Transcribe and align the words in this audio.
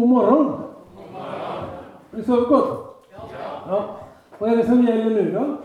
God 0.00 0.08
morgon! 0.08 0.46
Har 2.10 2.18
du 2.18 2.22
sovit 2.22 2.48
gott? 2.48 3.04
Ja. 3.68 3.96
Vad 4.38 4.52
är 4.52 4.56
det 4.56 4.66
som 4.66 4.86
gäller 4.86 5.10
nu 5.10 5.32
då? 5.32 5.56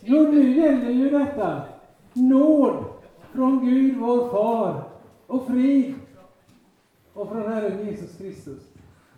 Jo, 0.00 0.22
nu 0.22 0.56
gäller 0.56 0.90
ju 0.90 1.10
detta 1.10 1.60
nåd 2.12 2.84
från 3.32 3.64
Gud 3.64 3.96
vår 3.96 4.28
far 4.28 4.82
och 5.26 5.46
frid 5.46 5.94
och 7.12 7.28
från 7.28 7.52
Herren 7.52 7.86
Jesus 7.86 8.16
Kristus. 8.18 8.62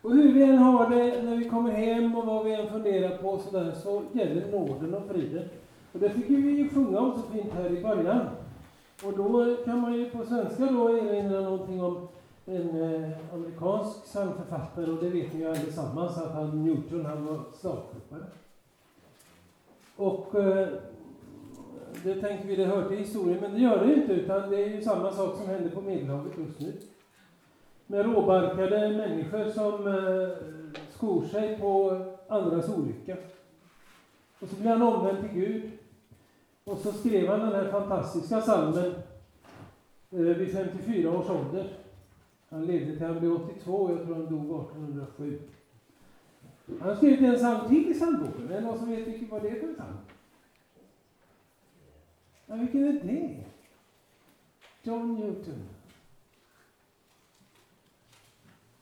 Och 0.03 0.11
hur 0.11 0.33
vi 0.33 0.43
än 0.43 0.59
har 0.59 0.91
det 0.91 1.23
när 1.23 1.37
vi 1.37 1.49
kommer 1.49 1.71
hem 1.71 2.17
och 2.17 2.27
vad 2.27 2.45
vi 2.45 2.55
än 2.55 2.71
funderar 2.71 3.17
på 3.17 3.39
så, 3.39 3.59
där, 3.59 3.73
så 3.73 4.03
gäller 4.13 4.53
nåden 4.53 4.95
och 4.95 5.07
friden. 5.11 5.49
Och 5.93 6.01
det 6.01 6.11
fick 6.11 6.31
vi 6.31 6.51
ju 6.51 6.69
sjunga 6.69 6.99
om 6.99 7.13
så 7.13 7.33
fint 7.33 7.53
här 7.55 7.71
i 7.71 7.83
början. 7.83 8.21
Och 9.05 9.13
då 9.17 9.57
kan 9.65 9.81
man 9.81 9.95
ju 9.95 10.11
på 10.11 10.25
svenska 10.25 10.65
då 10.65 10.91
erinra 10.91 11.41
någonting 11.41 11.85
om 11.85 12.09
en 12.47 12.83
eh, 12.83 13.11
amerikansk 13.35 14.05
psalmförfattare 14.05 14.91
och 14.91 15.05
det 15.05 15.11
vet 15.11 15.33
ni 15.33 15.41
ju 15.41 15.49
allesammans 15.49 16.19
att 16.19 16.33
han 16.33 16.65
Newton 16.65 17.05
han 17.05 17.27
var 17.27 17.41
stavklubbare. 17.53 18.27
Och 19.97 20.35
eh, 20.35 20.69
det 22.05 22.21
tänker 22.21 22.49
vi, 22.49 22.57
det 22.57 22.65
hör 22.65 22.89
till 22.89 22.99
historien, 22.99 23.39
men 23.41 23.53
det 23.53 23.61
gör 23.61 23.87
det 23.87 23.95
inte 23.95 24.13
utan 24.13 24.51
det 24.51 24.65
är 24.65 24.69
ju 24.69 24.83
samma 24.83 25.13
sak 25.13 25.37
som 25.37 25.47
händer 25.47 25.71
på 25.71 25.81
Medelhavet 25.81 26.39
just 26.39 26.61
nu. 26.61 26.73
Med 27.87 28.05
råbarkade 28.05 28.89
människor 28.89 29.51
som 29.51 29.87
eh, 29.87 30.29
skor 30.91 31.25
sig 31.25 31.59
på 31.61 32.01
andras 32.29 32.69
olycka. 32.69 33.17
Och 34.41 34.49
så 34.49 34.57
blir 34.57 34.71
han 34.71 34.83
omvänd 34.83 35.21
till 35.21 35.41
Gud. 35.41 35.71
Och 36.65 36.79
så 36.79 36.93
skrev 36.93 37.29
han 37.29 37.41
den 37.41 37.53
här 37.53 37.71
fantastiska 37.71 38.41
salmen 38.41 38.95
eh, 40.11 40.19
vid 40.19 40.53
54 40.53 41.11
års 41.11 41.31
ålder. 41.31 41.86
Han 42.49 42.67
levde 42.67 42.97
till 42.97 43.07
han 43.07 43.19
blev 43.19 43.33
82, 43.33 43.91
jag 43.91 44.07
tror 44.07 44.15
han 44.15 44.27
dog 44.27 44.61
1807. 44.61 45.41
Han 46.81 46.89
har 46.89 46.97
skrivit 46.97 47.21
en 47.21 47.37
psalm 47.37 47.69
till 47.69 47.91
i 47.91 47.95
psalmboken. 47.95 48.51
Är 48.51 48.55
det 48.55 48.61
någon 48.61 48.79
som 48.79 48.91
vet 48.91 49.09
vilken, 49.09 49.29
var 49.29 49.41
det 49.41 49.49
är 49.49 49.61
för 49.61 49.75
psalm? 49.75 49.97
Ja, 52.47 52.55
vilken 52.55 52.85
är 52.85 52.93
det? 52.93 53.45
John 54.83 55.15
Newton. 55.15 55.63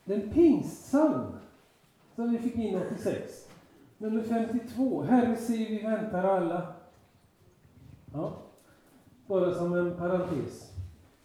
Den 0.05 0.31
pingstpsalm 0.31 1.27
som 2.15 2.31
vi 2.31 2.39
fick 2.39 2.57
in 2.57 2.77
86. 2.77 3.49
Nummer 3.99 4.23
52. 4.23 5.03
Herre 5.03 5.37
se, 5.37 5.57
vi 5.57 5.83
väntar 5.83 6.25
alla. 6.25 6.75
Ja, 8.13 8.33
bara 9.27 9.55
som 9.55 9.75
en 9.75 9.97
parentes. 9.97 10.73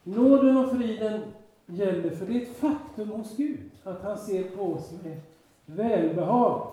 Nåden 0.04 0.58
och 0.58 0.72
friden 0.72 1.22
gäller, 1.70 2.10
för 2.10 2.26
det 2.26 2.34
är 2.38 2.42
ett 2.42 2.58
faktum 2.58 3.10
hos 3.10 3.38
Gud 3.38 3.60
att 3.84 4.04
han 4.04 4.18
ser 4.18 4.44
på 4.44 4.64
oss 4.64 4.94
med 5.04 5.18
välbehag. 5.66 6.68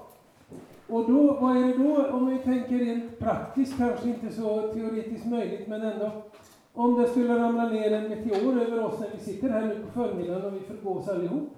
Och 0.89 1.11
då, 1.11 1.39
vad 1.41 1.57
är 1.57 1.67
det 1.67 1.85
då, 1.85 2.11
om 2.11 2.31
vi 2.31 2.39
tänker 2.39 2.79
rent 2.79 3.19
praktiskt, 3.19 3.77
kanske 3.79 4.09
inte 4.09 4.33
så 4.33 4.73
teoretiskt 4.73 5.27
möjligt, 5.27 5.69
men 5.69 5.83
ändå. 5.83 6.11
Om 6.75 7.03
det 7.03 7.09
skulle 7.09 7.39
ramla 7.39 7.69
ner 7.69 7.93
en 7.93 8.09
meteor 8.09 8.61
över 8.61 8.85
oss 8.85 9.01
när 9.01 9.09
vi 9.19 9.25
sitter 9.25 9.49
här 9.49 9.67
nu 9.67 9.75
på 9.75 10.01
förmiddagen 10.01 10.45
och 10.45 10.55
vi 10.55 10.61
förgås 10.61 11.09
allihop. 11.09 11.49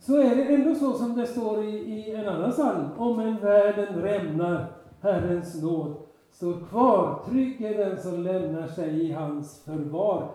Så 0.00 0.20
är 0.20 0.36
det 0.36 0.44
ändå 0.44 0.74
så 0.74 0.92
som 0.92 1.16
det 1.16 1.26
står 1.26 1.64
i, 1.64 1.76
i 1.76 2.14
en 2.14 2.28
annan 2.28 2.52
psalm. 2.52 2.84
Om 2.98 3.20
en 3.20 3.36
världen 3.36 4.02
rämnar, 4.02 4.66
Herrens 5.00 5.62
nåd 5.62 5.94
står 6.32 6.54
kvar. 6.70 7.18
Trygg 7.28 7.60
är 7.60 7.78
den 7.78 8.02
som 8.02 8.22
lämnar 8.22 8.66
sig 8.66 9.06
i 9.06 9.12
hans 9.12 9.62
förvar. 9.64 10.28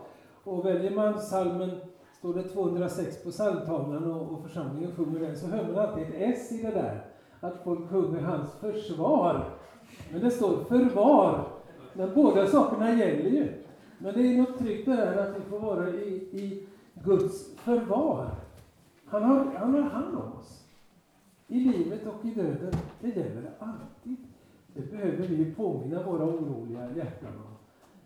Och 0.44 0.66
väljer 0.66 0.92
man 0.92 1.14
psalmen, 1.14 1.72
står 2.20 2.34
det 2.34 2.44
206 2.44 3.24
på 3.24 3.32
psalmtavlan 3.32 4.12
och, 4.12 4.32
och 4.32 4.44
församlingen 4.44 4.96
sjunger 4.96 5.20
den, 5.20 5.38
så 5.38 5.48
hör 5.48 5.64
man 5.64 5.78
alltid 5.78 6.04
ett 6.04 6.14
S 6.16 6.52
i 6.52 6.62
det 6.62 6.72
där. 6.72 7.06
Att 7.40 7.64
folk 7.64 7.90
sjunger 7.90 8.22
hans 8.22 8.54
försvar. 8.54 9.50
Men 10.12 10.22
det 10.22 10.32
står 10.32 10.64
förvar. 10.64 11.48
Men 11.94 12.14
båda 12.16 12.48
sakerna 12.48 12.94
gäller 12.94 13.30
ju. 13.30 13.54
Men 13.98 14.14
det 14.14 14.22
är 14.22 14.38
något 14.38 14.58
tryggt 14.58 14.86
det 14.86 14.96
där 14.96 15.18
att 15.18 15.38
vi 15.38 15.42
får 15.50 15.60
vara 15.60 15.90
i, 15.90 16.14
i 16.14 16.68
Guds 16.94 17.56
förvar. 17.56 18.30
Han 19.06 19.24
har, 19.24 19.46
han 19.56 19.74
har 19.74 19.82
hand 19.82 20.16
om 20.16 20.40
oss. 20.40 20.64
I 21.48 21.60
livet 21.60 22.08
och 22.08 22.26
i 22.26 22.34
döden. 22.34 22.74
Det 23.02 23.08
gäller 23.08 23.42
det 23.42 23.52
alltid. 23.60 24.18
Det 24.74 24.92
behöver 24.92 25.28
vi 25.28 25.52
påminna 25.52 26.04
våra 26.04 26.26
oroliga 26.26 26.90
hjärtan 26.96 27.34
om 27.38 27.58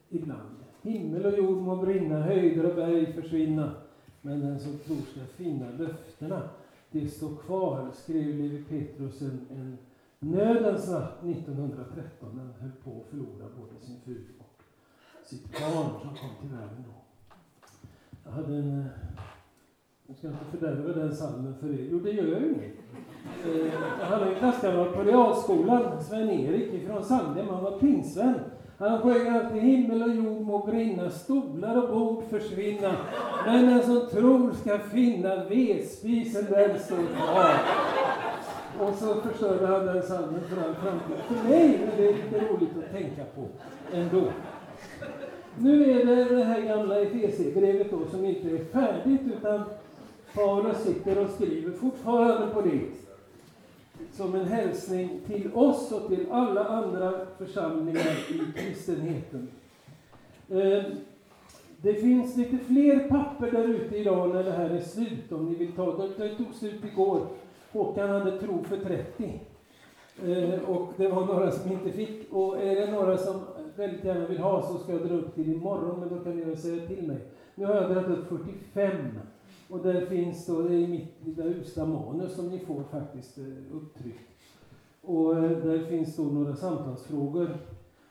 ibland. 0.09 0.55
Himmel 0.81 1.25
och 1.25 1.37
jord 1.37 1.57
må 1.57 1.75
brinna, 1.75 2.21
höjder 2.21 2.65
och 2.65 2.75
berg 2.75 3.13
försvinna. 3.13 3.71
Men 4.21 4.39
den 4.41 4.59
som 4.59 4.77
tror 4.77 4.97
ska 4.97 5.25
finna 5.25 5.69
löftena, 5.69 6.49
det 6.91 7.07
står 7.07 7.35
kvar, 7.35 7.91
skrev 7.93 8.25
Levi 8.25 8.63
Petrus 8.63 9.21
en, 9.21 9.47
en 9.49 9.77
nödens 10.19 10.89
natt 10.89 11.23
1913. 11.23 12.29
när 12.35 12.43
Han 12.43 12.53
höll 12.59 12.71
på 12.83 13.01
att 13.01 13.07
förlora 13.09 13.45
både 13.59 13.85
sin 13.85 14.01
fru 14.05 14.23
och 14.39 14.63
sitt 15.23 15.51
barn 15.51 16.01
som 16.01 16.09
kom 16.09 16.29
till 16.41 16.57
världen 16.57 16.83
då. 16.87 17.01
Jag 18.23 18.31
hade 18.31 18.55
en 18.55 18.79
eh, 18.79 18.85
jag 20.11 20.17
ska 20.17 20.27
inte 20.27 20.57
fördärva 20.57 20.93
den 20.93 21.15
salmen 21.15 21.55
för 21.59 21.69
er. 21.69 21.87
Jo, 21.91 21.99
det 21.99 22.11
gör 22.11 22.27
jag 22.27 22.41
ju 22.41 22.49
inget. 22.49 22.75
Jag 23.99 24.05
hade 24.05 24.25
en 24.25 24.39
klasskamrat 24.39 24.93
på 24.93 25.03
realskolan, 25.03 26.03
Sven-Erik 26.03 26.73
ifrån 26.73 27.03
Sandhem. 27.03 27.47
Han 27.47 27.63
var 27.63 27.79
pingsvän. 27.79 28.39
Han 28.81 29.01
sjöng 29.01 29.27
alltid 29.27 29.61
himmel 29.61 30.03
och 30.03 30.15
jord 30.15 30.41
må 30.41 30.65
brinna, 30.65 31.09
stolar 31.09 31.83
och 31.83 31.89
bord 31.89 32.23
försvinna. 32.29 32.95
Men 33.45 33.65
den 33.65 33.83
som 33.83 34.07
tror 34.11 34.51
ska 34.53 34.79
finna 34.79 35.43
vedspisen, 35.43 36.45
den 36.49 36.79
står 36.79 36.97
kvar. 37.15 37.53
Och 38.79 38.95
så 38.95 39.13
förstörde 39.13 39.67
han 39.67 39.85
den 39.85 40.01
psalmen 40.01 40.41
för 40.49 40.57
all 40.57 40.75
framtid. 40.75 41.15
För 41.27 41.49
mig 41.49 41.75
är 41.75 41.97
det 41.97 42.11
lite 42.11 42.39
roligt 42.39 42.77
att 42.77 42.91
tänka 42.91 43.23
på 43.35 43.47
ändå. 43.93 44.23
Nu 45.57 45.91
är 45.91 46.05
det 46.05 46.35
det 46.35 46.43
här 46.43 46.61
gamla 46.61 46.99
Efesierbrevet 47.01 47.91
då 47.91 48.05
som 48.11 48.25
inte 48.25 48.49
är 48.49 48.65
färdigt 48.71 49.21
utan 49.37 49.63
Paulus 50.35 50.83
sitter 50.83 51.25
och 51.25 51.29
skriver 51.29 51.71
fortfarande 51.71 52.47
på 52.47 52.61
det. 52.61 52.81
Som 54.11 54.35
en 54.35 54.45
hälsning 54.45 55.21
till 55.27 55.53
oss 55.53 55.91
och 55.91 56.07
till 56.07 56.25
alla 56.31 56.65
andra 56.65 57.13
församlingar 57.37 58.17
i 58.29 58.59
kristenheten. 58.59 59.47
Eh, 60.49 60.83
det 61.81 61.93
finns 61.93 62.37
lite 62.37 62.57
fler 62.57 63.09
papper 63.09 63.51
där 63.51 63.67
ute 63.67 63.97
idag 63.97 64.33
när 64.33 64.43
det 64.43 64.51
här 64.51 64.69
är 64.69 64.79
slut, 64.79 65.31
om 65.31 65.45
ni 65.45 65.55
vill 65.55 65.71
ta 65.71 65.97
det. 65.97 66.09
Det 66.17 66.35
tog 66.35 66.53
slut 66.53 66.85
igår. 66.85 67.27
Håkan 67.71 68.09
hade 68.09 68.39
tro 68.39 68.63
för 68.63 68.77
30. 68.77 69.41
Eh, 70.25 70.69
och 70.69 70.93
det 70.97 71.07
var 71.07 71.25
några 71.25 71.51
som 71.51 71.71
inte 71.71 71.91
fick. 71.91 72.33
Och 72.33 72.61
är 72.61 72.75
det 72.75 72.91
några 72.91 73.17
som 73.17 73.41
väldigt 73.75 74.03
gärna 74.03 74.27
vill 74.27 74.39
ha 74.39 74.61
så 74.61 74.77
ska 74.77 74.91
jag 74.91 75.07
dra 75.07 75.15
upp 75.15 75.35
till 75.35 75.53
imorgon, 75.53 75.99
men 75.99 76.09
då 76.09 76.23
kan 76.23 76.35
ni 76.35 76.43
väl 76.43 76.57
säga 76.57 76.87
till 76.87 77.07
mig. 77.07 77.17
Nu 77.55 77.65
har 77.65 77.75
jag 77.75 77.91
dragit 77.91 78.09
upp 78.09 78.29
45. 78.29 78.95
Och 79.71 79.79
där 79.83 80.05
finns 80.05 80.45
då, 80.45 80.61
det 80.61 80.75
är 80.75 80.87
mitt 80.87 81.25
lilla 81.25 81.43
usla 81.43 81.85
manus 81.85 82.35
som 82.35 82.49
ni 82.49 82.59
får 82.59 82.83
faktiskt 82.83 83.37
eh, 83.37 83.75
upptryckt. 83.75 84.31
Och 85.01 85.37
eh, 85.37 85.51
där 85.51 85.85
finns 85.85 86.15
då 86.15 86.23
några 86.23 86.55
samtalsfrågor 86.55 87.57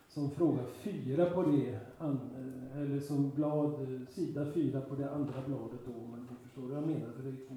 som 0.07 0.31
fråga 0.31 0.59
fyra 0.79 1.25
på 1.25 1.43
det, 1.43 1.79
eh, 1.99 2.81
eller 2.81 2.99
som 2.99 3.29
blad, 3.29 3.87
sida 4.09 4.45
fyra 4.53 4.81
på 4.81 4.95
det 4.95 5.11
andra 5.11 5.33
bladet 5.47 5.79
då, 5.85 5.91
om 6.03 6.11
man 6.11 6.37
förstår 6.43 6.61
vad 6.61 6.77
jag 6.77 6.87
menar, 6.87 7.11
för 7.15 7.23
det 7.23 7.29
är 7.29 7.47
två. 7.47 7.55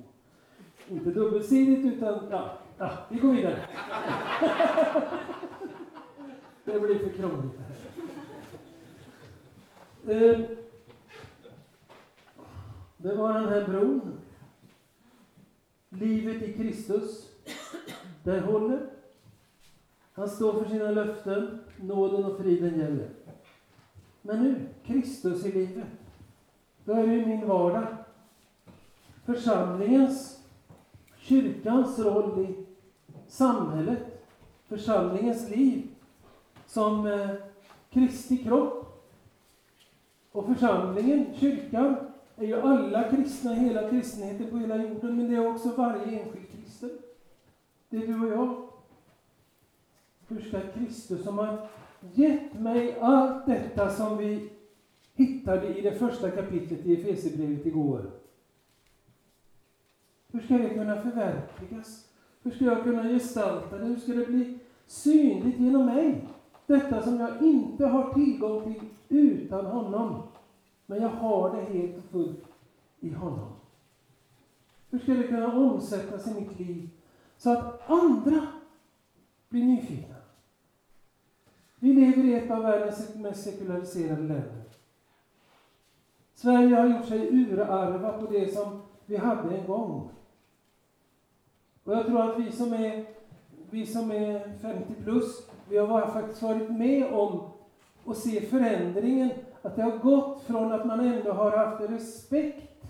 Inte 0.88 1.10
dubbelsidigt 1.10 1.96
utan, 1.96 2.18
ja, 2.30 2.58
ja 2.78 2.90
vi 3.10 3.18
går 3.18 3.32
vidare. 3.32 3.58
det 6.64 6.80
blir 6.80 6.98
för 6.98 7.08
krångligt 7.10 7.52
det 7.56 7.62
här. 10.14 10.63
Det 13.04 13.14
var 13.14 13.32
den 13.32 13.48
här 13.48 13.68
bron. 13.68 14.12
Livet 15.88 16.42
i 16.42 16.52
Kristus. 16.52 17.28
Det 18.22 18.40
håller. 18.40 18.90
Han 20.12 20.28
står 20.28 20.52
för 20.52 20.70
sina 20.70 20.90
löften. 20.90 21.58
Nåden 21.80 22.24
och 22.24 22.38
friden 22.38 22.78
gäller. 22.78 23.10
Men 24.22 24.42
nu, 24.42 24.68
Kristus 24.84 25.46
i 25.46 25.52
livet. 25.52 25.84
Då 26.84 26.92
är 26.92 27.06
det 27.06 27.26
min 27.26 27.48
vardag. 27.48 27.86
Församlingens, 29.24 30.44
kyrkans 31.18 31.98
roll 31.98 32.44
i 32.44 32.66
samhället. 33.28 34.26
Församlingens 34.68 35.50
liv 35.50 35.88
som 36.66 37.06
eh, 37.06 37.30
Kristi 37.90 38.36
kropp. 38.36 39.04
Och 40.32 40.46
församlingen, 40.46 41.34
kyrkan, 41.34 42.13
är 42.36 42.46
ju 42.46 42.60
alla 42.60 43.10
kristna, 43.10 43.54
hela 43.54 43.90
kristenheten 43.90 44.50
på 44.50 44.56
hela 44.56 44.76
jorden, 44.76 45.16
men 45.16 45.30
det 45.30 45.36
är 45.36 45.46
också 45.54 45.68
varje 45.76 46.20
enskild 46.20 46.46
kristen. 46.50 46.90
Det 47.88 47.96
är 47.96 48.06
du 48.06 48.20
och 48.20 48.32
jag. 48.32 48.68
Hur 50.28 50.40
ska 50.40 50.60
Kristus, 50.60 51.24
som 51.24 51.38
har 51.38 51.68
gett 52.14 52.60
mig 52.60 52.98
allt 53.00 53.46
detta 53.46 53.90
som 53.90 54.18
vi 54.18 54.50
hittade 55.14 55.78
i 55.78 55.80
det 55.80 55.92
första 55.92 56.30
kapitlet 56.30 56.86
i 56.86 57.00
Efesierbrevet 57.00 57.66
igår. 57.66 58.10
Hur 60.32 60.40
ska 60.40 60.58
det 60.58 60.68
kunna 60.68 61.02
förverkligas? 61.02 62.08
Hur 62.42 62.50
ska 62.50 62.64
jag 62.64 62.82
kunna 62.82 63.02
gestalta 63.02 63.78
det? 63.78 63.84
Hur 63.84 63.96
ska 63.96 64.12
det 64.12 64.26
bli 64.26 64.58
synligt 64.86 65.60
genom 65.60 65.86
mig? 65.86 66.28
Detta 66.66 67.02
som 67.02 67.20
jag 67.20 67.42
inte 67.42 67.86
har 67.86 68.14
tillgång 68.14 68.64
till 68.64 68.88
utan 69.08 69.66
honom. 69.66 70.22
Men 70.94 71.02
jag 71.02 71.10
har 71.10 71.56
det 71.56 71.78
helt 71.78 71.96
och 71.96 72.04
fullt 72.04 72.44
i 73.00 73.10
honom. 73.10 73.52
Hur 74.90 74.98
ska 74.98 75.14
det 75.14 75.28
kunna 75.28 75.52
omsättas 75.52 76.26
i 76.26 76.34
mitt 76.34 76.58
liv 76.58 76.88
så 77.36 77.50
att 77.50 77.90
andra 77.90 78.46
blir 79.48 79.64
nyfikna? 79.64 80.14
Vi 81.78 81.92
lever 81.92 82.24
i 82.24 82.34
ett 82.34 82.50
av 82.50 82.62
världens 82.62 83.14
mest 83.14 83.44
sekulariserade 83.44 84.22
länder. 84.22 84.64
Sverige 86.34 86.76
har 86.76 86.86
gjort 86.86 87.06
sig 87.06 87.28
urarva 87.28 88.12
på 88.18 88.32
det 88.32 88.54
som 88.54 88.82
vi 89.06 89.16
hade 89.16 89.56
en 89.56 89.66
gång. 89.66 90.10
Och 91.84 91.92
jag 91.92 92.06
tror 92.06 92.30
att 92.30 92.38
vi 92.38 92.52
som 92.52 92.72
är, 92.72 93.06
vi 93.70 93.86
som 93.86 94.10
är 94.10 94.58
50 94.58 94.94
plus, 95.02 95.48
vi 95.68 95.78
har 95.78 96.06
faktiskt 96.06 96.42
varit 96.42 96.70
med 96.70 97.14
om 97.14 97.50
att 98.06 98.16
se 98.16 98.40
förändringen. 98.40 99.30
Att 99.64 99.76
det 99.76 99.82
har 99.82 99.98
gått 99.98 100.42
från 100.42 100.72
att 100.72 100.86
man 100.86 101.00
ändå 101.00 101.32
har 101.32 101.50
haft 101.50 101.90
respekt 101.90 102.84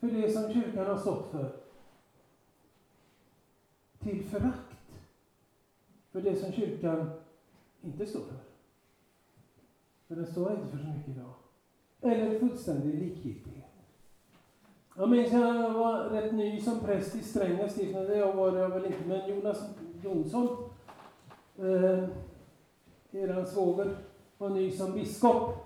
för 0.00 0.06
det 0.06 0.30
som 0.30 0.52
kyrkan 0.52 0.86
har 0.86 0.96
stått 0.96 1.30
för, 1.30 1.52
till 3.98 4.24
förakt 4.28 4.76
för 6.12 6.20
det 6.20 6.36
som 6.36 6.52
kyrkan 6.52 7.10
inte 7.80 8.06
står 8.06 8.20
för. 8.20 8.36
För 10.08 10.16
den 10.16 10.26
står 10.26 10.52
inte 10.52 10.66
för 10.66 10.78
så 10.78 10.84
mycket 10.84 11.08
idag. 11.08 11.32
Eller 12.00 12.38
fullständig 12.38 12.94
likgiltighet. 12.94 13.64
Jag 14.96 15.10
minns 15.10 15.32
jag 15.32 15.72
var 15.72 16.04
rätt 16.04 16.34
ny 16.34 16.60
som 16.60 16.80
präst 16.80 17.14
i 17.14 17.22
Strängnäs 17.22 17.72
stift, 17.72 17.92
det 17.92 18.32
var 18.32 18.56
jag 18.56 18.68
väl 18.68 18.86
inte, 18.86 19.06
men 19.06 19.28
Jonas 19.30 19.64
Jonsson, 20.02 20.70
eh, 21.56 22.08
eran 23.10 23.46
svåger, 23.46 23.96
var 24.38 24.50
ny 24.50 24.70
som 24.70 24.92
biskop. 24.92 25.65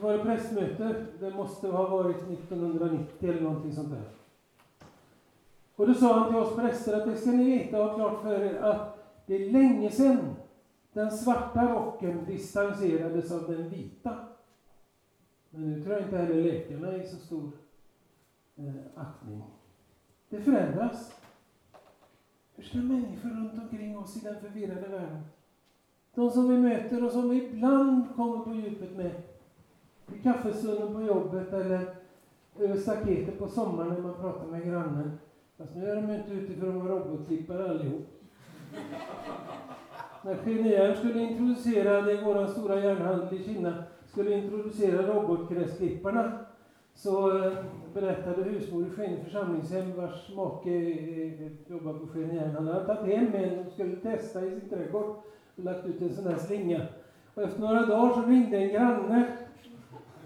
Var 0.00 0.12
det 0.12 0.24
prästmöte, 0.24 1.06
det 1.20 1.30
måste 1.30 1.68
ha 1.68 1.88
varit 1.88 2.16
1990 2.16 3.30
eller 3.30 3.40
någonting 3.40 3.72
sånt 3.72 3.90
där. 3.90 4.02
Och 5.76 5.86
då 5.86 5.94
sa 5.94 6.18
han 6.18 6.28
till 6.28 6.36
oss 6.36 6.56
präster 6.56 7.00
att 7.00 7.04
det 7.04 7.16
ska 7.16 7.30
ni 7.30 7.44
veta 7.44 7.82
och 7.82 7.88
ha 7.88 7.94
klart 7.94 8.22
för 8.22 8.40
er 8.40 8.54
att 8.54 8.98
det 9.26 9.34
är 9.34 9.52
länge 9.52 9.90
sedan 9.90 10.34
den 10.92 11.10
svarta 11.10 11.72
rocken 11.72 12.24
distanserades 12.26 13.32
av 13.32 13.50
den 13.50 13.68
vita. 13.68 14.14
Men 15.50 15.72
nu 15.72 15.82
tror 15.82 15.94
jag 15.94 16.02
inte 16.02 16.16
heller 16.16 16.42
läkarna 16.42 16.92
är 16.92 17.02
så 17.02 17.16
stor 17.16 17.50
eh, 18.56 18.74
aktning. 18.94 19.42
Det 20.28 20.40
förändras. 20.40 21.12
Hur 22.54 22.64
ska 22.64 22.78
människor 22.78 23.28
runt 23.28 23.62
omkring 23.62 23.98
oss 23.98 24.16
i 24.16 24.20
den 24.20 24.40
förvirrade 24.40 24.88
världen, 24.88 25.22
de 26.14 26.30
som 26.30 26.48
vi 26.48 26.58
möter 26.58 27.04
och 27.04 27.12
som 27.12 27.30
vi 27.30 27.44
ibland 27.44 28.14
kommer 28.16 28.44
på 28.44 28.54
djupet 28.54 28.96
med, 28.96 29.22
i 30.12 30.22
kaffestunden 30.22 30.94
på 30.94 31.02
jobbet 31.02 31.52
eller 31.52 31.80
över 32.58 32.76
staketet 32.76 33.38
på 33.38 33.48
sommaren 33.48 33.94
när 33.94 34.00
man 34.00 34.14
pratar 34.14 34.46
med 34.46 34.64
grannen. 34.64 35.12
Fast 35.58 35.76
nu 35.76 35.90
är 35.90 35.96
de 35.96 36.14
inte 36.14 36.32
ute 36.32 36.60
för 36.60 36.68
att 36.68 36.74
vara 36.74 36.88
robotklippare 36.88 37.70
allihop. 37.70 38.06
När 40.24 40.36
Genier 40.44 40.94
skulle 40.94 41.20
introducera, 41.20 42.02
det 42.02 42.12
är 42.12 42.24
vår 42.24 42.46
stora 42.46 42.80
järnhandel 42.80 43.40
i 43.40 43.44
Kina, 43.44 43.74
skulle 44.06 44.34
introducera 44.38 45.06
robotgräsklipparna 45.06 46.32
så 46.94 47.44
eh, 47.44 47.52
berättade 47.94 48.42
husmor 48.42 48.86
i 48.86 48.90
Skene 48.90 49.24
församlingshem 49.24 49.96
vars 49.96 50.28
make 50.36 50.70
eh, 50.70 51.52
jobbar 51.66 51.92
på 51.92 52.06
Skene 52.06 52.52
han 52.54 52.66
hade 52.66 52.86
tagit 52.86 53.16
hem 53.16 53.34
en 53.34 53.58
och 53.58 53.72
skulle 53.72 53.96
testa 53.96 54.46
i 54.46 54.50
sin 54.50 54.68
trädgård 54.68 55.16
och 55.56 55.64
lagt 55.64 55.86
ut 55.86 56.02
en 56.02 56.14
sån 56.14 56.26
här 56.26 56.38
slinga. 56.38 56.80
Och 57.34 57.42
efter 57.42 57.60
några 57.60 57.86
dagar 57.86 58.14
så 58.14 58.22
ringde 58.22 58.56
en 58.56 58.72
granne 58.72 59.36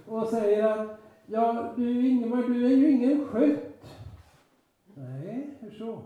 och 0.08 0.28
säger 0.28 0.64
att 0.64 1.00
ja, 1.26 1.72
du 1.76 2.08
Ingemar, 2.08 2.42
du 2.42 2.66
är 2.66 2.76
ju 2.76 2.90
ingen 2.90 3.26
skött. 3.26 3.86
Nej, 4.94 5.58
hur 5.60 5.70
så? 5.70 5.98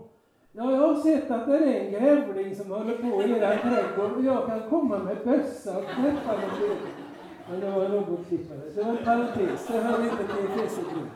Ja, 0.51 0.71
jag 0.71 0.87
har 0.87 0.95
sett 0.95 1.31
att 1.31 1.47
det 1.47 1.57
är 1.57 1.85
en 1.85 1.91
grävling 1.91 2.55
som 2.55 2.71
håller 2.71 2.97
på 2.97 3.23
i 3.23 3.31
er 3.31 3.57
trädgård 3.57 4.11
och 4.17 4.23
jag 4.23 4.45
kan 4.45 4.69
komma 4.69 4.97
med 4.99 5.17
bössa 5.23 5.77
och 5.77 5.83
träffa 5.83 6.31
dem. 6.31 6.77
Men 7.49 7.59
det 7.59 7.71
var 7.71 7.85
en 7.85 7.91
robotklippare. 7.91 8.59
Det 8.75 8.83
var 8.83 8.91
en 8.91 9.05
parentes, 9.05 9.67
det 9.67 9.77
hör 9.77 10.03
inte 10.03 10.17
till 10.17 10.45
Efesierbrevet. 10.45 11.11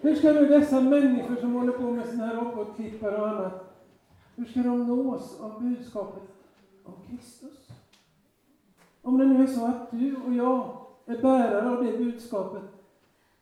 Hur 0.00 0.14
ska 0.14 0.32
nu 0.32 0.46
dessa 0.46 0.80
människor 0.80 1.36
som 1.36 1.54
håller 1.54 1.72
på 1.72 1.82
med 1.82 2.06
sådana 2.06 2.26
här 2.26 2.36
robotklippare 2.36 3.16
och 3.20 3.28
annat, 3.28 3.74
hur 4.36 4.44
ska 4.44 4.60
de 4.60 4.86
nås 4.86 5.40
av 5.40 5.62
budskapet 5.62 6.22
om 6.84 6.94
Kristus? 7.08 7.68
Om 9.02 9.18
det 9.18 9.24
nu 9.24 9.42
är 9.42 9.46
så 9.46 9.66
att 9.66 9.90
du 9.90 10.16
och 10.26 10.32
jag 10.32 10.83
är 11.06 11.22
bärare 11.22 11.70
av 11.70 11.84
det 11.84 11.98
budskapet, 11.98 12.62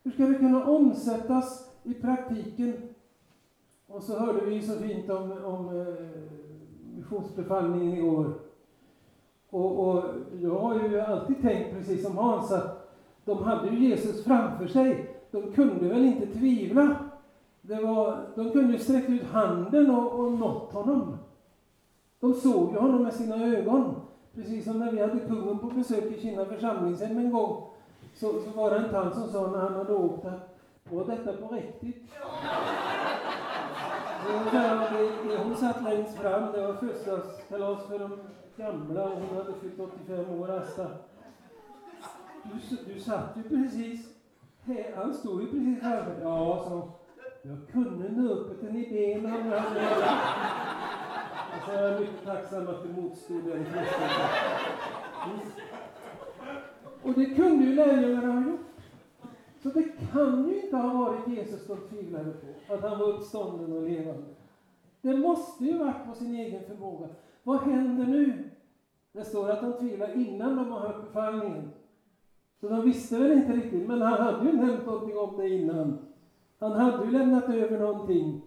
hur 0.02 0.10
ska 0.10 0.26
det 0.26 0.34
kunna 0.34 0.64
omsättas 0.64 1.70
i 1.82 1.94
praktiken? 1.94 2.74
Och 3.86 4.02
så 4.02 4.18
hörde 4.18 4.46
vi 4.46 4.62
så 4.62 4.72
fint 4.72 5.10
om, 5.10 5.32
om 5.44 5.80
eh, 5.80 5.94
missionsbefallningen 6.96 7.98
igår. 7.98 8.34
Och, 9.50 9.88
och, 9.88 10.04
jag 10.40 10.58
har 10.58 10.74
ju 10.74 11.00
alltid 11.00 11.42
tänkt, 11.42 11.78
precis 11.78 12.02
som 12.02 12.18
Hans, 12.18 12.52
att 12.52 12.98
de 13.24 13.42
hade 13.42 13.68
ju 13.68 13.88
Jesus 13.88 14.24
framför 14.24 14.66
sig. 14.66 15.16
De 15.30 15.52
kunde 15.52 15.88
väl 15.88 16.04
inte 16.04 16.26
tvivla. 16.26 16.96
Det 17.60 17.74
var, 17.74 18.18
de 18.34 18.50
kunde 18.50 18.72
ju 18.72 18.78
sträcka 18.78 19.12
ut 19.12 19.24
handen 19.24 19.90
och, 19.90 20.20
och 20.20 20.32
nått 20.32 20.72
honom. 20.72 21.18
De 22.20 22.34
såg 22.34 22.72
ju 22.72 22.78
honom 22.78 23.02
med 23.02 23.14
sina 23.14 23.44
ögon. 23.44 23.94
Precis 24.34 24.64
som 24.64 24.78
när 24.78 24.92
vi 24.92 25.00
hade 25.00 25.18
kungen 25.20 25.58
på 25.58 25.66
besök 25.66 26.04
i 26.04 26.20
Kina 26.20 26.44
församlingshem 26.44 27.18
en 27.18 27.32
gång. 27.32 27.64
Så, 28.14 28.40
så 28.40 28.50
var 28.50 28.70
det 28.70 28.76
en 28.76 28.90
tant 28.90 29.14
som 29.14 29.28
sa 29.28 29.50
när 29.50 29.58
han 29.58 29.74
hade 29.74 29.94
åkt 29.94 30.24
att 30.24 30.52
var 30.90 31.04
detta 31.04 31.32
på 31.32 31.54
riktigt? 31.54 32.12
Det, 34.52 35.36
hon 35.44 35.56
satt 35.56 35.84
längst 35.84 36.16
fram, 36.16 36.52
det 36.52 36.66
var 36.66 36.74
födelsedagskalas 36.74 37.86
för 37.86 37.98
de 37.98 38.18
gamla 38.56 39.04
och 39.04 39.20
hon 39.20 39.36
hade 39.36 39.52
fyllt 39.60 39.80
85 39.80 40.40
år, 40.40 40.50
Asta. 40.50 40.86
Du, 42.42 42.76
du 42.94 43.00
satt 43.00 43.36
ju 43.36 43.42
precis 43.42 44.08
här, 44.64 44.92
han 44.96 45.14
stod 45.14 45.42
ju 45.42 45.48
precis 45.48 45.80
framför 45.80 46.16
Ja, 46.22 46.64
så 46.68 46.90
jag 47.42 47.58
kunde 47.72 48.08
nå 48.08 48.32
upp 48.32 48.60
den 48.60 48.76
i 48.76 48.90
benen. 48.90 49.52
Så 51.64 51.72
jag 51.72 51.88
är 51.88 52.00
mycket 52.00 52.24
tacksam 52.24 52.68
att 52.68 52.82
du 52.82 53.02
motstod 53.02 53.44
den 53.44 53.64
frestelsen. 53.64 54.28
Och 57.02 57.12
det 57.12 57.24
kunde 57.24 57.64
ju 57.64 57.74
lärjungarna 57.74 58.32
ha 58.32 58.50
gjort. 58.50 58.60
Så 59.62 59.68
det 59.68 59.82
kan 60.12 60.48
ju 60.48 60.62
inte 60.62 60.76
ha 60.76 60.94
varit 60.94 61.28
Jesus 61.28 61.66
de 61.66 61.76
tvivlade 61.76 62.30
på, 62.30 62.74
att 62.74 62.82
han 62.82 62.98
var 62.98 63.08
uppstånden 63.08 63.72
och 63.72 63.82
levande. 63.82 64.24
Det 65.00 65.16
måste 65.16 65.64
ju 65.64 65.78
varit 65.78 66.06
på 66.08 66.14
sin 66.14 66.34
egen 66.34 66.62
förmåga. 66.64 67.08
Vad 67.42 67.60
händer 67.60 68.06
nu? 68.06 68.50
Det 69.12 69.24
står 69.24 69.50
att 69.50 69.60
de 69.60 69.72
tvivlar 69.72 70.16
innan 70.16 70.56
de 70.56 70.72
har 70.72 70.80
hört 70.80 71.06
befallningen. 71.06 71.70
Så 72.60 72.68
de 72.68 72.82
visste 72.82 73.18
väl 73.18 73.32
inte 73.32 73.52
riktigt, 73.52 73.88
men 73.88 74.02
han 74.02 74.20
hade 74.20 74.50
ju 74.50 74.56
nämnt 74.56 74.86
någonting 74.86 75.18
om 75.18 75.36
det 75.36 75.48
innan. 75.48 75.98
Han 76.58 76.72
hade 76.72 77.04
ju 77.04 77.10
lämnat 77.10 77.48
över 77.48 77.78
någonting. 77.78 78.42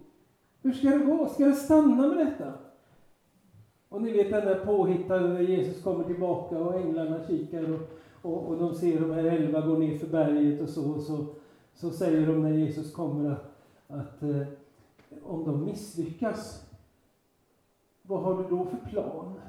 Hur 0.62 0.72
ska 0.72 0.88
det 0.88 0.98
gå? 0.98 1.28
Ska 1.28 1.44
det 1.44 1.54
stanna 1.54 2.08
med 2.08 2.26
detta? 2.26 2.52
Och 3.88 4.02
ni 4.02 4.12
vet 4.12 4.30
den 4.30 4.44
där 4.44 4.64
påhittade 4.64 5.28
när 5.28 5.40
Jesus 5.40 5.82
kommer 5.82 6.04
tillbaka 6.04 6.58
och 6.58 6.74
änglarna 6.74 7.26
kikar 7.26 7.72
och, 7.72 7.80
och, 8.22 8.46
och 8.46 8.58
de 8.58 8.74
ser 8.74 9.00
de 9.00 9.10
här 9.10 9.24
elva 9.24 9.60
gå 9.60 9.78
ner 9.78 9.98
för 9.98 10.06
berget 10.06 10.60
och 10.60 10.68
så, 10.68 10.92
och 10.92 11.02
så, 11.02 11.26
så 11.74 11.90
säger 11.90 12.26
de 12.26 12.42
när 12.42 12.50
Jesus 12.50 12.92
kommer 12.92 13.30
att, 13.30 13.44
att 13.88 14.22
eh, 14.22 14.46
om 15.24 15.44
de 15.44 15.64
misslyckas, 15.64 16.66
vad 18.02 18.22
har 18.22 18.42
du 18.42 18.48
då 18.48 18.64
för 18.64 18.90
plan? 18.90 19.40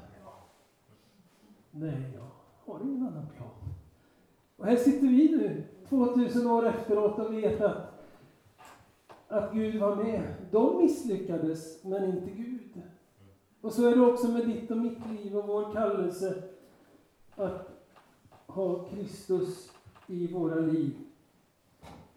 Nej, 1.70 2.02
jag 2.14 2.72
har 2.72 2.80
ingen 2.84 3.02
annan 3.02 3.26
plan. 3.36 3.50
Och 4.56 4.66
här 4.66 4.76
sitter 4.76 5.06
vi 5.06 5.36
nu, 5.36 5.64
2000 5.88 6.46
år 6.46 6.66
efteråt 6.66 7.18
och 7.18 7.32
vet 7.32 7.60
att, 7.60 7.76
att 9.28 9.52
Gud 9.52 9.80
var 9.80 9.96
med. 9.96 10.22
De 10.50 10.78
misslyckades, 10.78 11.84
men 11.84 12.04
inte 12.04 12.30
Gud. 12.30 12.82
Och 13.68 13.74
så 13.74 13.88
är 13.88 13.94
det 13.94 14.00
också 14.00 14.28
med 14.28 14.46
ditt 14.46 14.70
och 14.70 14.76
mitt 14.76 14.98
liv 15.10 15.36
och 15.36 15.46
vår 15.46 15.72
kallelse 15.72 16.42
att 17.36 17.68
ha 18.46 18.84
Kristus 18.84 19.72
i 20.06 20.32
våra 20.32 20.54
liv. 20.54 20.94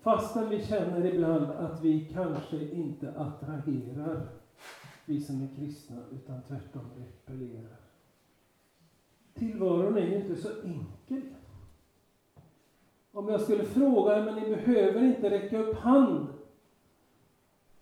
Fastän 0.02 0.50
vi 0.50 0.66
känner 0.66 1.06
ibland 1.06 1.46
att 1.46 1.82
vi 1.82 2.10
kanske 2.14 2.58
inte 2.58 3.14
attraherar, 3.18 4.28
vi 5.06 5.22
som 5.22 5.42
är 5.42 5.56
kristna, 5.56 5.96
utan 6.12 6.42
tvärtom 6.48 6.86
repellerar. 6.98 7.80
Tillvaron 9.34 9.98
är 9.98 10.08
ju 10.08 10.16
inte 10.16 10.42
så 10.42 10.50
enkel. 10.64 11.30
Om 13.12 13.30
jag 13.30 13.42
skulle 13.42 13.64
fråga, 13.64 14.24
men 14.24 14.36
ni 14.36 14.56
behöver 14.56 15.04
inte 15.04 15.30
räcka 15.30 15.60
upp 15.60 15.76
hand 15.76 16.28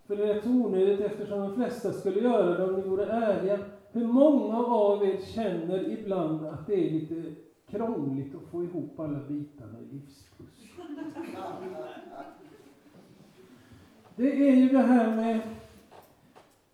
för 0.09 0.15
det 0.15 0.23
är 0.23 0.33
rätt 0.33 0.47
onödigt 0.47 1.01
eftersom 1.01 1.39
de 1.39 1.55
flesta 1.55 1.93
skulle 1.93 2.19
göra 2.19 2.57
det 2.57 2.63
om 2.63 2.75
ni 2.75 2.81
vore 2.81 3.05
ärliga. 3.05 3.59
Hur 3.91 4.07
många 4.07 4.57
av 4.57 5.05
er 5.05 5.17
känner 5.17 5.91
ibland 5.91 6.45
att 6.45 6.67
det 6.67 6.87
är 6.87 6.91
lite 6.91 7.33
krångligt 7.67 8.35
att 8.35 8.51
få 8.51 8.63
ihop 8.63 8.99
alla 8.99 9.19
bitarna 9.19 9.79
i 9.79 9.93
livspusslet? 9.93 10.77
Det 14.15 14.49
är 14.49 14.55
ju 14.55 14.69
det 14.69 14.79
här 14.79 15.15
med, 15.15 15.39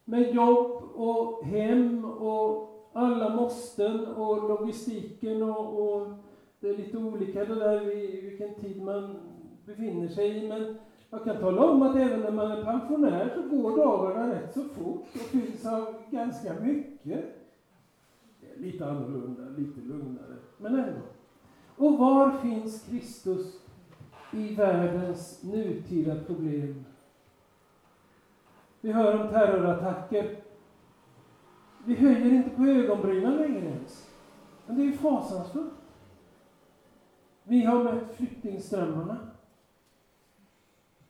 med 0.05 0.35
jobb 0.35 0.81
och 0.95 1.45
hem 1.45 2.05
och 2.05 2.89
alla 2.93 3.35
måsten 3.35 4.05
och 4.07 4.49
logistiken 4.49 5.43
och, 5.43 5.95
och 5.95 6.07
det 6.59 6.69
är 6.69 6.77
lite 6.77 6.97
olika 6.97 7.45
det 7.45 7.55
där 7.55 7.85
vilken 8.21 8.55
tid 8.55 8.81
man 8.81 9.15
befinner 9.65 10.07
sig 10.07 10.37
i. 10.37 10.47
Men 10.47 10.75
jag 11.15 11.23
kan 11.23 11.37
tala 11.37 11.61
om 11.63 11.81
att 11.81 11.95
även 11.95 12.19
när 12.19 12.31
man 12.31 12.51
är 12.51 12.63
pensionär 12.63 13.31
så 13.35 13.57
går 13.57 13.77
dagarna 13.77 14.33
rätt 14.33 14.53
så 14.53 14.63
fort 14.63 15.07
och 15.13 15.19
fylls 15.19 15.65
av 15.65 15.95
ganska 16.09 16.53
mycket. 16.53 17.25
Lite 18.57 18.89
annorlunda, 18.89 19.41
lite 19.57 19.81
lugnare, 19.81 20.35
men 20.57 20.75
ändå. 20.75 21.01
Och 21.77 21.97
var 21.97 22.31
finns 22.31 22.83
Kristus 22.83 23.61
i 24.31 24.55
världens 24.55 25.43
nutida 25.43 26.15
problem? 26.23 26.85
Vi 28.81 28.91
hör 28.91 29.21
om 29.21 29.29
terrorattacker. 29.29 30.37
Vi 31.85 31.95
höjer 31.95 32.33
inte 32.33 32.49
på 32.49 32.63
ögonbrynen 32.65 33.35
längre 33.35 33.65
ens. 33.65 34.09
Men 34.67 34.75
det 34.75 34.81
är 34.81 34.85
ju 34.85 34.97
fasansfullt. 34.97 35.73
Vi 37.43 37.63
har 37.63 37.83
mött 37.83 38.15
flyktingströmmarna. 38.15 39.17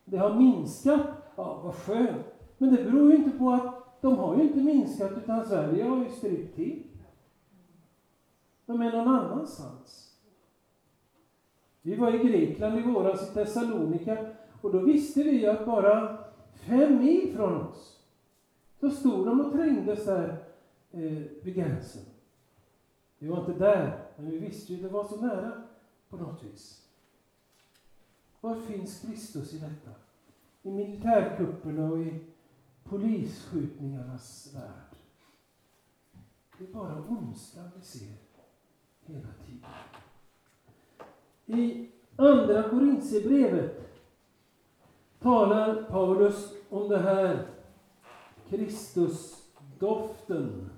Det 0.05 0.17
har 0.17 0.35
minskat. 0.35 1.01
Ja, 1.35 1.62
vad 1.63 1.75
skönt. 1.75 2.25
Men 2.57 2.75
det 2.75 2.83
beror 2.83 3.12
ju 3.12 3.17
inte 3.17 3.38
på 3.38 3.51
att 3.51 4.01
de 4.01 4.17
har 4.17 4.35
ju 4.35 4.43
inte 4.43 4.59
minskat, 4.59 5.12
utan 5.12 5.45
Sverige 5.45 5.83
har 5.83 5.97
ju 5.97 6.09
strypt 6.09 6.55
till. 6.55 6.83
De 8.65 8.81
är 8.81 8.91
någon 8.91 9.07
annanstans. 9.07 10.15
Vi 11.81 11.95
var 11.95 12.15
i 12.15 12.17
Grekland 12.17 12.79
i 12.79 12.81
våras, 12.81 13.31
i 13.31 13.33
Thessalonika, 13.33 14.17
och 14.62 14.71
då 14.71 14.79
visste 14.79 15.24
vi 15.24 15.47
att 15.47 15.65
bara 15.65 16.17
fem 16.53 16.97
mil 16.97 17.33
från 17.35 17.62
oss, 17.62 18.00
så 18.79 18.89
stod 18.89 19.25
de 19.25 19.41
och 19.41 19.51
trängdes 19.51 20.05
där 20.05 20.38
eh, 20.91 21.24
vid 21.43 21.55
gränsen. 21.55 22.01
Vi 23.19 23.27
var 23.27 23.39
inte 23.39 23.53
där, 23.53 24.00
men 24.15 24.31
vi 24.31 24.38
visste 24.38 24.74
ju, 24.74 24.81
det 24.81 24.89
var 24.89 25.03
så 25.03 25.21
nära 25.21 25.51
på 26.09 26.17
något 26.17 26.43
vis. 26.43 26.84
Var 28.45 28.55
finns 28.55 28.99
Kristus 28.99 29.53
i 29.53 29.57
detta? 29.57 29.91
I 30.63 30.71
militärkupperna 30.71 31.91
och 31.91 31.99
i 31.99 32.19
polisskjutningarnas 32.83 34.51
värld. 34.55 34.95
Det 36.57 36.63
är 36.63 36.67
bara 36.73 37.03
ondskan 37.07 37.71
vi 37.75 37.81
ser 37.81 38.13
hela 39.05 39.27
tiden. 39.45 39.69
I 41.45 41.89
Andra 42.15 42.69
Korintierbrevet 42.69 44.01
talar 45.19 45.83
Paulus 45.83 46.53
om 46.69 46.89
det 46.89 46.99
här 46.99 47.47
Kristusdoften. 48.49 50.69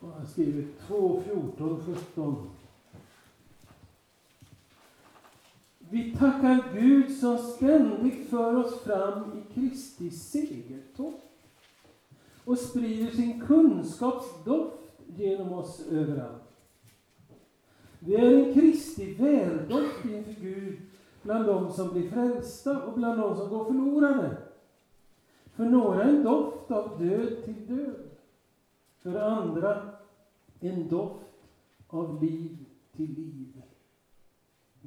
Han 0.00 0.26
skriver 0.26 0.68
2, 0.86 1.20
14, 1.20 1.82
17. 1.86 2.50
Vi 5.92 6.16
tackar 6.16 6.72
Gud 6.74 7.16
som 7.16 7.38
ständigt 7.38 8.30
för 8.30 8.56
oss 8.56 8.80
fram 8.80 9.38
i 9.38 9.54
Kristi 9.54 10.10
segertåg 10.10 11.14
och 12.44 12.58
sprider 12.58 13.10
sin 13.10 13.40
kunskapsdoft 13.40 14.78
genom 15.06 15.52
oss 15.52 15.86
överallt. 15.90 16.56
Vi 17.98 18.14
är 18.14 18.32
en 18.32 18.54
Kristi 18.54 19.14
väldoft 19.14 20.04
inför 20.04 20.40
Gud 20.40 20.80
bland 21.22 21.46
dem 21.46 21.72
som 21.72 21.92
blir 21.92 22.10
frälsta 22.10 22.82
och 22.82 22.94
bland 22.94 23.20
dem 23.20 23.36
som 23.36 23.48
går 23.48 23.64
förlorade. 23.64 24.36
För 25.54 25.64
några 25.64 26.02
en 26.02 26.22
doft 26.22 26.70
av 26.70 27.06
död 27.06 27.44
till 27.44 27.76
död, 27.76 28.10
för 28.98 29.20
andra 29.20 29.88
en 30.60 30.88
doft 30.88 31.26
av 31.88 32.22
liv 32.22 32.56
till 32.96 33.14
liv. 33.14 33.51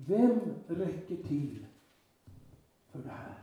Vem 0.07 0.39
räcker 0.67 1.15
till 1.15 1.65
för 2.91 2.99
det 2.99 3.09
här? 3.09 3.35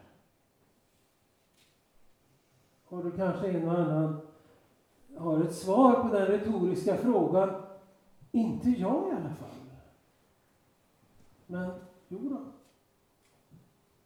Och 2.84 3.04
då 3.04 3.10
kanske 3.10 3.50
en 3.50 3.68
och 3.68 3.78
annan 3.78 4.20
har 5.16 5.44
ett 5.44 5.54
svar 5.54 6.02
på 6.02 6.08
den 6.08 6.26
retoriska 6.26 6.96
frågan. 6.96 7.62
Inte 8.32 8.70
jag 8.70 9.08
i 9.08 9.12
alla 9.12 9.34
fall. 9.34 9.48
Men 11.46 11.70
jo 12.08 12.28
då. 12.28 12.40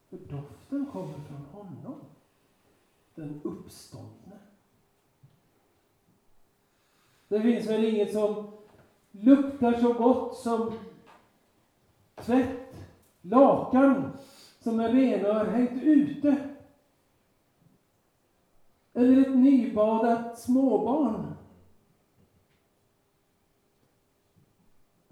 För 0.08 0.36
doften 0.36 0.86
kommer 0.86 1.18
från 1.18 1.44
honom. 1.52 2.00
Den 3.14 3.40
uppståndne. 3.44 4.38
Det 7.28 7.40
finns 7.40 7.66
väl 7.66 7.84
inget 7.84 8.12
som 8.12 8.50
luktar 9.10 9.72
så 9.72 9.92
gott 9.92 10.36
som 10.36 10.72
tvätt, 12.16 12.86
lakan 13.22 14.12
som 14.60 14.80
är 14.80 14.92
rena 14.92 15.40
och 15.40 15.46
hängt 15.46 15.82
ute. 15.82 16.36
Eller 18.92 19.20
ett 19.20 19.36
nybadat 19.36 20.38
småbarn. 20.38 21.34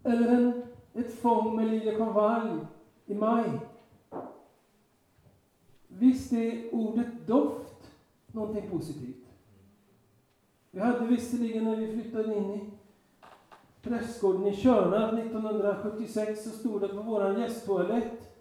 Eller 0.02 0.28
en, 0.28 0.62
ett 0.94 1.20
fång 1.20 1.56
med 1.56 1.66
liljekonvalj 1.66 2.60
i 3.06 3.14
maj. 3.14 3.50
Visst 5.88 6.32
är 6.32 6.74
ordet 6.74 7.26
doft 7.26 7.90
någonting 8.26 8.70
positivt. 8.70 9.26
Vi 10.70 10.80
hade 10.80 11.06
visserligen 11.06 11.64
när 11.64 11.76
vi 11.76 11.92
flyttade 11.92 12.36
in 12.36 12.50
i 12.50 12.70
prästgården 13.84 14.46
i 14.46 14.56
Tjörnarp 14.56 15.12
1976 15.12 16.44
så 16.44 16.50
stod 16.50 16.80
det 16.80 16.88
på 16.88 17.02
våran 17.02 17.40
gästtoalett 17.40 18.34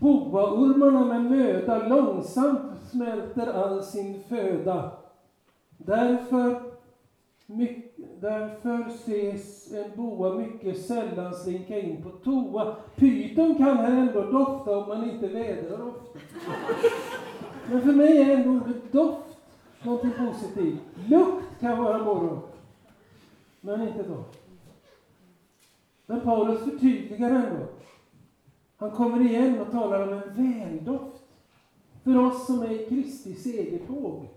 Boaormarna 0.00 1.04
med 1.04 1.30
möda 1.30 1.88
långsamt 1.88 2.60
smälter 2.90 3.46
all 3.46 3.82
sin 3.82 4.22
föda. 4.28 4.90
Därför, 5.76 6.62
mycket, 7.46 8.20
därför 8.20 8.86
ses 8.88 9.72
en 9.72 9.96
boa 9.96 10.34
mycket 10.34 10.84
sällan 10.84 11.34
slinka 11.34 11.78
in 11.80 12.02
på 12.02 12.08
toa. 12.10 12.76
Pyton 12.96 13.54
kan 13.54 13.76
här 13.76 13.96
ändå 13.96 14.20
dofta 14.20 14.76
om 14.78 14.88
man 14.88 15.10
inte 15.10 15.28
vädrar 15.28 15.88
ofta. 15.88 16.18
Men 17.70 17.82
för 17.82 17.92
mig 17.92 18.22
är 18.22 18.36
ändå 18.36 18.50
ordet 18.50 18.92
doft 18.92 19.38
någonting 19.82 20.12
positivt. 20.26 20.80
Lukt 21.08 21.60
kan 21.60 21.84
vara 21.84 21.98
morgon 21.98 22.40
men 23.64 23.88
inte 23.88 24.02
då. 24.02 24.24
Men 26.06 26.20
Paulus 26.20 26.64
förtydligar 26.64 27.30
ändå. 27.30 27.66
Han 28.76 28.90
kommer 28.90 29.20
igen 29.20 29.60
och 29.60 29.70
talar 29.70 30.02
om 30.02 30.12
en 30.12 30.34
väldoft 30.34 31.22
för 32.04 32.16
oss 32.16 32.46
som 32.46 32.62
är 32.62 32.70
i 32.70 32.86
Kristi 32.86 33.34
segertåg. 33.34 34.28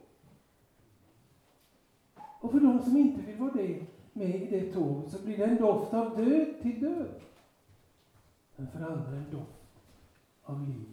Och 2.41 2.51
för 2.51 2.59
de 2.59 2.81
som 2.81 2.97
inte 2.97 3.21
vill 3.21 3.37
vara 3.37 3.51
det, 3.51 3.85
med 4.13 4.35
i 4.35 4.47
det 4.49 4.73
tåget 4.73 5.11
så 5.11 5.25
blir 5.25 5.37
det 5.37 5.45
en 5.45 5.57
doft 5.57 5.93
av 5.93 6.17
död 6.17 6.47
till 6.61 6.81
död. 6.81 7.21
Men 8.55 8.67
för 8.67 8.79
andra 8.79 9.11
en 9.11 9.31
doft 9.31 9.89
av 10.43 10.67
liv. 10.67 10.85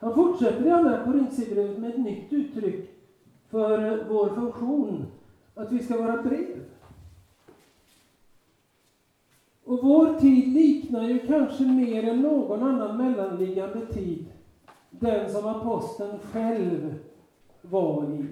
Han 0.00 0.14
fortsätter 0.14 0.66
i 0.66 0.70
andra 0.70 1.04
Korinthierbrevet 1.04 1.78
med 1.78 1.90
ett 1.90 2.00
nytt 2.00 2.32
uttryck 2.32 2.90
för 3.48 4.04
vår 4.08 4.28
funktion 4.28 5.06
att 5.58 5.72
vi 5.72 5.82
ska 5.82 6.02
vara 6.02 6.22
brev. 6.22 6.64
Och 9.64 9.78
vår 9.82 10.20
tid 10.20 10.48
liknar 10.48 11.08
ju 11.08 11.26
kanske 11.26 11.64
mer 11.64 12.04
än 12.04 12.20
någon 12.20 12.62
annan 12.62 12.96
mellanliggande 12.96 13.86
tid 13.86 14.26
den 14.90 15.32
som 15.32 15.46
aposteln 15.46 16.18
själv 16.32 16.94
var 17.62 18.04
i. 18.04 18.26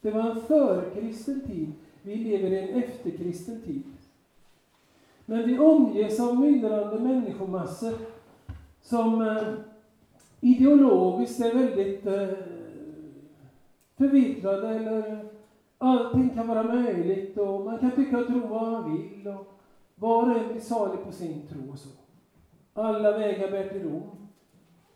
Det 0.00 0.10
var 0.10 0.30
en 0.30 0.40
förkristen 0.40 1.40
tid. 1.40 1.72
Vi 2.02 2.16
lever 2.16 2.50
i 2.50 2.58
en 2.58 2.82
efterkristen 2.82 3.60
tid. 3.62 3.82
Men 5.24 5.46
vi 5.46 5.58
omges 5.58 6.20
av 6.20 6.40
myllrande 6.40 7.00
människomassor 7.00 7.94
som 8.82 9.22
eh, 9.22 9.54
ideologiskt 10.40 11.40
är 11.40 11.54
väldigt 11.54 12.06
eh, 12.06 12.28
förvirrade 13.96 14.68
eller 14.68 15.30
Allting 15.82 16.30
kan 16.30 16.48
vara 16.48 16.62
möjligt 16.62 17.38
och 17.38 17.64
man 17.64 17.78
kan 17.78 17.90
tycka 17.90 18.18
och 18.18 18.26
tro 18.26 18.46
vad 18.46 18.72
man 18.72 18.92
vill. 18.92 19.28
Och 19.28 19.46
var 19.94 20.22
och 20.22 20.38
en 20.38 20.48
blir 20.48 20.60
salig 20.60 21.04
på 21.04 21.12
sin 21.12 21.46
tro 21.46 21.72
och 21.72 21.78
så. 21.78 21.88
Alla 22.74 23.18
vägar 23.18 23.50
bär 23.50 23.68
till 23.68 23.82
Rom. 23.82 24.28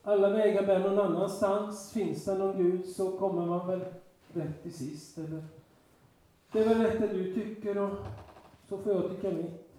Alla 0.02 0.28
vägar 0.28 0.66
bär 0.66 0.78
någon 0.78 0.98
annanstans. 0.98 1.92
Finns 1.92 2.24
det 2.24 2.38
någon 2.38 2.56
Gud 2.56 2.86
så 2.86 3.18
kommer 3.18 3.46
man 3.46 3.66
väl 3.66 3.80
rätt 4.32 4.62
till 4.62 4.74
sist. 4.74 5.18
Eller? 5.18 5.44
Det 6.52 6.60
är 6.60 6.68
väl 6.68 6.82
rätt 6.82 7.00
det 7.00 7.18
du 7.18 7.34
tycker 7.34 7.78
och 7.78 7.90
så 8.68 8.78
får 8.78 8.92
jag 8.92 9.10
tycka 9.10 9.30
mitt. 9.30 9.70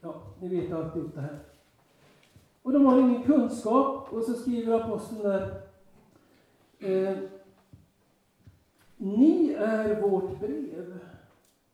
Ja, 0.00 0.14
ni 0.40 0.48
vet 0.48 0.72
alltihop 0.72 1.14
det 1.14 1.20
här. 1.20 1.38
Och 2.62 2.72
de 2.72 2.86
har 2.86 2.98
ingen 2.98 3.22
kunskap. 3.22 4.12
Och 4.12 4.22
så 4.22 4.34
skriver 4.34 4.80
aposteln 4.80 5.22
där. 5.22 5.60
Eh, 6.78 7.18
ni 8.96 9.52
är 9.52 10.00
vårt 10.00 10.40
brev, 10.40 10.98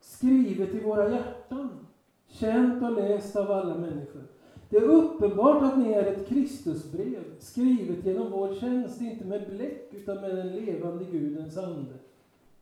skrivet 0.01 0.75
i 0.75 0.81
våra 0.81 1.11
hjärtan, 1.11 1.87
känt 2.27 2.83
och 2.83 2.93
läst 2.93 3.37
av 3.37 3.51
alla 3.51 3.79
människor. 3.79 4.23
Det 4.69 4.77
är 4.77 4.83
uppenbart 4.83 5.63
att 5.63 5.79
ni 5.79 5.93
är 5.93 6.07
ett 6.07 6.29
Kristusbrev, 6.29 7.25
skrivet 7.39 8.05
genom 8.07 8.31
vår 8.31 8.55
tjänst, 8.55 9.01
inte 9.01 9.25
med 9.25 9.51
bläck, 9.51 9.89
utan 9.95 10.21
med 10.21 10.37
den 10.37 10.53
levande 10.53 11.05
Gudens 11.05 11.59
ande. 11.59 11.95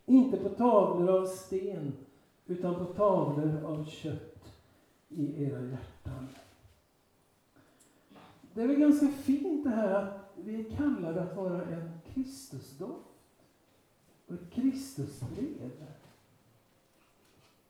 Inte 0.07 0.37
på 0.37 0.49
tavlor 0.49 1.09
av 1.09 1.27
sten, 1.27 1.93
utan 2.47 2.75
på 2.75 2.85
tavlor 2.85 3.65
av 3.65 3.85
kött 3.85 4.53
i 5.09 5.45
era 5.45 5.61
hjärtan. 5.61 6.27
Det 8.55 8.63
är 8.63 8.67
väl 8.67 8.77
ganska 8.77 9.09
fint 9.09 9.65
det 9.65 9.71
här 9.71 9.95
att 9.95 10.33
vi 10.37 10.61
är 10.61 10.77
kallade 10.77 11.23
att 11.23 11.37
vara 11.37 11.63
en 11.63 11.91
Kristusdoft 12.15 13.20
och 14.31 14.37
ett 14.37 14.51
Kristusbrev. 14.51 15.71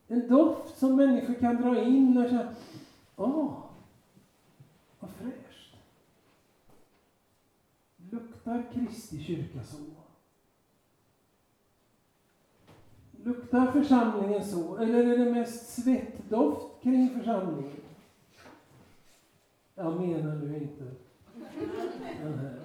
En 0.07 0.27
doft 0.27 0.77
som 0.77 0.95
människor 0.95 1.33
kan 1.33 1.61
dra 1.61 1.83
in 1.83 2.17
och 2.17 2.29
känna, 2.29 2.55
åh, 3.15 3.53
vad 4.99 5.11
fräscht. 5.11 5.75
Luktar 8.11 8.63
Kristi 8.73 9.23
kyrka 9.23 9.63
så? 9.63 9.77
Luktar 13.23 13.71
församlingen 13.71 14.45
så? 14.45 14.77
Eller 14.77 15.05
är 15.05 15.17
det 15.17 15.31
mest 15.31 15.81
svettdoft 15.81 16.83
kring 16.83 17.09
församlingen? 17.09 17.81
Jag 19.75 20.01
menar 20.01 20.35
nu 20.35 20.57
inte 20.57 20.83
den 22.23 22.39
här. 22.39 22.59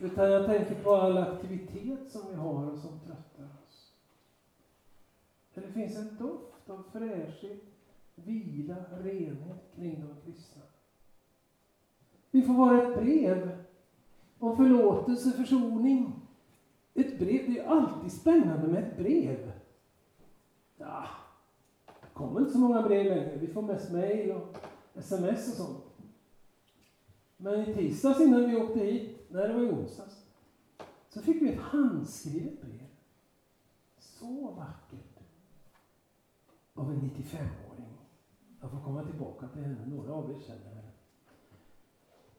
Utan 0.00 0.30
jag 0.30 0.46
tänker 0.46 0.74
på 0.74 0.94
all 0.94 1.18
aktivitet 1.18 2.10
som 2.12 2.22
vi 2.30 2.36
har 2.36 2.70
och 2.70 2.78
som 2.78 3.00
tröttar. 3.06 3.25
För 5.56 5.62
det 5.62 5.72
finns 5.72 5.96
en 5.96 6.16
doft 6.18 6.70
av 6.70 6.84
fräschhet, 6.92 7.62
vila, 8.14 8.76
renhet 8.90 9.72
kring 9.74 10.00
de 10.00 10.20
kristna. 10.24 10.62
Vi 12.30 12.42
får 12.42 12.54
vara 12.54 12.82
ett 12.82 12.98
brev 13.00 13.64
om 14.38 14.56
förlåtelse, 14.56 15.32
försoning. 15.32 16.12
Ett 16.94 17.18
brev, 17.18 17.50
det 17.50 17.58
är 17.58 17.66
alltid 17.66 18.12
spännande 18.12 18.68
med 18.68 18.84
ett 18.84 18.96
brev. 18.96 19.52
Ja, 20.76 21.04
det 21.86 22.14
kommer 22.14 22.40
inte 22.40 22.52
så 22.52 22.58
många 22.58 22.82
brev 22.82 23.04
längre. 23.04 23.36
Vi 23.36 23.46
får 23.46 23.62
mest 23.62 23.92
mejl 23.92 24.30
och 24.30 24.56
sms 24.94 25.48
och 25.48 25.66
sånt. 25.66 25.84
Men 27.36 27.60
i 27.60 27.74
tisdags 27.74 28.20
innan 28.20 28.50
vi 28.50 28.56
åkte 28.56 28.80
hit, 28.80 29.30
när 29.30 29.48
det 29.48 29.54
var 29.54 29.62
i 29.62 29.70
onsdags, 29.70 30.26
så 31.08 31.20
fick 31.20 31.42
vi 31.42 31.52
ett 31.52 31.60
handskrivet 31.60 32.60
brev. 32.60 32.86
Så 33.98 34.50
vackert. 34.50 35.05
Av 36.76 36.90
en 36.90 37.00
95-åring. 37.00 37.98
Jag 38.60 38.70
får 38.70 38.80
komma 38.80 39.04
tillbaka 39.04 39.48
till 39.48 39.62
henne, 39.62 39.86
några 39.86 40.12
av 40.12 40.30
er 40.30 40.40
känner 40.46 40.74
henne. 40.74 40.90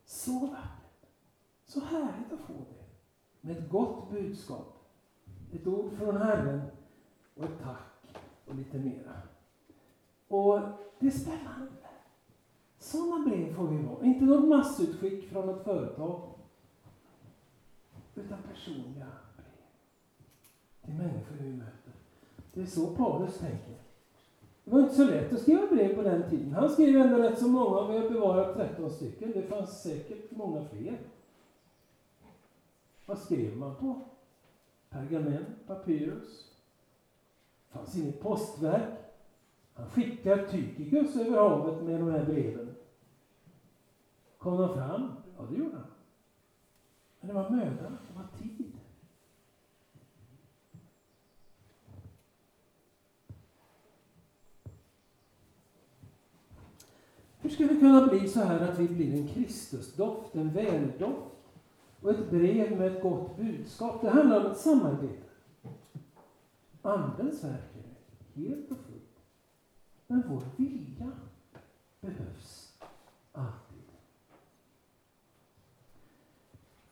Så 0.06 0.40
vackert. 0.40 1.10
Så 1.66 1.80
härligt 1.80 2.34
att 2.34 2.40
få 2.40 2.54
det. 2.54 2.86
Med 3.42 3.58
ett 3.58 3.70
gott 3.70 4.12
budskap. 4.12 4.74
Ett 5.52 5.68
ord 5.68 5.92
från 5.98 6.18
Herren 6.18 6.62
och 7.36 7.44
ett 7.44 7.60
tack 7.64 8.16
och 8.46 8.56
lite 8.56 8.80
mera. 8.80 9.22
Och 10.28 10.60
det 11.00 11.08
är 11.08 11.12
spännande. 11.12 11.72
Sådana 12.80 13.26
brev 13.26 13.56
får 13.56 13.68
vi 13.68 13.84
ha. 13.84 14.04
Inte 14.04 14.26
något 14.26 14.48
massutskick 14.48 15.30
från 15.30 15.50
ett 15.50 15.64
företag. 15.64 16.30
Utan 18.16 18.38
personliga 18.44 19.08
brev. 19.36 19.46
Till 20.82 20.94
människor 20.94 21.36
vi 21.40 21.54
möter. 21.54 21.94
Det 22.54 22.62
är 22.62 22.66
så 22.66 22.96
Paulus 22.96 23.38
tänker. 23.40 23.87
Det 24.68 24.74
var 24.74 24.80
inte 24.80 24.96
så 24.96 25.06
lätt 25.06 25.34
att 25.34 25.42
skriva 25.42 25.68
brev 25.68 25.96
på 25.96 26.02
den 26.02 26.30
tiden. 26.30 26.54
Han 26.54 26.70
skrev 26.70 27.02
ändå 27.02 27.18
rätt 27.18 27.40
så 27.40 27.48
många, 27.48 27.92
vi 27.92 27.98
har 27.98 28.10
bevarat 28.10 28.56
13 28.56 28.90
stycken. 28.90 29.32
Det 29.32 29.42
fanns 29.42 29.82
säkert 29.82 30.32
många 30.32 30.66
fler. 30.66 30.98
Vad 33.06 33.20
skrev 33.20 33.58
man 33.58 33.76
på? 33.76 34.02
Pergament, 34.90 35.48
papyrus. 35.68 36.52
Det 37.68 37.78
fanns 37.78 37.96
inget 37.96 38.22
postverk. 38.22 38.94
Han 39.74 39.90
skickar 39.90 40.48
Tychicus 40.48 41.16
över 41.16 41.38
havet 41.38 41.84
med 41.84 42.00
de 42.00 42.12
här 42.12 42.26
breven. 42.26 42.76
Kom 44.38 44.58
de 44.58 44.74
fram? 44.74 45.12
Ja, 45.38 45.44
det 45.50 45.56
gjorde 45.56 45.76
han. 45.76 45.88
Men 47.20 47.28
det 47.28 47.34
var 47.34 47.50
möda, 47.50 47.84
det 47.84 48.16
var 48.16 48.28
tid. 48.40 48.57
Hur 57.48 57.54
ska 57.54 57.68
det 57.68 57.80
kunna 57.80 58.08
bli 58.08 58.28
så 58.28 58.40
här 58.40 58.60
att 58.60 58.80
vi 58.80 58.88
blir 58.88 59.14
en 59.14 59.28
Kristusdoft, 59.28 60.36
en 60.36 60.54
väldoft 60.54 61.36
och 62.02 62.10
ett 62.10 62.30
brev 62.30 62.78
med 62.78 62.88
ett 62.88 63.02
gott 63.02 63.38
budskap? 63.38 64.02
Det 64.02 64.10
handlar 64.10 64.46
om 64.46 64.52
ett 64.52 64.58
samarbete. 64.58 65.24
Andens 66.82 67.44
verk 67.44 67.72
är 67.76 68.42
helt 68.42 68.72
och 68.72 68.78
fullt. 68.78 69.20
Men 70.08 70.24
vår 70.30 70.44
vilja 70.56 71.12
behövs 72.02 72.74
alltid. 73.32 73.88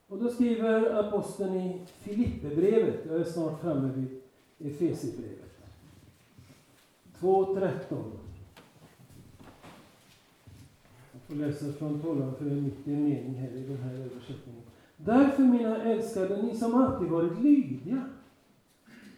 Och 0.08 0.18
då 0.18 0.30
skriver 0.30 1.00
aposteln 1.06 1.56
i 1.56 1.86
Filipperbrevet, 1.86 3.06
jag 3.06 3.20
är 3.20 3.24
snart 3.24 3.62
framme 3.62 3.92
vid 3.94 4.22
Efesierbrevet, 4.60 5.62
2.13. 7.20 8.25
Jag 11.28 11.38
läser 11.38 11.72
från 11.72 12.02
12 12.02 12.34
för 12.38 12.46
en 12.46 12.74
mening 12.86 13.34
här 13.34 13.50
i 13.50 13.64
den 13.68 13.78
här 13.78 13.94
översättningen. 13.94 14.62
Därför 14.98 15.44
mina 15.44 15.84
älskade, 15.84 16.42
ni 16.42 16.56
som 16.56 16.76
alltid 16.76 17.08
varit 17.08 17.40
lydiga, 17.40 18.02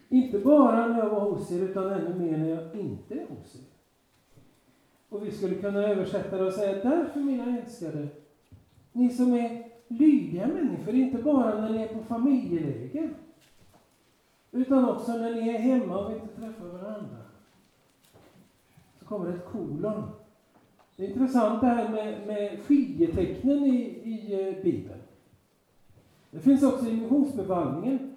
inte 0.08 0.38
bara 0.38 0.86
när 0.86 0.98
jag 0.98 1.10
var 1.10 1.30
hos 1.30 1.52
er, 1.52 1.62
utan 1.62 1.92
ännu 1.92 2.18
mer 2.18 2.38
när 2.38 2.48
jag 2.48 2.74
inte 2.74 3.14
är 3.14 3.26
hos 3.26 3.54
er. 3.54 3.64
Och 5.08 5.26
vi 5.26 5.30
skulle 5.30 5.54
kunna 5.54 5.82
översätta 5.82 6.36
det 6.36 6.46
och 6.46 6.52
säga, 6.52 6.90
därför 6.90 7.20
mina 7.20 7.58
älskade, 7.58 8.08
ni 8.92 9.10
som 9.10 9.32
är 9.32 9.64
lydiga 9.88 10.46
människor, 10.46 10.94
inte 10.94 11.22
bara 11.22 11.60
när 11.60 11.70
ni 11.70 11.82
är 11.82 11.94
på 11.94 12.02
familjeläger, 12.02 13.10
utan 14.50 14.88
också 14.88 15.12
när 15.12 15.34
ni 15.34 15.48
är 15.48 15.58
hemma 15.58 16.06
och 16.06 16.12
inte 16.12 16.40
träffar 16.40 16.66
varandra. 16.66 17.16
Så 18.98 19.04
kommer 19.04 19.26
det 19.26 19.34
ett 19.34 19.46
kolon. 19.52 20.02
Det 20.98 21.04
är 21.04 21.08
intressant 21.08 21.60
det 21.60 21.66
här 21.66 21.88
med, 21.88 22.26
med 22.26 22.60
skiljetecknen 22.66 23.64
i, 23.64 23.80
i 24.04 24.48
eh, 24.48 24.62
Bibeln. 24.62 25.00
Det 26.30 26.40
finns 26.40 26.62
också 26.62 26.86
i 26.86 27.00
missionsbefallningen, 27.00 28.16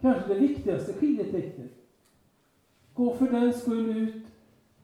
kanske 0.00 0.34
det 0.34 0.40
viktigaste 0.40 0.92
skiljetecknet. 0.92 1.70
Gå 2.94 3.14
för 3.14 3.30
den 3.30 3.52
skull 3.52 3.96
ut 3.96 4.26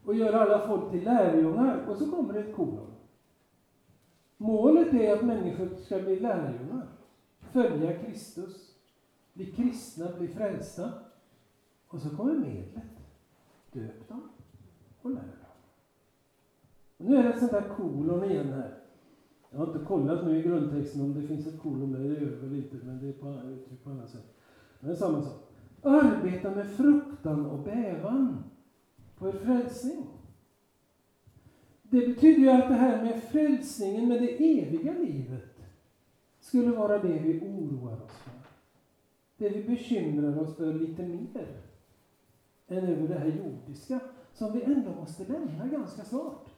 och 0.04 0.14
gör 0.14 0.32
alla 0.32 0.66
folk 0.66 0.90
till 0.90 1.04
lärjungar. 1.04 1.86
Och 1.88 1.96
så 1.96 2.10
kommer 2.10 2.32
det 2.32 2.40
ett 2.40 2.56
kolon. 2.56 2.94
Målet 4.36 4.94
är 4.94 5.12
att 5.12 5.24
människor 5.24 5.68
ska 5.84 5.98
bli 5.98 6.20
lärjungar, 6.20 6.88
följa 7.40 7.98
Kristus, 7.98 8.74
bli 9.32 9.46
kristna, 9.46 10.08
bli 10.18 10.28
frälsta. 10.28 10.92
Och 11.88 12.00
så 12.00 12.16
kommer 12.16 12.34
medlet. 12.34 12.84
Döp 13.72 14.08
dem 14.08 14.28
och 15.02 15.10
lär 15.10 15.20
dem 15.20 15.41
nu 17.04 17.16
är 17.16 17.22
det 17.22 17.28
ett 17.28 17.38
sånt 17.38 17.52
där 17.52 17.68
kolon 17.76 18.24
igen 18.24 18.52
här. 18.52 18.74
Jag 19.50 19.58
har 19.58 19.66
inte 19.66 19.84
kollat 19.84 20.26
nu 20.26 20.38
i 20.38 20.42
grundtexten 20.42 21.02
om 21.02 21.14
det 21.14 21.26
finns 21.26 21.46
ett 21.46 21.60
kolon 21.60 21.92
där, 21.92 21.98
det 21.98 22.20
gör 22.20 22.30
det 22.30 22.36
väl 22.36 22.56
inte, 22.56 22.76
men 22.86 23.00
det 23.00 23.08
är 23.08 23.12
på, 23.12 23.48
uttryck 23.48 23.84
på 23.84 23.90
annat 23.90 24.10
sätt. 24.10 24.36
Men 24.80 24.88
det 24.88 24.94
är 24.94 24.98
samma 24.98 25.22
sak. 25.22 25.48
Arbeta 25.82 26.50
med 26.50 26.70
fruktan 26.70 27.46
och 27.46 27.58
bävan 27.58 28.44
på 29.18 29.28
er 29.28 29.32
frälsning. 29.32 30.06
Det 31.82 32.06
betyder 32.06 32.40
ju 32.40 32.48
att 32.48 32.68
det 32.68 32.74
här 32.74 33.04
med 33.04 33.22
frälsningen, 33.22 34.08
med 34.08 34.22
det 34.22 34.60
eviga 34.60 34.92
livet, 34.92 35.62
skulle 36.40 36.70
vara 36.70 36.98
det 36.98 37.18
vi 37.18 37.40
oroar 37.40 38.04
oss 38.04 38.12
för. 38.12 38.32
Det 39.36 39.48
vi 39.48 39.64
bekymrar 39.64 40.38
oss 40.38 40.56
för 40.56 40.72
lite 40.72 41.02
mer 41.02 41.62
än 42.66 42.84
över 42.84 43.08
det 43.08 43.18
här 43.18 43.26
jordiska, 43.26 44.00
som 44.32 44.52
vi 44.52 44.62
ändå 44.62 44.90
måste 44.90 45.32
lämna 45.32 45.66
ganska 45.66 46.04
snart. 46.04 46.51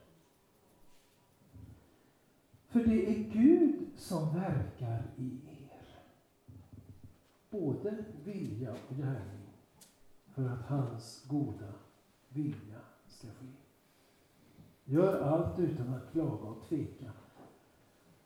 För 2.75 2.83
det 2.83 3.09
är 3.09 3.23
Gud 3.33 3.75
som 3.95 4.33
verkar 4.33 5.03
i 5.17 5.31
er. 5.47 5.87
Både 7.49 7.95
vilja 8.23 8.71
och 8.71 8.95
gärning 8.95 9.49
för 10.33 10.49
att 10.49 10.61
hans 10.67 11.25
goda 11.27 11.73
vilja 12.29 12.79
ska 13.07 13.27
ske. 13.27 13.45
Gör 14.85 15.21
allt 15.21 15.59
utan 15.59 15.93
att 15.93 16.11
klaga 16.11 16.47
och 16.49 16.69
tveka. 16.69 17.11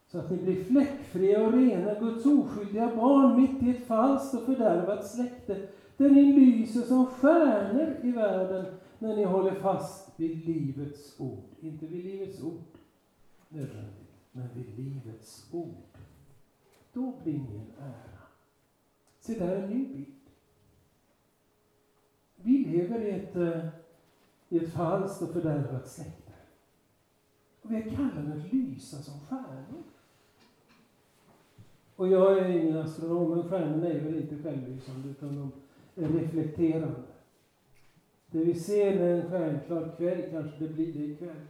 Så 0.08 0.20
att 0.20 0.32
ni 0.32 0.38
blir 0.38 0.64
fläckfria 0.64 1.48
och 1.48 1.54
rena, 1.54 2.00
Guds 2.00 2.26
oskyldiga 2.26 2.96
barn 2.96 3.42
mitt 3.42 3.64
i 3.64 3.70
ett 3.70 3.88
falskt 3.88 4.34
och 4.34 4.46
fördärvat 4.46 5.08
släkte, 5.08 5.68
där 5.98 6.10
ni 6.10 6.34
lyser 6.34 6.82
som 6.82 7.06
stjärnor 7.06 7.96
i 8.04 8.12
världen 8.12 8.66
när 9.00 9.16
ni 9.16 9.24
håller 9.24 9.54
fast 9.54 10.20
vid 10.20 10.46
livets 10.46 11.20
ord. 11.20 11.44
Inte 11.60 11.88
vid 11.88 12.06
livets 12.06 12.44
ord 12.44 12.78
nödvändigt, 13.50 13.99
men 14.32 14.48
vid 14.56 14.80
livets 14.80 15.50
ord. 15.54 15.98
Då 16.94 17.14
blir 17.24 17.40
ni 17.40 17.56
en 17.56 17.84
ära. 17.84 18.20
Se 19.20 19.40
där 19.40 19.48
är 19.48 19.64
en 19.64 19.70
ny 19.70 19.94
bild. 19.94 20.16
Vi 22.36 22.66
lever 22.66 23.02
i 23.02 23.10
ett, 23.10 23.36
eh, 23.36 23.68
i 24.50 24.58
ett 24.58 24.74
falskt 24.74 25.22
och 25.22 25.30
fördärvat 25.30 25.88
släkte. 25.88 26.34
Och 27.62 27.72
vi 27.72 27.76
är 27.76 27.90
kallade 27.96 28.34
att 28.34 28.54
lysa 28.54 28.98
som 28.98 29.20
stjärnor. 29.20 29.84
Och 31.96 32.08
jag 32.08 32.38
är 32.38 32.50
ingen 32.50 32.78
astronom, 32.78 33.30
men 33.30 33.50
stjärnorna 33.50 33.88
är 33.88 34.00
väl 34.00 34.18
inte 34.18 34.44
självlysande, 34.44 35.10
utan 35.10 35.36
de 35.36 35.52
är 36.04 36.10
reflekterande. 36.10 37.04
Det 38.28 38.44
vi 38.44 38.54
ser 38.54 39.00
en 39.00 39.30
stjärnklar 39.30 39.96
kväll, 39.98 40.32
kanske 40.32 40.60
det 40.60 40.74
blir 40.74 40.94
det 40.94 41.00
ikväll. 41.00 41.46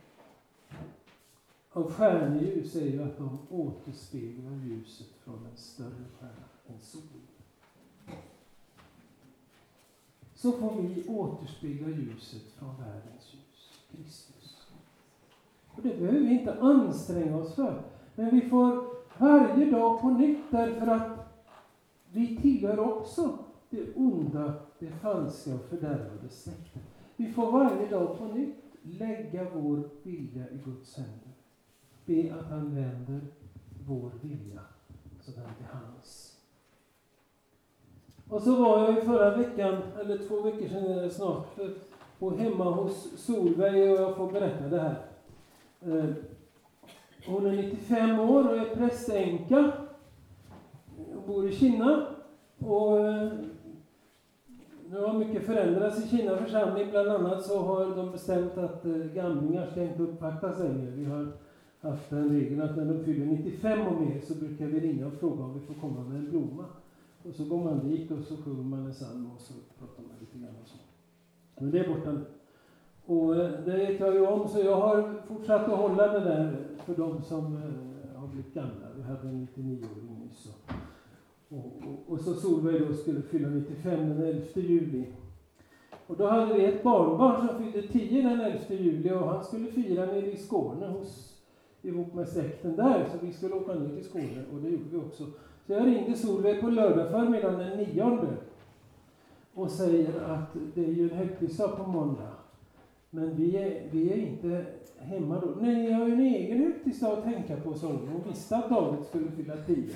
Och 1.80 1.92
stjärnljus 1.92 2.76
är 2.76 2.86
ju 2.86 3.04
att 3.04 3.18
de 3.18 3.40
återspeglar 3.50 4.52
ljuset 4.66 5.08
från 5.24 5.46
en 5.52 5.58
större 5.58 6.06
stjärna, 6.20 6.48
än 6.68 6.80
solen. 6.80 7.28
Så 10.34 10.52
får 10.52 10.82
vi 10.82 11.08
återspegla 11.08 11.90
ljuset 11.90 12.42
från 12.42 12.76
världens 12.78 13.34
ljus, 13.34 13.82
Kristus. 13.92 14.68
Och 15.68 15.82
det 15.82 16.00
behöver 16.00 16.20
vi 16.20 16.40
inte 16.40 16.62
anstränga 16.62 17.38
oss 17.38 17.56
för. 17.56 17.82
Men 18.16 18.30
vi 18.30 18.50
får 18.50 18.86
varje 19.18 19.72
dag 19.72 20.02
på 20.02 20.10
nytt 20.10 20.52
därför 20.52 20.88
att 20.88 21.42
vi 22.12 22.38
tillhör 22.38 22.80
också 22.80 23.38
det 23.70 23.96
onda, 23.96 24.54
det 24.80 24.92
falska 24.92 25.54
och 25.56 25.62
fördärvade 25.62 26.30
släktet. 26.30 26.84
Vi 27.16 27.34
får 27.34 27.52
varje 27.52 27.90
dag 27.90 28.18
på 28.18 28.26
nytt 28.26 28.56
lägga 28.82 29.48
vår 29.54 29.90
vilja 30.04 30.50
i 30.50 30.58
Guds 30.66 30.98
händer. 30.98 31.29
Be 32.10 32.34
att 32.40 32.50
han 32.50 32.76
vänder 32.76 33.22
vår 33.88 34.12
vilja 34.22 34.62
så 35.20 35.32
den 35.32 35.44
blir 35.58 35.68
hans. 35.72 36.38
Och 38.30 38.42
så 38.42 38.56
var 38.64 38.80
jag 38.80 38.98
i 38.98 39.02
förra 39.02 39.38
veckan, 39.38 39.82
eller 40.00 40.18
två 40.18 40.42
veckor 40.42 40.68
sedan 40.68 40.86
är 40.86 41.02
det 41.02 41.10
snart, 41.10 41.60
på 42.20 42.36
hemma 42.36 42.64
hos 42.64 43.08
Solveig 43.18 43.92
och 43.92 44.02
jag 44.02 44.16
får 44.16 44.32
berätta 44.32 44.68
det 44.68 44.80
här. 44.80 44.96
Eh, 45.82 46.10
hon 47.28 47.46
är 47.46 47.52
95 47.52 48.20
år 48.20 48.50
och 48.50 48.58
är 48.58 48.76
prästänka. 48.76 49.72
Hon 50.98 51.28
bor 51.28 51.50
i 51.50 51.56
Kina. 51.56 52.08
Och 52.60 53.00
eh, 53.00 53.32
nu 54.90 55.00
har 55.00 55.14
mycket 55.14 55.46
förändrats 55.46 56.06
i 56.06 56.18
Kina 56.18 56.38
församling. 56.38 56.90
Bland 56.92 57.10
annat 57.10 57.46
så 57.46 57.60
har 57.60 57.96
de 57.96 58.12
bestämt 58.12 58.58
att 58.58 58.86
eh, 58.86 58.92
gamlingar 58.92 59.66
ska 59.66 59.84
inte 59.84 60.04
uppvaktas 60.04 60.60
längre. 60.60 60.92
Vi 60.92 61.06
har 61.06 61.32
haft 61.82 62.10
den 62.10 62.30
regeln 62.30 62.62
att 62.62 62.78
när 62.78 62.86
de 62.86 63.04
fyller 63.04 63.26
95 63.26 63.88
och 63.88 64.02
mer 64.02 64.20
så 64.20 64.36
brukar 64.36 64.66
vi 64.66 64.80
ringa 64.80 65.08
och 65.08 65.14
fråga 65.14 65.44
om 65.44 65.60
vi 65.60 65.66
får 65.66 65.74
komma 65.74 66.04
med 66.04 66.18
en 66.18 66.30
blomma. 66.30 66.66
Och 67.24 67.36
så 67.36 67.46
går 67.46 67.64
man 67.64 67.90
dit 67.90 68.12
och 68.12 68.24
så 68.24 68.38
sjunger 68.38 68.64
man 68.64 68.86
en 68.86 68.92
psalm 68.92 69.32
och 69.36 69.42
så 69.42 69.54
pratar 69.80 70.04
man 70.04 70.12
lite 70.20 70.38
grann 70.38 70.56
och 70.62 70.68
så. 70.68 70.78
Men 71.60 71.72
det 71.72 71.80
är 71.80 71.90
borta 71.90 72.12
nu. 72.12 72.26
Och 73.06 73.36
eh, 73.36 73.52
det 73.66 73.78
vet 73.78 74.00
jag 74.00 74.14
ju 74.14 74.28
om, 74.28 74.48
så 74.48 74.60
jag 74.60 74.76
har 74.76 75.22
fortsatt 75.28 75.70
att 75.70 75.80
hålla 75.80 76.14
det 76.14 76.20
där 76.20 76.68
för 76.86 76.96
de 76.96 77.22
som 77.22 77.58
eh, 77.58 78.20
har 78.20 78.28
blivit 78.28 78.54
gamla. 78.54 78.88
Vi 78.96 79.02
hade 79.02 79.30
en 79.30 79.48
99-åring 79.56 80.20
nyss. 80.20 80.54
Och, 81.50 81.58
och, 81.58 82.14
och, 82.14 82.20
så 82.20 82.34
Solveig 82.34 82.88
då 82.88 82.94
skulle 82.94 83.22
fylla 83.22 83.50
95 83.50 84.00
den 84.00 84.22
11 84.22 84.46
juli. 84.54 85.06
Och 86.08 86.18
då 86.18 86.28
hade 86.28 86.54
vi 86.54 86.66
ett 86.66 86.84
barnbarn 86.84 87.48
som 87.48 87.64
fyllde 87.64 87.88
10 87.88 88.22
den 88.22 88.42
11 88.42 88.60
juli 88.70 89.12
och 89.12 89.28
han 89.28 89.44
skulle 89.44 89.72
fira 89.72 90.06
nere 90.06 90.32
i 90.32 90.38
Skåne 90.38 90.88
hos, 90.88 91.39
ihop 91.82 92.14
med 92.14 92.28
släkten 92.28 92.76
där. 92.76 93.06
Så 93.12 93.26
vi 93.26 93.34
skulle 93.34 93.56
åka 93.56 93.74
ner 93.74 93.96
till 93.96 94.06
Skåne 94.06 94.44
och 94.54 94.62
det 94.62 94.70
gjorde 94.70 94.90
vi 94.92 94.98
också. 94.98 95.24
Så 95.68 95.74
jag 95.74 95.88
ringde 95.88 96.18
Solveig 96.18 96.62
på 96.62 96.70
lördag 96.70 97.12
förmiddagen 97.12 97.60
den 97.60 97.78
9 97.78 98.28
och 99.54 99.72
säger 99.72 100.22
att 100.22 100.56
det 100.74 100.86
är 100.86 100.92
ju 100.92 101.10
en 101.10 101.18
högtidsdag 101.18 101.78
på 101.78 101.92
måndag. 101.92 102.32
Men 103.10 103.36
vi 103.36 103.58
är, 103.58 103.90
vi 103.92 104.14
är 104.14 104.18
inte 104.18 104.66
hemma 104.98 105.40
då. 105.40 105.48
Nej, 105.62 105.90
jag 105.90 105.98
har 105.98 106.08
ju 106.08 106.14
en 106.14 106.22
egen 106.22 106.58
högtidsdag 106.58 107.18
att 107.18 107.24
tänka 107.24 107.58
på, 107.58 107.74
sa 107.74 107.88
hon. 107.88 108.08
Hon 108.08 108.22
visste 108.30 108.58
att 108.58 108.70
David 108.70 109.06
skulle 109.06 109.32
fylla 109.32 109.58
10. 109.58 109.90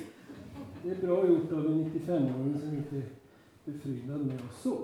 Det 0.82 0.90
är 0.90 1.06
bra 1.06 1.26
gjort 1.26 1.52
av 1.52 1.66
en 1.66 1.84
95-åring 1.84 2.58
som 2.60 2.68
inte 2.68 2.96
är 2.96 3.02
befryndad 3.64 4.26
med 4.26 4.34
oss 4.36 4.62
så. 4.62 4.76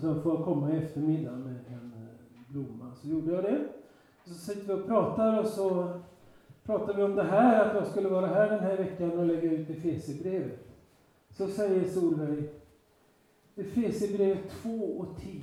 Så 0.00 0.20
får 0.20 0.34
jag 0.34 0.44
komma 0.44 0.72
i 0.72 0.76
eftermiddag 0.76 1.32
med 1.32 1.54
en 1.68 1.92
eh, 1.96 2.52
blomma. 2.52 2.94
Så 3.02 3.08
gjorde 3.08 3.32
jag 3.32 3.44
det. 3.44 3.68
Så 4.24 4.34
sitter 4.34 4.66
vi 4.66 4.82
och 4.82 4.86
pratar 4.86 5.38
och 5.38 5.46
så 5.46 6.00
pratar 6.64 6.94
vi 6.94 7.02
om 7.02 7.14
det 7.14 7.22
här, 7.22 7.64
att 7.64 7.74
jag 7.74 7.86
skulle 7.86 8.08
vara 8.08 8.26
här 8.26 8.50
den 8.50 8.60
här 8.60 8.76
veckan 8.76 9.18
och 9.18 9.26
lägga 9.26 9.52
ut 9.52 9.70
Efesierbrevet. 9.70 10.68
Så 11.30 11.46
säger 11.46 11.88
Solveig, 11.88 12.50
Efesierbrevet 13.56 14.50
2 14.62 14.70
och 14.70 15.20
10 15.20 15.40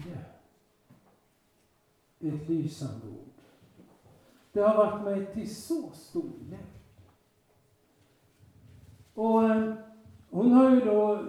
ett 2.20 2.50
lysande 2.50 3.08
ord. 3.08 3.42
Det 4.52 4.62
har 4.62 4.78
varit 4.78 5.04
mig 5.04 5.34
till 5.34 5.56
så 5.56 5.90
stor 5.94 6.32
hjälp. 6.50 6.64
Och 9.14 9.44
eh, 9.44 9.74
hon 10.30 10.52
har 10.52 10.76
ju 10.76 10.80
då 10.80 11.24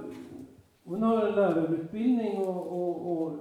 hon 0.84 1.02
har 1.02 1.26
en 1.26 1.34
lärarutbildning 1.34 2.38
och, 2.38 2.66
och, 2.66 3.22
och, 3.22 3.38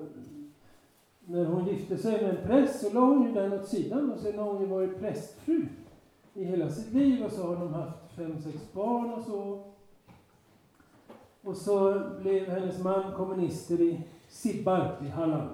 när 1.30 1.46
hon 1.46 1.68
gifte 1.68 1.98
sig 1.98 2.12
med 2.12 2.30
en 2.30 2.48
präst 2.48 2.80
så 2.80 2.94
la 2.94 3.00
hon 3.00 3.24
ju 3.24 3.32
den 3.34 3.54
åt 3.54 3.68
sidan 3.68 4.12
och 4.12 4.20
sen 4.20 4.39
har 4.39 4.46
hon 4.46 4.62
ju 4.62 4.68
varit 4.68 5.00
prästfru 5.00 5.65
i 6.34 6.44
hela 6.44 6.70
sitt 6.70 6.94
liv 6.94 7.26
och 7.26 7.32
så 7.32 7.48
har 7.48 7.56
de 7.56 7.74
haft 7.74 8.12
fem, 8.15 8.42
sex 8.42 8.74
barn 8.74 9.13
och 9.13 9.24
så. 9.24 9.63
Och 11.42 11.58
så 11.58 12.02
blev 12.22 12.50
hennes 12.50 12.84
man 12.84 13.13
kommunister 13.13 13.82
i 13.82 14.02
Sibbarp 14.28 15.04
i 15.04 15.08
Halland. 15.08 15.50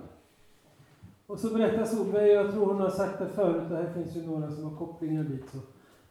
Och 1.27 1.39
så 1.39 1.53
berättar 1.53 1.85
Solveig, 1.85 2.35
jag 2.35 2.51
tror 2.51 2.65
hon 2.65 2.81
har 2.81 2.89
sagt 2.89 3.19
det 3.19 3.27
förut, 3.27 3.69
det 3.69 3.75
här 3.75 3.93
finns 3.93 4.15
ju 4.15 4.27
några 4.27 4.51
som 4.51 4.63
har 4.63 4.77
kopplingar 4.77 5.23
dit, 5.23 5.49
så 5.51 5.57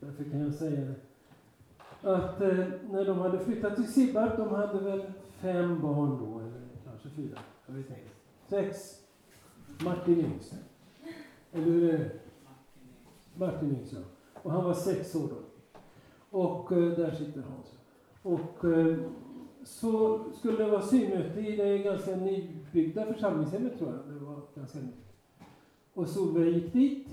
därför 0.00 0.24
kan 0.24 0.40
jag 0.40 0.55
säga 0.55 0.81
det. 0.81 0.94
Att 2.11 2.40
eh, 2.40 2.59
när 2.90 3.05
de 3.05 3.18
hade 3.18 3.38
flyttat 3.38 3.74
till 3.74 3.92
Sibbarp, 3.92 4.37
de 4.37 4.48
hade 4.48 4.79
väl 4.79 5.03
fem 5.40 5.81
barn 5.81 6.18
då, 6.20 6.40
eller 6.40 6.61
kanske 6.85 7.09
fyra, 7.09 7.38
jag 7.66 7.74
vet 7.74 7.88
inte. 7.88 8.00
Sex. 8.48 9.03
Martin 9.80 10.14
Nilsson. 10.18 10.58
Eller 11.52 11.64
hur 11.64 11.94
är 11.94 11.98
det? 11.98 12.10
Martin 13.34 13.68
Nilsson. 13.68 13.98
ja. 14.34 14.40
Och 14.42 14.52
han 14.52 14.64
var 14.64 14.74
sex 14.74 15.14
år 15.14 15.28
då. 15.28 15.37
Och 16.38 16.72
eh, 16.72 16.78
där 16.78 17.10
sitter 17.10 17.42
Hans. 17.42 17.78
Och 18.22 18.64
eh, 18.64 18.96
så 19.64 20.24
skulle 20.32 20.64
det 20.64 20.70
vara 20.70 20.82
synmöte 20.82 21.40
i 21.40 21.56
det 21.56 21.78
ganska 21.78 22.16
nybyggda 22.16 23.06
församlingshemmet 23.06 23.78
tror 23.78 23.90
jag. 23.90 24.14
Det 24.14 24.24
var 24.24 24.40
ganska 24.54 24.78
nytt. 24.78 24.94
Och 25.94 26.08
Solveig 26.08 26.54
gick 26.54 26.72
dit. 26.72 27.08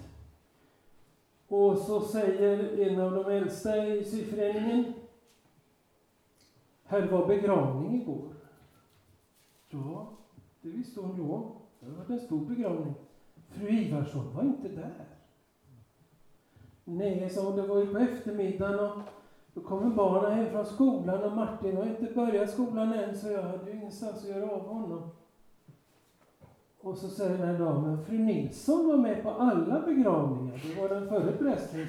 Och 1.47 1.78
så 1.78 2.02
säger 2.02 2.78
en 2.80 3.00
av 3.00 3.12
de 3.12 3.32
äldsta 3.32 3.88
i 3.88 4.06
syföreningen. 4.06 4.93
Här 6.84 7.08
var 7.08 7.28
begravning 7.28 8.02
igår. 8.02 8.30
Ja, 9.69 10.17
det 10.62 10.69
visste 10.69 11.00
hon 11.00 11.17
då. 11.17 11.61
Det 11.82 11.88
hade 11.88 11.98
varit 11.98 12.10
en 12.10 12.20
stor 12.20 12.46
begravning. 12.46 12.94
Fru 13.50 13.70
Ivarsson 13.70 14.36
var 14.36 14.44
inte 14.44 14.67
där. 14.67 15.06
Nej, 16.84 17.30
sa 17.30 17.41
hon, 17.41 17.56
det 17.56 17.67
var 17.67 17.78
ju 17.78 17.88
på 17.88 17.98
eftermiddagen 17.98 18.80
och 18.80 19.00
då 19.54 19.62
kommer 19.62 19.96
barnen 19.96 20.32
hem 20.32 20.52
från 20.52 20.65
skolan 20.65 21.24
och 21.24 21.32
Martin 21.32 21.78
har 21.78 21.86
inte 21.86 22.13
börjat 22.13 22.50
skolan 22.50 22.94
än 22.94 23.17
så 23.17 23.28
jag 23.28 23.44
hade 23.44 23.72
ju 23.72 23.78
ingenstans 23.78 24.24
att 24.24 24.30
göra 24.30 24.52
av 24.52 24.67
honom. 24.67 25.10
Och 26.82 26.98
så 26.98 27.08
säger 27.10 27.38
den 27.38 27.48
här 27.48 27.60
damen, 27.60 28.06
fru 28.06 28.17
Nilsson 28.17 28.88
var 28.88 28.98
med 28.98 29.24
på 29.24 29.30
alla 29.30 29.80
begravningar. 29.80 30.62
Det 30.63 30.82
var 30.82 30.89
den 30.89 31.10
förre 31.10 31.32
prästen. 31.32 31.88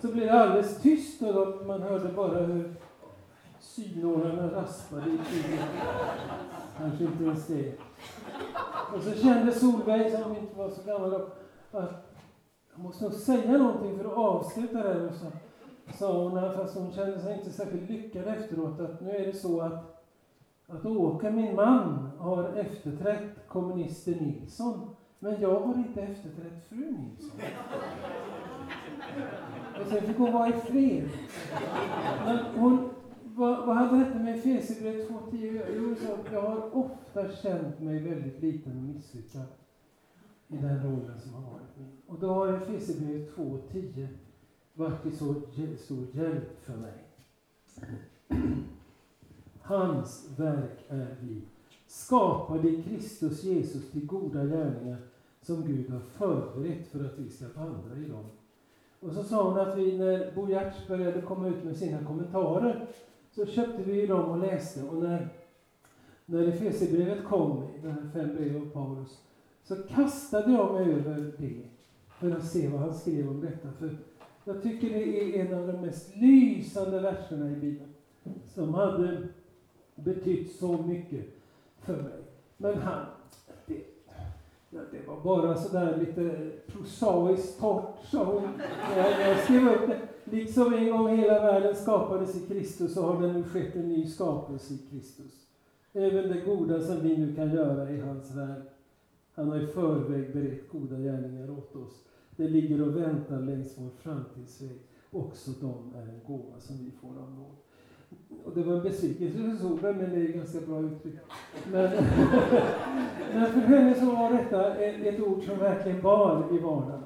Så 0.00 0.12
blev 0.12 0.26
det 0.26 0.42
alldeles 0.42 0.82
tyst 0.82 1.22
och 1.22 1.66
man 1.66 1.82
hörde 1.82 2.12
bara 2.12 2.38
hur 2.38 2.74
synålarna 3.74 4.52
raspade 4.52 5.10
i 5.10 5.18
tiden. 5.18 5.66
Kanske 6.78 7.04
inte 7.04 7.24
ens 7.24 7.46
det. 7.46 7.74
Och 8.94 9.02
så 9.02 9.10
kände 9.10 9.52
Solveig, 9.52 10.12
som 10.12 10.36
inte 10.36 10.58
var 10.58 10.70
så 10.70 10.82
gammal, 10.82 11.14
att 11.70 12.12
måste 12.74 13.04
nog 13.04 13.12
säga 13.12 13.58
någonting 13.58 13.98
för 13.98 14.04
att 14.04 14.16
avsluta 14.16 14.82
det 14.82 14.88
här. 14.88 15.08
Och 15.08 15.14
så 15.14 15.26
sa 15.98 16.28
hon, 16.28 16.54
fast 16.54 16.76
hon 16.76 16.92
kände 16.92 17.20
sig 17.20 17.38
inte 17.38 17.52
särskilt 17.52 17.90
lyckad 17.90 18.28
efteråt, 18.28 18.80
att 18.80 19.00
nu 19.00 19.10
är 19.10 19.26
det 19.26 19.32
så 19.32 19.60
att, 19.60 20.04
att 20.66 20.86
Åke, 20.86 21.30
min 21.30 21.54
man, 21.54 22.10
har 22.18 22.44
efterträtt 22.44 23.48
kommunister 23.48 24.14
Nilsson. 24.20 24.96
Men 25.18 25.40
jag 25.40 25.60
har 25.60 25.74
inte 25.74 26.02
efterträtt 26.02 26.68
fru 26.68 26.76
Nilsson. 26.76 27.40
Och 29.80 29.86
sen 29.86 30.02
fick 30.02 30.18
hon 30.18 30.32
vara 30.32 30.48
i 30.48 30.52
fred. 30.52 31.08
Men 32.24 32.38
hon, 32.56 32.90
vad, 33.36 33.66
vad 33.66 33.76
hade 33.76 34.04
detta 34.04 34.18
med 34.18 34.38
Efesierbrevet 34.38 35.08
2.10 35.08 35.62
Jo, 35.76 35.94
jag 36.32 36.42
har 36.42 36.76
ofta 36.76 37.36
känt 37.36 37.80
mig 37.80 37.98
väldigt 37.98 38.42
liten 38.42 38.76
och 38.76 38.82
misslyckad 38.82 39.46
i 40.48 40.56
den 40.56 40.82
rollen 40.82 41.20
som 41.20 41.34
har 41.34 41.52
varit 41.52 41.76
min. 41.78 41.96
Och 42.06 42.20
då 42.20 42.28
har 42.28 42.48
Efesierbrevet 42.52 43.36
2.10 43.36 44.08
varit 44.74 45.02
till 45.02 45.16
så 45.16 45.34
stor 45.78 46.06
hjälp 46.12 46.64
för 46.64 46.76
mig. 46.76 47.04
Hans 49.62 50.38
verk 50.38 50.84
är 50.88 51.16
vi, 51.20 51.42
skapade 51.86 52.68
i 52.68 52.82
Kristus 52.82 53.44
Jesus 53.44 53.90
till 53.90 54.06
goda 54.06 54.44
gärningar 54.44 54.98
som 55.42 55.66
Gud 55.66 55.90
har 55.90 56.00
förberett 56.00 56.86
för 56.86 57.04
att 57.04 57.18
vi 57.18 57.30
ska 57.30 57.44
vandra 57.56 57.96
i 57.96 58.08
dem. 58.08 58.24
Och 59.00 59.12
så 59.12 59.22
sa 59.22 59.50
hon 59.50 59.60
att 59.60 59.78
vi, 59.78 59.98
när 59.98 60.32
Bo 60.34 60.48
Giertz 60.48 60.88
började 60.88 61.22
komma 61.22 61.48
ut 61.48 61.64
med 61.64 61.76
sina 61.76 62.04
kommentarer, 62.04 62.86
så 63.34 63.46
köpte 63.46 63.82
vi 63.82 64.06
dem 64.06 64.30
och 64.30 64.38
läste. 64.38 64.82
Och 64.82 65.02
när, 65.02 65.28
när 66.26 66.48
Efesierbrevet 66.48 67.24
kom, 67.24 67.68
de 67.82 67.88
här 67.88 68.10
fem 68.14 68.36
breven 68.36 68.62
av 68.62 68.70
Paulus, 68.70 69.20
så 69.62 69.76
kastade 69.76 70.52
jag 70.52 70.72
mig 70.74 70.92
över 70.92 71.32
det 71.38 71.62
för 72.18 72.30
att 72.30 72.46
se 72.46 72.68
vad 72.68 72.80
han 72.80 72.94
skrev 72.94 73.28
om 73.28 73.40
detta. 73.40 73.68
För 73.78 73.96
jag 74.44 74.62
tycker 74.62 74.90
det 74.90 75.04
är 75.04 75.46
en 75.46 75.58
av 75.58 75.66
de 75.66 75.72
mest 75.72 76.16
lysande 76.16 77.00
verserna 77.00 77.50
i 77.50 77.54
Bibeln, 77.54 77.94
som 78.54 78.74
hade 78.74 79.28
betytt 79.94 80.56
så 80.56 80.82
mycket 80.82 81.24
för 81.80 82.02
mig. 82.02 82.20
Men 82.56 82.78
han, 82.78 83.06
det, 83.66 83.82
ja, 84.70 84.80
det 84.92 85.06
var 85.06 85.20
bara 85.20 85.56
sådär 85.56 85.96
lite 85.96 86.50
prosaiskt 86.66 87.60
torrt, 87.60 88.04
sa 88.04 88.24
hon. 88.24 88.48
när 88.96 89.28
jag 89.28 89.38
skrev 89.38 89.68
upp 89.68 89.88
det. 89.88 90.11
Liksom 90.24 90.74
en 90.74 90.90
gång 90.90 91.08
hela 91.08 91.42
världen 91.42 91.74
skapades 91.74 92.36
i 92.36 92.46
Kristus 92.46 92.94
så 92.94 93.02
har 93.02 93.22
det 93.22 93.32
nu 93.32 93.44
skett 93.44 93.76
en 93.76 93.88
ny 93.88 94.06
skapelse 94.06 94.74
i 94.74 94.78
Kristus. 94.90 95.46
Även 95.92 96.28
det 96.28 96.40
goda 96.40 96.80
som 96.80 97.00
vi 97.00 97.16
nu 97.16 97.34
kan 97.34 97.54
göra 97.54 97.90
i 97.90 98.00
hans 98.00 98.34
värld. 98.36 98.62
Han 99.34 99.48
har 99.48 99.60
i 99.60 99.66
förväg 99.66 100.32
berett 100.32 100.70
goda 100.72 100.98
gärningar 100.98 101.50
åt 101.50 101.76
oss. 101.76 102.04
Det 102.36 102.48
ligger 102.48 102.82
och 102.82 102.96
väntar 102.96 103.40
längs 103.40 103.78
vår 103.78 103.90
framtidsväg. 103.98 104.78
Också 105.10 105.50
de 105.60 105.94
är 105.94 106.02
en 106.02 106.20
gåva 106.26 106.60
som 106.60 106.76
vi 106.78 106.90
får 106.90 107.08
av 107.08 107.30
nåd. 107.30 107.56
Och 108.44 108.54
det 108.54 108.62
var 108.62 108.76
en 108.76 108.82
besvikelse 108.82 109.38
för 109.38 109.56
Solveig, 109.56 109.96
men 109.96 110.10
det 110.10 110.16
är 110.16 110.32
ganska 110.32 110.60
bra 110.60 110.80
uttryck. 110.80 111.14
Men, 111.72 111.82
men 113.34 113.46
för 113.52 113.60
henne 113.60 113.94
så 113.94 114.06
var 114.06 114.32
detta 114.32 114.76
ett 114.76 115.20
ord 115.20 115.42
som 115.42 115.58
verkligen 115.58 116.02
bar 116.02 116.48
i 116.52 116.58
vardagen. 116.58 117.01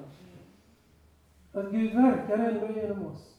Att 1.53 1.71
Gud 1.71 1.93
verkar 1.93 2.37
ändå 2.37 2.79
genom 2.79 3.05
oss. 3.05 3.37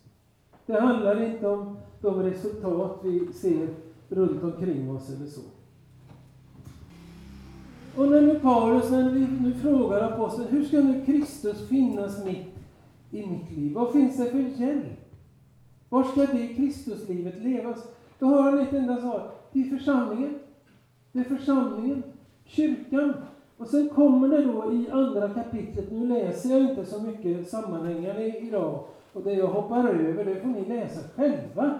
Det 0.66 0.80
handlar 0.80 1.22
inte 1.22 1.48
om 1.48 1.76
de 2.00 2.22
resultat 2.22 3.00
vi 3.04 3.32
ser 3.32 3.68
runt 4.08 4.42
omkring 4.42 4.90
oss 4.90 5.10
eller 5.10 5.26
så. 5.26 5.40
Och 7.96 8.08
när 8.08 8.22
nu 8.22 8.38
Paulus, 8.38 8.90
när 8.90 9.10
vi 9.10 9.20
nu 9.20 9.54
frågar 9.54 10.12
aposteln, 10.12 10.48
hur 10.48 10.64
ska 10.64 10.76
nu 10.76 11.04
Kristus 11.04 11.68
finnas 11.68 12.24
mitt 12.24 12.54
i 13.10 13.26
mitt 13.26 13.50
liv? 13.50 13.74
Vad 13.74 13.92
finns 13.92 14.16
det 14.16 14.30
för 14.30 14.38
hjälp? 14.38 15.14
Var 15.88 16.04
ska 16.04 16.20
det 16.20 16.48
Kristuslivet 16.48 17.42
levas? 17.42 17.88
Då 18.18 18.26
har 18.26 18.42
han 18.42 18.58
ett 18.58 18.72
enda 18.72 19.00
svar. 19.00 19.30
Det 19.52 19.60
är 19.60 19.78
församlingen. 19.78 20.38
Det 21.12 21.18
är 21.18 21.24
församlingen. 21.24 22.02
Kyrkan. 22.44 23.14
Och 23.58 23.68
sen 23.68 23.88
kommer 23.88 24.28
det 24.28 24.44
då 24.44 24.72
i 24.72 24.90
andra 24.90 25.28
kapitlet, 25.28 25.92
nu 25.92 26.06
läser 26.06 26.50
jag 26.50 26.70
inte 26.70 26.86
så 26.86 27.02
mycket 27.02 27.48
sammanhängande 27.48 28.38
idag, 28.38 28.84
och 29.12 29.22
det 29.22 29.32
jag 29.32 29.46
hoppar 29.46 29.88
över, 29.88 30.24
det 30.24 30.40
får 30.40 30.48
ni 30.48 30.64
läsa 30.64 31.00
själva, 31.16 31.78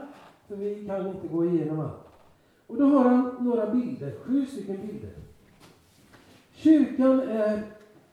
för 0.48 0.56
vi 0.56 0.86
kan 0.86 1.06
inte 1.06 1.28
gå 1.28 1.44
igenom 1.44 1.80
allt. 1.80 2.08
Och 2.66 2.76
då 2.76 2.84
har 2.84 3.04
han 3.04 3.36
några 3.40 3.70
bilder, 3.70 4.12
sju 4.24 4.46
stycken 4.46 4.76
bilder. 4.76 5.10
Kyrkan 6.52 7.20
är 7.20 7.62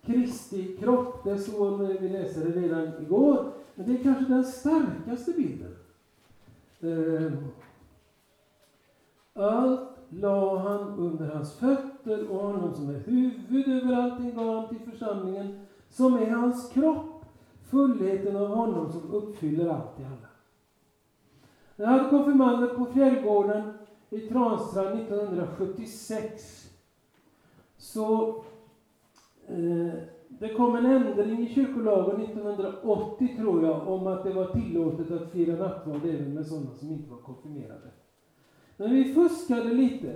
Kristi 0.05 0.77
kropp, 0.77 1.23
det 1.23 1.37
står 1.37 1.77
när 1.77 1.99
vi 1.99 2.09
läste 2.09 2.39
det 2.39 2.61
redan 2.61 2.91
igår, 3.01 3.51
men 3.75 3.87
det 3.87 3.99
är 3.99 4.03
kanske 4.03 4.25
den 4.25 4.43
starkaste 4.43 5.31
bilden. 5.31 5.75
Ehm. 6.81 7.47
Allt 9.33 9.94
la 10.19 10.57
han 10.59 10.99
under 10.99 11.29
hans 11.29 11.53
fötter 11.53 12.31
och 12.31 12.39
honom 12.39 12.73
som 12.73 12.89
är 12.89 12.99
huvud 12.99 13.67
över 13.67 13.95
allting 13.95 14.35
gav 14.35 14.55
han 14.55 14.69
till 14.69 14.91
församlingen, 14.91 15.59
som 15.89 16.13
är 16.13 16.29
hans 16.29 16.69
kropp, 16.69 17.25
fullheten 17.63 18.35
av 18.35 18.47
honom 18.47 18.91
som 18.91 19.11
uppfyller 19.11 19.69
allt 19.69 19.99
i 19.99 20.03
alla. 20.03 20.29
Jag 21.75 21.87
hade 21.87 22.09
konfirmander 22.09 22.67
på 22.67 22.85
Fjällgården 22.85 23.73
i 24.09 24.19
Transtrand 24.19 24.99
1976 24.99 26.65
så 27.77 28.27
eh, 29.47 29.93
det 30.27 30.53
kom 30.57 30.75
en 30.75 30.85
ändring 30.85 31.39
i 31.39 31.53
kyrkolagen 31.53 32.21
1980, 32.21 33.35
tror 33.37 33.65
jag, 33.65 33.87
om 33.87 34.07
att 34.07 34.23
det 34.23 34.33
var 34.33 34.45
tillåtet 34.45 35.11
att 35.11 35.31
fira 35.31 35.55
nattvard 35.55 36.05
även 36.05 36.33
med 36.33 36.47
sådana 36.47 36.73
som 36.75 36.91
inte 36.91 37.11
var 37.11 37.17
konfirmerade. 37.17 37.91
Men 38.77 38.95
vi 38.95 39.13
fuskade 39.13 39.73
lite. 39.73 40.15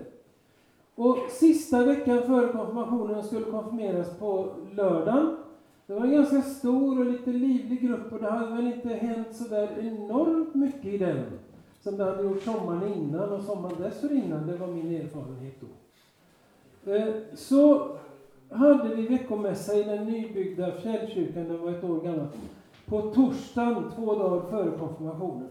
Och 0.95 1.17
sista 1.29 1.83
veckan 1.83 2.23
före 2.23 2.51
konfirmationen 2.51 3.23
skulle 3.23 3.45
konfirmeras 3.45 4.17
på 4.19 4.49
lördagen. 4.71 5.37
Det 5.87 5.93
var 5.93 6.01
en 6.01 6.11
ganska 6.11 6.41
stor 6.41 6.99
och 6.99 7.05
lite 7.05 7.31
livlig 7.31 7.81
grupp 7.81 8.13
och 8.13 8.19
det 8.19 8.29
hade 8.29 8.55
väl 8.55 8.67
inte 8.67 8.89
hänt 8.89 9.27
så 9.31 9.47
där 9.47 9.79
enormt 9.79 10.55
mycket 10.55 10.85
i 10.85 10.97
den 10.97 11.25
som 11.81 11.97
det 11.97 12.03
hade 12.03 12.23
gjort 12.23 12.43
sommaren 12.43 12.93
innan 12.93 13.29
och 13.29 13.43
sommaren 13.43 13.81
dessförinnan. 13.81 14.47
Det 14.47 14.57
var 14.57 14.67
min 14.67 14.95
erfarenhet 14.95 15.61
då. 15.61 15.67
Eh, 16.91 17.13
så 17.35 17.87
hade 18.49 18.95
vi 18.95 19.07
veckomässa 19.07 19.75
i 19.75 19.83
den 19.83 20.05
nybyggda 20.05 20.71
fjällkyrkan, 20.71 21.47
den 21.47 21.61
var 21.61 21.71
ett 21.71 21.83
år 21.83 22.01
gammal, 22.01 22.27
på 22.85 23.01
torsdagen 23.01 23.91
två 23.95 24.15
dagar 24.15 24.49
före 24.49 24.77
konfirmationen. 24.77 25.49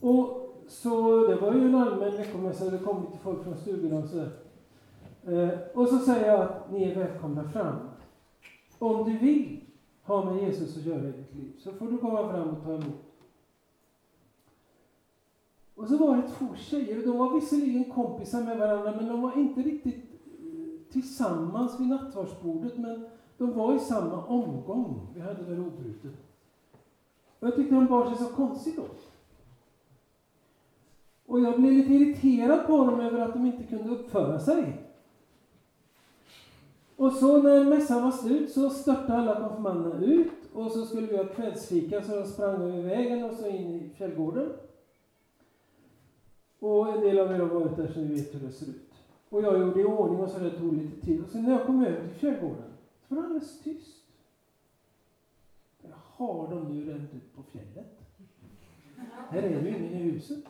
Och 0.00 0.41
så 0.68 1.26
det 1.26 1.36
var 1.36 1.54
ju 1.54 1.68
en 1.68 1.74
allmän 1.74 2.16
veckomässa, 2.16 2.70
det 2.70 2.78
kom 2.78 3.02
lite 3.02 3.18
folk 3.18 3.44
från 3.44 3.56
stugorna 3.56 3.98
och 3.98 4.08
sådär. 4.08 4.30
Eh, 5.24 5.58
och 5.74 5.88
så 5.88 5.98
säger 5.98 6.26
jag 6.26 6.40
att 6.40 6.72
ni 6.72 6.84
är 6.84 6.94
välkomna 6.94 7.48
fram. 7.48 7.76
Om 8.78 9.10
du 9.10 9.18
vill 9.18 9.60
ha 10.02 10.24
med 10.24 10.42
Jesus 10.42 10.76
att 10.76 10.82
göra 10.82 11.08
i 11.08 11.12
ditt 11.12 11.34
liv, 11.34 11.52
så 11.58 11.72
får 11.72 11.86
du 11.86 11.98
komma 11.98 12.28
fram 12.28 12.48
och 12.48 12.64
ta 12.64 12.70
emot. 12.70 13.12
Och 15.74 15.88
så 15.88 15.96
var 15.96 16.16
det 16.16 16.22
två 16.22 16.54
tjejer, 16.54 17.06
de 17.06 17.18
var 17.18 17.34
visserligen 17.34 17.84
kompisar 17.84 18.42
med 18.42 18.58
varandra, 18.58 18.94
men 18.96 19.08
de 19.08 19.22
var 19.22 19.38
inte 19.38 19.62
riktigt 19.62 20.04
eh, 20.24 20.92
tillsammans 20.92 21.80
vid 21.80 21.88
nattvardsbordet, 21.88 22.78
men 22.78 23.06
de 23.38 23.52
var 23.52 23.74
i 23.74 23.78
samma 23.78 24.26
omgång. 24.26 25.06
Vi 25.14 25.20
hade 25.20 25.42
väl 25.42 25.60
obrutet. 25.60 26.12
Och 27.40 27.48
jag 27.48 27.56
tyckte 27.56 27.74
de 27.74 27.86
bar 27.86 28.06
sig 28.06 28.26
så 28.26 28.34
konstigt 28.34 28.78
åt. 28.78 29.11
Och 31.32 31.40
jag 31.40 31.60
blev 31.60 31.72
lite 31.72 31.94
irriterad 31.94 32.66
på 32.66 32.76
dem 32.76 33.00
över 33.00 33.20
att 33.20 33.32
de 33.32 33.46
inte 33.46 33.62
kunde 33.62 33.90
uppföra 33.90 34.40
sig. 34.40 34.82
Och 36.96 37.12
så 37.12 37.42
när 37.42 37.64
mässan 37.64 38.02
var 38.02 38.10
slut 38.10 38.50
så 38.52 38.70
störtade 38.70 39.18
alla 39.18 39.40
konfirmanderna 39.40 40.04
ut 40.04 40.32
och 40.52 40.72
så 40.72 40.84
skulle 40.84 41.06
vi 41.06 41.16
ha 41.16 41.24
kvällsfika 41.24 42.02
så 42.02 42.16
de 42.16 42.26
sprang 42.26 42.62
över 42.62 42.82
vägen 42.82 43.24
och 43.24 43.36
så 43.36 43.48
in 43.48 43.70
i 43.70 43.88
fjällgården. 43.96 44.52
Och 46.58 46.88
en 46.94 47.00
del 47.00 47.18
av 47.18 47.32
er 47.32 47.38
har 47.38 47.46
varit 47.46 47.76
där 47.76 47.92
så 47.92 48.00
ni 48.00 48.14
vet 48.14 48.34
hur 48.34 48.40
det 48.40 48.52
ser 48.52 48.66
ut. 48.66 48.92
Och 49.28 49.42
jag 49.42 49.60
gjorde 49.60 49.80
i 49.80 49.84
ordning 49.84 50.20
och 50.20 50.30
så 50.30 50.38
det 50.38 50.50
tog 50.50 50.72
lite 50.72 51.06
tid. 51.06 51.22
Och 51.24 51.30
sen 51.30 51.42
när 51.42 51.52
jag 51.52 51.66
kom 51.66 51.84
över 51.84 52.08
till 52.08 52.18
fjällgården 52.18 52.72
så 53.08 53.14
var 53.14 53.22
det 53.22 53.28
alldeles 53.28 53.60
tyst. 53.62 54.04
Har 55.92 56.48
de 56.50 56.76
nu 56.76 56.92
ränt 56.92 57.14
ut 57.14 57.36
på 57.36 57.42
fjället? 57.42 58.00
Här 59.28 59.42
är 59.42 59.62
ju 59.62 59.68
ingen 59.68 59.92
i 59.92 60.02
huset. 60.02 60.44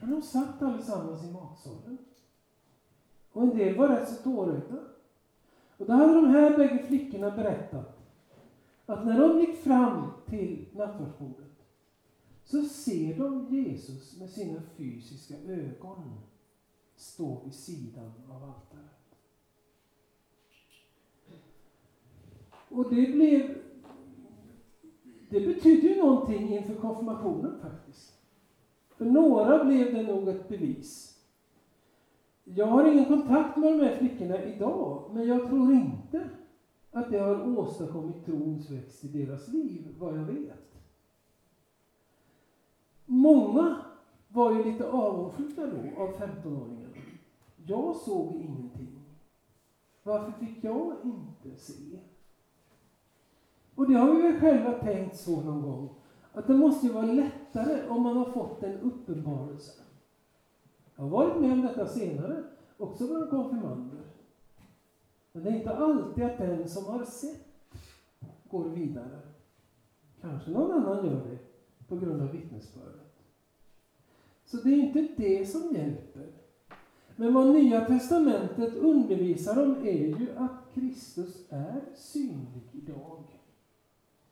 Men 0.00 0.10
de 0.10 0.22
satt 0.22 0.62
allesammans 0.62 1.24
i 1.24 1.32
matsalen. 1.32 1.98
Och 3.32 3.42
en 3.42 3.56
del 3.56 3.76
var 3.76 3.88
rätt 3.88 4.08
så 4.08 4.22
tårögda. 4.22 4.78
Och 5.76 5.86
då 5.86 5.92
hade 5.92 6.14
de 6.14 6.26
här 6.26 6.56
bägge 6.56 6.86
flickorna 6.86 7.30
berättat 7.30 8.00
att 8.86 9.06
när 9.06 9.20
de 9.20 9.40
gick 9.40 9.56
fram 9.56 10.12
till 10.26 10.66
nattvardsbordet 10.72 11.46
så 12.44 12.62
ser 12.62 13.18
de 13.18 13.46
Jesus 13.50 14.20
med 14.20 14.30
sina 14.30 14.62
fysiska 14.76 15.34
ögon 15.46 16.20
stå 16.96 17.40
vid 17.44 17.54
sidan 17.54 18.12
av 18.28 18.42
altaret. 18.42 18.90
Och 22.68 22.94
det 22.94 23.12
blev... 23.12 23.58
Det 25.28 25.40
betydde 25.40 25.86
ju 25.86 26.02
någonting 26.02 26.56
inför 26.56 26.74
konfirmationen 26.74 27.60
faktiskt. 27.60 28.19
För 29.00 29.06
några 29.06 29.64
blev 29.64 29.94
det 29.94 30.02
nog 30.02 30.28
ett 30.28 30.48
bevis. 30.48 31.18
Jag 32.44 32.66
har 32.66 32.92
ingen 32.92 33.04
kontakt 33.04 33.56
med 33.56 33.72
de 33.72 33.84
här 33.84 33.96
flickorna 33.96 34.44
idag, 34.44 35.10
men 35.12 35.26
jag 35.26 35.48
tror 35.48 35.72
inte 35.72 36.28
att 36.90 37.10
det 37.10 37.18
har 37.18 37.58
åstadkommit 37.58 38.24
trons 38.24 38.70
växt 38.70 39.04
i 39.04 39.08
deras 39.08 39.48
liv, 39.48 39.94
vad 39.98 40.18
jag 40.18 40.24
vet. 40.24 40.82
Många 43.06 43.76
var 44.28 44.52
ju 44.52 44.64
lite 44.64 44.90
avundsjuka 44.90 45.66
då, 45.66 46.02
av 46.02 46.08
15-åringarna. 46.08 46.96
Jag 47.66 47.96
såg 47.96 48.34
ingenting. 48.34 49.00
Varför 50.02 50.32
fick 50.46 50.64
jag 50.64 50.92
inte 51.04 51.56
se? 51.56 51.98
Och 53.74 53.90
det 53.90 53.98
har 53.98 54.14
vi 54.14 54.22
väl 54.22 54.40
själva 54.40 54.72
tänkt 54.72 55.16
så 55.16 55.40
någon 55.40 55.62
gång, 55.62 55.88
att 56.32 56.46
det 56.46 56.54
måste 56.54 56.86
ju 56.86 56.92
vara 56.92 57.06
lättare 57.06 57.88
om 57.88 58.02
man 58.02 58.16
har 58.16 58.24
fått 58.24 58.62
en 58.62 58.80
uppenbarelse. 58.80 59.82
Jag 60.96 61.02
har 61.02 61.10
varit 61.10 61.40
med 61.40 61.52
om 61.52 61.62
detta 61.62 61.86
senare, 61.86 62.44
också 62.76 63.06
bland 63.06 63.30
konfirmander. 63.30 64.00
Men 65.32 65.42
det 65.42 65.50
är 65.50 65.54
inte 65.54 65.76
alltid 65.76 66.24
att 66.24 66.38
den 66.38 66.68
som 66.68 66.84
har 66.84 67.04
sett 67.04 67.46
går 68.50 68.68
vidare. 68.68 69.20
Kanske 70.20 70.50
någon 70.50 70.72
annan 70.72 71.06
gör 71.06 71.24
det 71.30 71.38
på 71.88 71.96
grund 71.96 72.22
av 72.22 72.32
vittnesbördet. 72.32 73.00
Så 74.44 74.56
det 74.56 74.68
är 74.68 74.76
inte 74.76 75.08
det 75.16 75.46
som 75.46 75.74
hjälper. 75.74 76.26
Men 77.16 77.34
vad 77.34 77.54
Nya 77.54 77.84
Testamentet 77.84 78.74
undervisar 78.74 79.62
om 79.62 79.76
är 79.86 80.18
ju 80.18 80.36
att 80.36 80.74
Kristus 80.74 81.46
är 81.48 81.80
synlig 81.94 82.62
idag. 82.72 83.24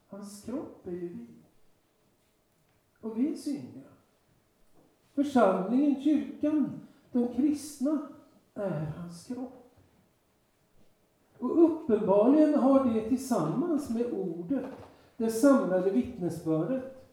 Hans 0.08 0.42
kropp 0.42 0.86
är 0.86 0.92
ju 0.92 1.08
vi. 1.08 1.37
Och 3.00 3.18
vi 3.18 3.32
är 3.32 3.36
synliga. 3.36 3.88
Församlingen, 5.14 6.02
kyrkan, 6.02 6.80
de 7.12 7.34
kristna 7.34 8.08
är 8.54 8.92
hans 8.96 9.26
kropp. 9.26 9.58
Och 11.38 11.64
uppenbarligen 11.64 12.54
har 12.54 12.84
det 12.84 13.08
tillsammans 13.08 13.90
med 13.90 14.12
ordet, 14.12 14.74
det 15.16 15.30
samlade 15.30 15.90
vittnesbördet, 15.90 17.08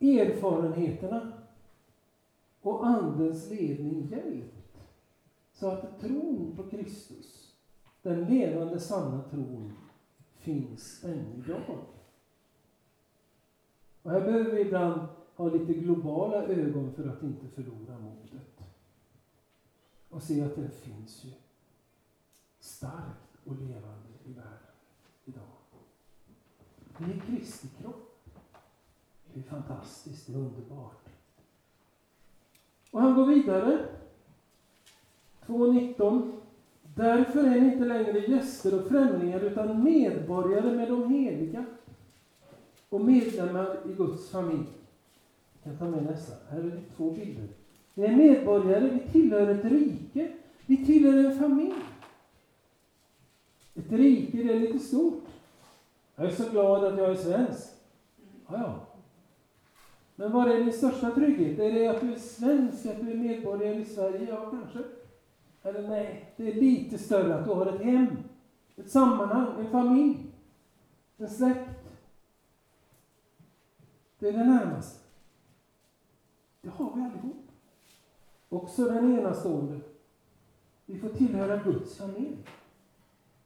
erfarenheterna 0.00 1.32
och 2.60 2.86
Andens 2.86 3.50
ledning 3.50 4.08
hjälpt 4.10 4.60
så 5.52 5.66
att 5.66 6.00
tron 6.00 6.52
på 6.56 6.62
Kristus, 6.62 7.54
den 8.02 8.24
levande 8.24 8.80
sanna 8.80 9.22
tron, 9.22 9.72
finns 10.36 11.04
än 11.04 11.42
idag. 11.44 11.78
Och 14.10 14.16
här 14.16 14.24
behöver 14.24 14.50
vi 14.50 14.60
ibland 14.60 15.00
ha 15.36 15.48
lite 15.48 15.72
globala 15.72 16.42
ögon 16.42 16.92
för 16.92 17.08
att 17.08 17.22
inte 17.22 17.48
förlora 17.48 17.98
modet. 17.98 18.60
Och 20.08 20.22
se 20.22 20.42
att 20.42 20.56
det 20.56 20.68
finns 20.68 21.24
ju 21.24 21.30
starkt 22.60 23.36
och 23.44 23.54
levande 23.54 24.08
i 24.24 24.32
världen 24.32 24.74
idag. 25.24 25.42
Vi 26.98 27.12
är 27.12 27.20
Kristi 27.20 27.68
kropp. 27.80 28.28
Det 29.32 29.40
är 29.40 29.44
fantastiskt, 29.44 30.26
det 30.26 30.32
är 30.32 30.36
underbart. 30.36 31.08
Och 32.90 33.00
han 33.00 33.14
går 33.14 33.26
vidare. 33.26 33.88
2.19. 35.46 36.32
Därför 36.82 37.44
är 37.44 37.60
ni 37.60 37.72
inte 37.72 37.84
längre 37.84 38.18
gäster 38.18 38.80
och 38.80 38.88
främlingar 38.88 39.40
utan 39.40 39.84
medborgare 39.84 40.76
med 40.76 40.88
de 40.88 41.10
heliga 41.10 41.66
och 42.90 43.00
medlemmar 43.00 43.76
i 43.88 43.92
Guds 43.92 44.30
familj. 44.30 44.66
Jag 45.52 45.64
kan 45.64 45.78
ta 45.78 45.96
med 45.96 46.04
nästa. 46.04 46.34
Här 46.50 46.58
är 46.58 46.80
två 46.96 47.10
bilder. 47.10 47.48
Vi 47.94 48.04
är 48.04 48.16
medborgare, 48.16 48.88
vi 48.88 49.12
tillhör 49.12 49.48
ett 49.48 49.64
rike, 49.64 50.32
vi 50.66 50.86
tillhör 50.86 51.24
en 51.24 51.38
familj. 51.38 51.74
Ett 53.74 53.92
rike, 53.92 54.36
det 54.36 54.52
är 54.52 54.60
lite 54.60 54.78
stort. 54.78 55.24
Jag 56.16 56.26
är 56.26 56.30
så 56.30 56.50
glad 56.50 56.84
att 56.84 56.98
jag 56.98 57.10
är 57.10 57.14
svensk. 57.14 57.68
Ja, 58.46 58.58
ja. 58.58 58.86
Men 60.16 60.32
vad 60.32 60.50
är 60.50 60.64
din 60.64 60.72
största 60.72 61.10
trygghet? 61.10 61.58
Är 61.58 61.72
det 61.72 61.88
att 61.88 62.00
du 62.00 62.12
är 62.12 62.18
svensk, 62.18 62.86
att 62.86 63.00
du 63.00 63.10
är 63.10 63.16
medborgare 63.16 63.74
i 63.74 63.84
Sverige? 63.84 64.26
Ja, 64.30 64.50
kanske. 64.50 64.78
Eller 65.62 65.88
nej, 65.88 66.32
det 66.36 66.50
är 66.50 66.54
lite 66.54 66.98
större 66.98 67.34
att 67.34 67.44
du 67.44 67.50
har 67.50 67.66
ett 67.66 67.80
hem, 67.80 68.06
ett 68.76 68.90
sammanhang, 68.90 69.46
en 69.58 69.70
familj, 69.70 70.16
en 71.16 71.28
släkt. 71.28 71.69
Det 74.20 74.28
är 74.28 74.32
det 74.32 74.44
närmaste. 74.44 74.98
Det 76.62 76.68
har 76.68 76.92
vi 76.94 77.02
allihop. 77.02 77.50
Också 78.48 78.84
den 78.84 79.18
enastående. 79.18 79.80
Vi 80.86 80.98
får 80.98 81.08
tillhöra 81.08 81.56
Guds 81.56 81.96
familj. 81.96 82.36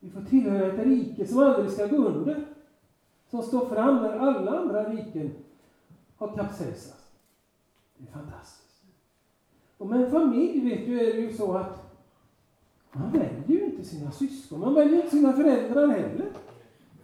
Vi 0.00 0.10
får 0.10 0.22
tillhöra 0.22 0.72
ett 0.72 0.86
rike 0.86 1.26
som 1.26 1.38
aldrig 1.38 1.70
ska 1.70 1.86
gå 1.86 1.96
under. 1.96 2.46
Som 3.30 3.42
står 3.42 3.66
fram 3.66 4.02
när 4.02 4.18
alla 4.18 4.58
andra 4.58 4.90
riken 4.90 5.30
har 6.16 6.36
kapsejsat. 6.36 7.12
Det 7.96 8.08
är 8.08 8.12
fantastiskt. 8.12 8.82
Och 9.78 9.86
med 9.86 10.04
en 10.04 10.10
familj 10.10 10.70
vet 10.70 10.86
du, 10.86 11.00
är 11.00 11.14
det 11.14 11.20
ju 11.20 11.32
så 11.32 11.52
att 11.52 12.00
man 12.92 13.12
väljer 13.12 13.44
ju 13.46 13.64
inte 13.64 13.84
sina 13.84 14.10
syskon. 14.10 14.60
Man 14.60 14.74
väljer 14.74 14.96
inte 14.96 15.10
sina 15.10 15.32
föräldrar 15.32 15.88
heller. 15.88 16.30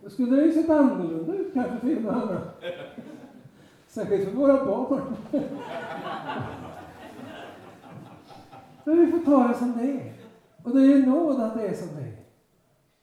Då 0.03 0.11
skulle 0.11 0.37
det 0.37 0.45
ju 0.45 0.53
sett 0.53 0.71
annorlunda 0.71 1.35
ut 1.35 1.55
kanske 1.55 1.79
för 1.79 1.91
en 1.91 2.07
och 2.07 2.13
annan. 2.13 2.41
Särskilt 3.91 4.25
för 4.25 4.37
våra 4.37 4.65
barn. 4.65 5.17
Men 8.85 9.07
vi 9.07 9.13
får 9.13 9.19
ta 9.19 9.49
det 9.49 9.55
som 9.55 9.73
det 9.79 9.93
är. 9.93 10.13
Och 10.63 10.77
det 10.77 10.93
är 10.93 11.07
nåd 11.07 11.41
att 11.41 11.55
det 11.55 11.67
är 11.67 11.75
som 11.75 11.89
det 11.97 12.03
är. 12.03 12.17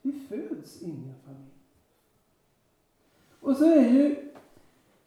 Vi 0.02 0.12
föds 0.12 0.82
in 0.82 0.90
i 0.90 1.08
en 1.08 1.14
familj. 1.24 1.52
Och 3.40 3.56
så 3.56 3.64
är 3.64 3.88
ju 3.88 4.16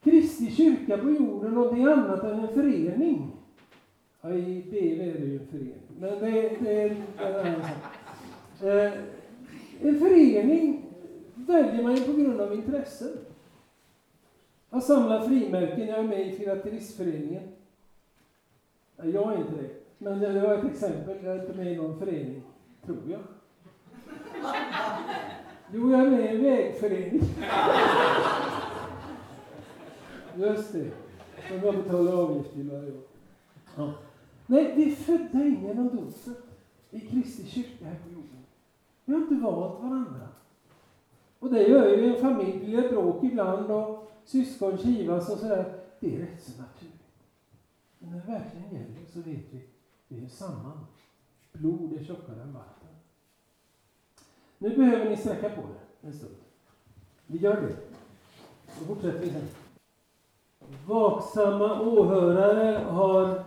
Kristi 0.03 0.51
kyrka 0.51 0.97
på 0.97 1.09
jorden 1.09 1.53
någonting 1.53 1.85
annat 1.85 2.23
än 2.23 2.39
en 2.39 2.53
förening. 2.53 3.31
Ja, 4.21 4.33
i 4.33 4.63
BV 4.71 5.01
är 5.01 5.19
det 5.19 5.25
ju 5.25 5.39
en 5.39 5.47
förening, 5.47 5.81
men 5.99 6.19
det, 6.19 6.57
det 6.59 6.81
är 6.81 6.89
en 6.89 7.35
annan 7.35 7.61
sak. 7.61 8.63
Eh, 8.63 8.93
en 9.81 9.99
förening 9.99 10.85
väljer 11.35 11.83
man 11.83 11.95
ju 11.95 12.03
på 12.03 12.13
grund 12.13 12.41
av 12.41 12.53
intressen. 12.53 13.17
Jag 14.73 14.83
samlar 14.83 15.27
frimärken, 15.27 15.87
jag 15.87 15.99
är 15.99 16.03
med 16.03 16.27
i 16.27 16.31
Filatelistföreningen. 16.31 17.43
Jag 18.95 19.33
är 19.33 19.37
inte 19.37 19.61
det, 19.61 19.69
men 19.97 20.19
det 20.19 20.41
var 20.41 20.53
ett 20.53 20.65
exempel. 20.65 21.17
Jag 21.23 21.35
är 21.35 21.41
inte 21.41 21.53
med 21.53 21.73
i 21.73 21.75
någon 21.75 21.99
förening, 21.99 22.41
tror 22.85 22.97
jag. 23.07 23.19
Jo, 25.73 25.91
jag 25.91 25.99
är 26.01 26.09
med 26.09 26.25
i 26.25 26.27
en 26.27 26.43
vägförening. 26.43 27.21
Just 30.35 30.73
det. 30.73 30.91
Som 31.47 31.59
jag 31.63 31.75
betalar 31.75 32.23
avgift 32.23 32.53
till 32.53 32.69
varje 32.69 32.91
år. 32.91 33.03
Ja. 33.75 33.93
Nej, 34.45 34.73
vi 34.75 34.91
är 34.91 34.95
födda 34.95 35.45
in 35.45 35.63
genom 35.65 35.95
dopet 35.95 36.43
i 36.91 36.99
Kristi 36.99 37.45
kyrka 37.45 37.85
här 37.85 37.95
på 38.03 38.09
jorden. 38.09 38.45
Vi 39.05 39.13
har 39.13 39.21
inte 39.21 39.35
valt 39.35 39.81
varandra. 39.81 40.27
Och 41.39 41.53
det 41.53 41.63
gör 41.63 41.97
ju 41.97 42.15
en 42.15 42.21
familj, 42.21 42.59
det 42.59 42.65
blir 42.65 42.89
bråk 42.89 43.23
ibland 43.23 43.71
och 43.71 44.10
syskon 44.25 44.77
kivas 44.77 45.29
och 45.29 45.37
sådär. 45.37 45.79
Det 45.99 46.15
är 46.15 46.19
rätt 46.19 46.43
så 46.43 46.61
naturligt. 46.61 47.01
Men 47.99 48.09
när 48.11 48.19
det 48.19 48.31
verkligen 48.31 48.73
gäller 48.73 49.05
så 49.13 49.19
vet 49.19 49.53
vi, 49.53 49.67
vi 50.07 50.25
är 50.25 50.29
samman. 50.29 50.85
Blod 51.51 51.93
är 51.93 52.03
tjockare 52.03 52.41
än 52.41 52.53
vatten. 52.53 52.87
Nu 54.57 54.75
behöver 54.75 55.09
ni 55.09 55.17
sträcka 55.17 55.49
på 55.49 55.61
er 55.61 56.07
en 56.07 56.13
stund. 56.13 56.35
Vi 57.25 57.37
gör 57.37 57.61
det. 57.61 57.75
Då 58.79 58.85
fortsätter 58.85 59.19
vi 59.19 59.29
sen. 59.29 59.47
Vaksamma 60.85 61.81
åhörare 61.81 62.83
har 62.83 63.43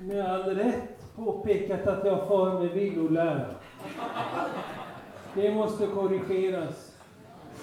med 0.00 0.26
all 0.26 0.42
rätt 0.42 1.14
påpekat 1.16 1.86
att 1.86 2.06
jag 2.06 2.28
far 2.28 2.60
med 2.60 2.70
villolära. 2.70 3.54
Det 5.34 5.54
måste 5.54 5.86
korrigeras. 5.86 6.83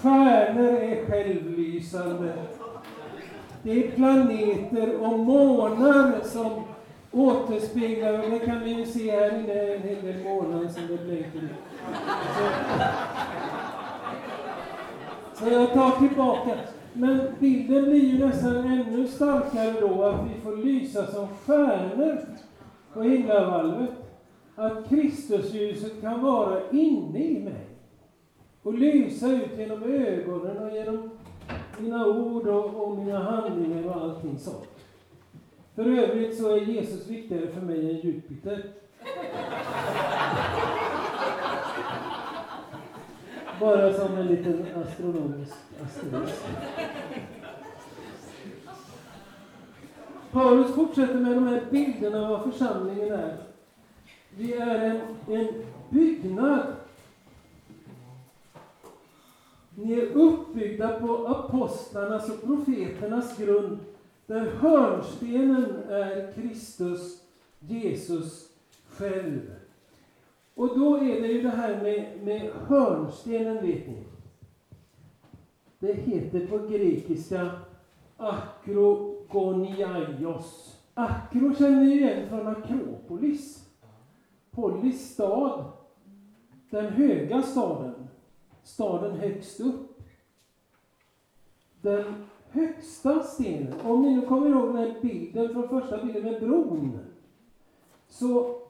Stjärnor 0.02 0.74
är 0.74 1.06
självlysande. 1.06 2.34
Det 3.64 3.72
är 3.72 3.92
planeter 3.92 5.02
och 5.02 5.20
månar 5.20 6.24
som 6.24 6.64
återspeglar, 7.12 8.14
och 8.14 8.30
det 8.30 8.40
kan 8.40 8.60
vi 8.64 8.74
ju 8.74 8.86
se 8.86 9.12
här 9.12 9.40
inne, 9.40 9.76
en 9.76 9.82
hel 9.82 10.02
del 10.02 10.24
månar 10.24 10.68
som 10.68 10.88
det 10.88 11.06
blänker 11.06 11.50
så, 15.36 15.46
så 15.46 15.54
jag 15.54 15.74
tar 15.74 16.08
tillbaka. 16.08 16.52
Men 16.94 17.20
bilden 17.40 17.86
blir 17.86 18.06
ju 18.06 18.26
nästan 18.26 18.56
ännu 18.56 19.08
starkare 19.08 19.74
då, 19.82 20.04
att 20.04 20.26
vi 20.30 20.42
får 20.42 20.58
lysa 20.58 21.06
som 21.08 21.28
stjärnor 21.46 22.18
på 22.94 23.02
himlavalvet. 23.02 23.90
Att 24.56 24.90
Kristusljuset 24.90 26.02
kan 26.02 26.22
vara 26.22 26.60
inne 26.72 27.20
i 27.20 27.44
mig 27.44 27.71
och 28.64 28.74
lysa 28.74 29.28
ut 29.28 29.58
genom 29.58 29.84
ögonen 29.84 30.58
och 30.58 30.72
genom 30.72 31.10
mina 31.80 32.08
ord 32.08 32.48
och, 32.48 32.88
och 32.88 32.98
mina 32.98 33.20
handlingar 33.20 33.88
och 33.88 34.02
allting 34.02 34.40
sånt. 34.40 34.68
För 35.76 35.86
övrigt 35.86 36.38
så 36.38 36.56
är 36.56 36.62
Jesus 36.62 37.08
viktigare 37.08 37.48
för 37.48 37.62
mig 37.62 37.90
än 37.90 38.00
Jupiter. 38.00 38.64
Bara 43.60 43.94
som 43.94 44.18
en 44.18 44.28
liten 44.28 44.66
astronomisk 44.76 45.56
asterisk. 45.84 46.44
Paulus 50.32 50.76
fortsätter 50.76 51.16
med 51.16 51.36
de 51.36 51.48
här 51.48 51.64
bilderna 51.72 52.22
av 52.22 52.30
vad 52.30 52.54
församlingen 52.54 53.12
är. 53.14 53.38
Vi 54.38 54.54
är 54.54 54.80
en, 54.80 55.02
en 55.36 55.48
byggnad. 55.90 56.64
Ni 59.92 59.98
är 59.98 60.06
uppbyggda 60.06 61.00
på 61.00 61.28
apostlarnas 61.28 62.30
och 62.30 62.44
profeternas 62.44 63.38
grund, 63.38 63.80
där 64.26 64.46
hörnstenen 64.46 65.66
är 65.90 66.34
Kristus, 66.34 67.24
Jesus 67.60 68.50
själv. 68.90 69.56
Och 70.56 70.80
då 70.80 70.98
är 70.98 71.22
det 71.22 71.28
ju 71.28 71.42
det 71.42 71.50
här 71.50 71.84
med, 71.84 72.24
med 72.24 72.52
hörnstenen, 72.68 73.56
vet 73.56 73.88
ni. 73.88 74.04
Det 75.80 75.94
heter 75.94 76.48
på 76.48 76.58
grekiska 76.58 77.52
akrogoniaios. 78.18 80.78
Akro 80.94 81.56
känner 81.56 81.84
ni 81.84 81.92
igen 81.92 82.30
från 82.30 82.48
Akropolis. 82.48 83.66
Polis 84.52 85.14
stad. 85.14 85.64
Den 86.70 86.86
höga 86.86 87.42
staden. 87.42 88.08
Staden 88.74 89.20
högst 89.20 89.60
upp. 89.60 90.02
Den 91.82 92.26
högsta 92.50 93.24
stenen. 93.24 93.74
Om 93.84 94.02
ni 94.02 94.16
nu 94.16 94.26
kommer 94.26 94.50
ihåg 94.50 94.68
den 94.68 94.78
här 94.78 94.96
bilden 95.02 95.54
från 95.54 95.70
första 95.70 96.06
bilden 96.06 96.24
med 96.24 96.42
bron. 96.42 97.00
Så 98.08 98.62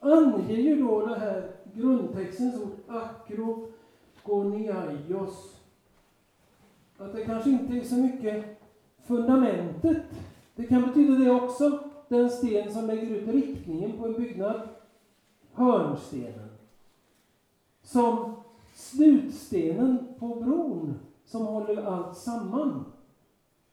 anger 0.00 0.56
ju 0.56 0.82
då 0.82 1.06
det 1.06 1.18
här 1.18 1.50
grundtextens 1.74 2.62
ord 2.62 2.72
akrogoniaios 2.88 5.56
att 6.98 7.12
det 7.12 7.24
kanske 7.24 7.50
inte 7.50 7.76
är 7.76 7.84
så 7.84 7.94
mycket 7.94 8.44
fundamentet. 9.04 10.02
Det 10.54 10.66
kan 10.66 10.82
betyda 10.82 11.14
det 11.14 11.30
också, 11.30 11.78
den 12.08 12.30
sten 12.30 12.72
som 12.72 12.86
lägger 12.86 13.16
ut 13.16 13.28
riktningen 13.28 13.98
på 13.98 14.06
en 14.06 14.12
byggnad, 14.12 14.68
hörnstenen. 15.52 16.48
Som 17.82 18.34
slutstenen 18.76 20.14
på 20.18 20.26
bron 20.34 20.94
som 21.24 21.46
håller 21.46 21.84
allt 21.84 22.16
samman. 22.16 22.84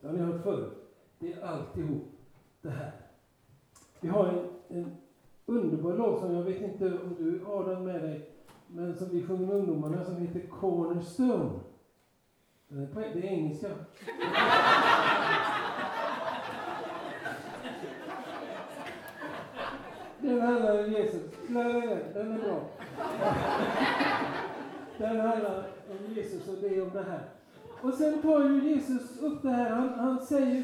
Det 0.01 0.07
har 0.07 0.13
ni 0.13 0.19
hört 0.19 0.43
förut. 0.43 0.73
Det 1.19 1.33
är 1.33 1.45
alltihop 1.45 2.03
det 2.61 2.69
här. 2.69 2.91
Vi 3.99 4.07
har 4.07 4.27
en, 4.27 4.77
en 4.77 4.95
underbar 5.45 5.93
lovsång, 5.93 6.35
jag 6.35 6.43
vet 6.43 6.61
inte 6.61 6.85
om 6.85 7.15
du 7.17 7.43
har 7.45 7.69
den 7.69 7.83
med 7.83 8.01
dig, 8.01 8.29
men 8.67 8.95
som 8.95 9.09
vi 9.09 9.23
sjunger 9.23 9.47
med 9.47 9.55
ungdomarna, 9.55 10.05
som 10.05 10.17
heter 10.17 10.47
Cornerstone. 10.47 11.59
Det 12.67 12.75
är 12.75 13.25
engelska. 13.25 13.67
Den 20.21 20.41
handlar 20.41 20.83
om 20.83 20.91
Jesus. 20.91 21.21
Den 21.47 22.31
är 22.31 22.39
bra. 22.39 22.69
Den 25.03 25.19
handlar 25.19 25.57
eh, 25.57 26.07
om 26.07 26.13
Jesus 26.15 26.47
och 26.47 26.55
det 26.61 26.81
om 26.81 26.89
det 26.93 27.03
här. 27.03 27.29
Och 27.81 27.93
sen 27.93 28.21
tar 28.21 28.43
ju 28.43 28.69
Jesus 28.69 29.21
upp 29.21 29.41
det 29.41 29.49
här, 29.49 29.69
han, 29.69 29.89
han 29.89 30.25
säger 30.25 30.63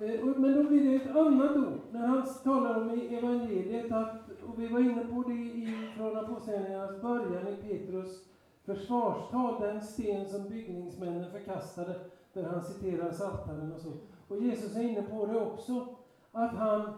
eh, 0.00 0.24
men 0.24 0.54
då 0.54 0.62
blir 0.62 0.90
det 0.90 1.04
ett 1.04 1.16
annat 1.16 1.56
ord, 1.56 1.80
när 1.90 2.06
han 2.06 2.26
talar 2.44 2.80
om 2.80 2.90
i 2.90 3.16
evangeliet, 3.16 3.92
att, 3.92 4.30
och 4.46 4.62
vi 4.62 4.66
var 4.66 4.80
inne 4.80 5.04
på 5.04 5.22
det 5.28 5.34
i, 5.34 5.92
från 5.96 6.16
Apostlagärningarnas 6.16 7.02
början 7.02 7.48
i 7.48 7.56
Petrus 7.56 8.24
försvarstal, 8.64 9.60
den 9.60 9.80
sten 9.80 10.28
som 10.28 10.48
byggningsmännen 10.48 11.30
förkastade, 11.30 12.00
där 12.32 12.42
han 12.42 12.64
citerar 12.64 13.10
Psaltaren 13.10 13.72
och 13.72 13.80
så. 13.80 13.92
Och 14.28 14.42
Jesus 14.42 14.76
är 14.76 14.82
inne 14.82 15.02
på 15.02 15.26
det 15.26 15.40
också, 15.40 15.96
att 16.32 16.54
han 16.54 16.92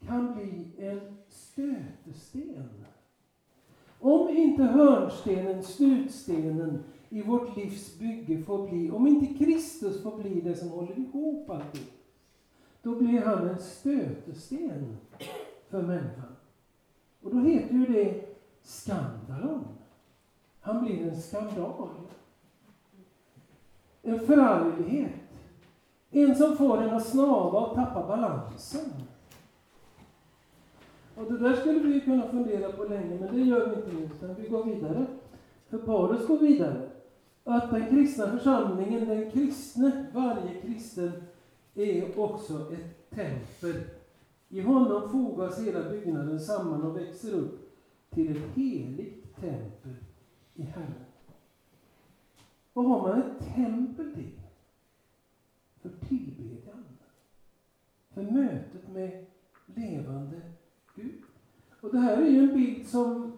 kan 0.00 0.34
bli 0.34 0.70
en 0.78 1.16
stötesten. 1.28 2.85
Om 4.36 4.42
inte 4.42 4.62
hörnstenen, 4.62 5.62
slutstenen 5.62 6.84
i 7.08 7.22
vårt 7.22 7.56
livs 7.56 7.98
bygge 7.98 8.42
får 8.42 8.68
bli, 8.68 8.90
om 8.90 9.06
inte 9.06 9.44
Kristus 9.44 10.02
får 10.02 10.16
bli 10.18 10.40
det 10.40 10.54
som 10.54 10.68
håller 10.68 10.98
ihop 10.98 11.50
allting, 11.50 11.86
då 12.82 12.94
blir 12.94 13.20
han 13.20 13.48
en 13.48 13.58
stötesten 13.58 14.96
för 15.68 15.82
människan. 15.82 16.36
Och 17.22 17.34
då 17.34 17.40
heter 17.40 17.74
ju 17.74 17.86
det 17.86 18.24
skandalon. 18.62 19.64
Han 20.60 20.84
blir 20.84 21.08
en 21.08 21.20
skandal. 21.22 21.88
En 24.02 24.20
förarglighet. 24.20 25.12
En 26.10 26.36
som 26.36 26.56
får 26.56 26.82
en 26.82 26.94
att 26.94 27.06
snava 27.06 27.60
och 27.60 27.74
tappa 27.74 28.08
balansen. 28.08 28.90
Och 31.16 31.32
det 31.32 31.38
där 31.38 31.56
skulle 31.56 31.78
vi 31.78 32.00
kunna 32.00 32.28
fundera 32.28 32.72
på 32.72 32.84
länge, 32.84 33.20
men 33.20 33.34
det 33.34 33.40
gör 33.40 33.68
vi 33.68 33.76
inte 33.76 33.92
nu, 33.92 34.04
utan 34.04 34.34
vi 34.34 34.48
går 34.48 34.64
vidare. 34.64 35.06
För 35.68 35.78
Paulus 35.78 36.26
går 36.26 36.38
vidare. 36.38 36.90
Att 37.44 37.70
den 37.70 37.88
kristna 37.88 38.26
församlingen, 38.26 39.08
den 39.08 39.30
kristne, 39.30 40.06
varje 40.14 40.60
kristen, 40.60 41.12
är 41.74 42.18
också 42.18 42.72
ett 42.72 43.10
tempel. 43.10 43.82
I 44.48 44.60
honom 44.60 45.10
fogas 45.10 45.60
hela 45.60 45.90
byggnaden 45.90 46.40
samman 46.40 46.82
och 46.82 46.96
växer 46.96 47.32
upp 47.32 47.60
till 48.10 48.36
ett 48.36 48.42
heligt 48.54 49.36
tempel 49.36 49.94
i 50.54 50.62
Herren. 50.62 51.04
Vad 52.72 52.86
har 52.86 53.02
man 53.02 53.22
ett 53.22 53.54
tempel 53.54 54.14
till? 54.14 54.40
För 55.82 55.90
tillbedjan. 56.08 56.84
För 58.14 58.22
mötet 58.22 58.88
med 58.88 59.26
levande 59.66 60.40
Mm. 60.96 61.12
Och 61.80 61.92
det 61.92 61.98
här 61.98 62.22
är 62.22 62.26
ju 62.26 62.38
en 62.38 62.54
bild 62.54 62.86
som 62.86 63.32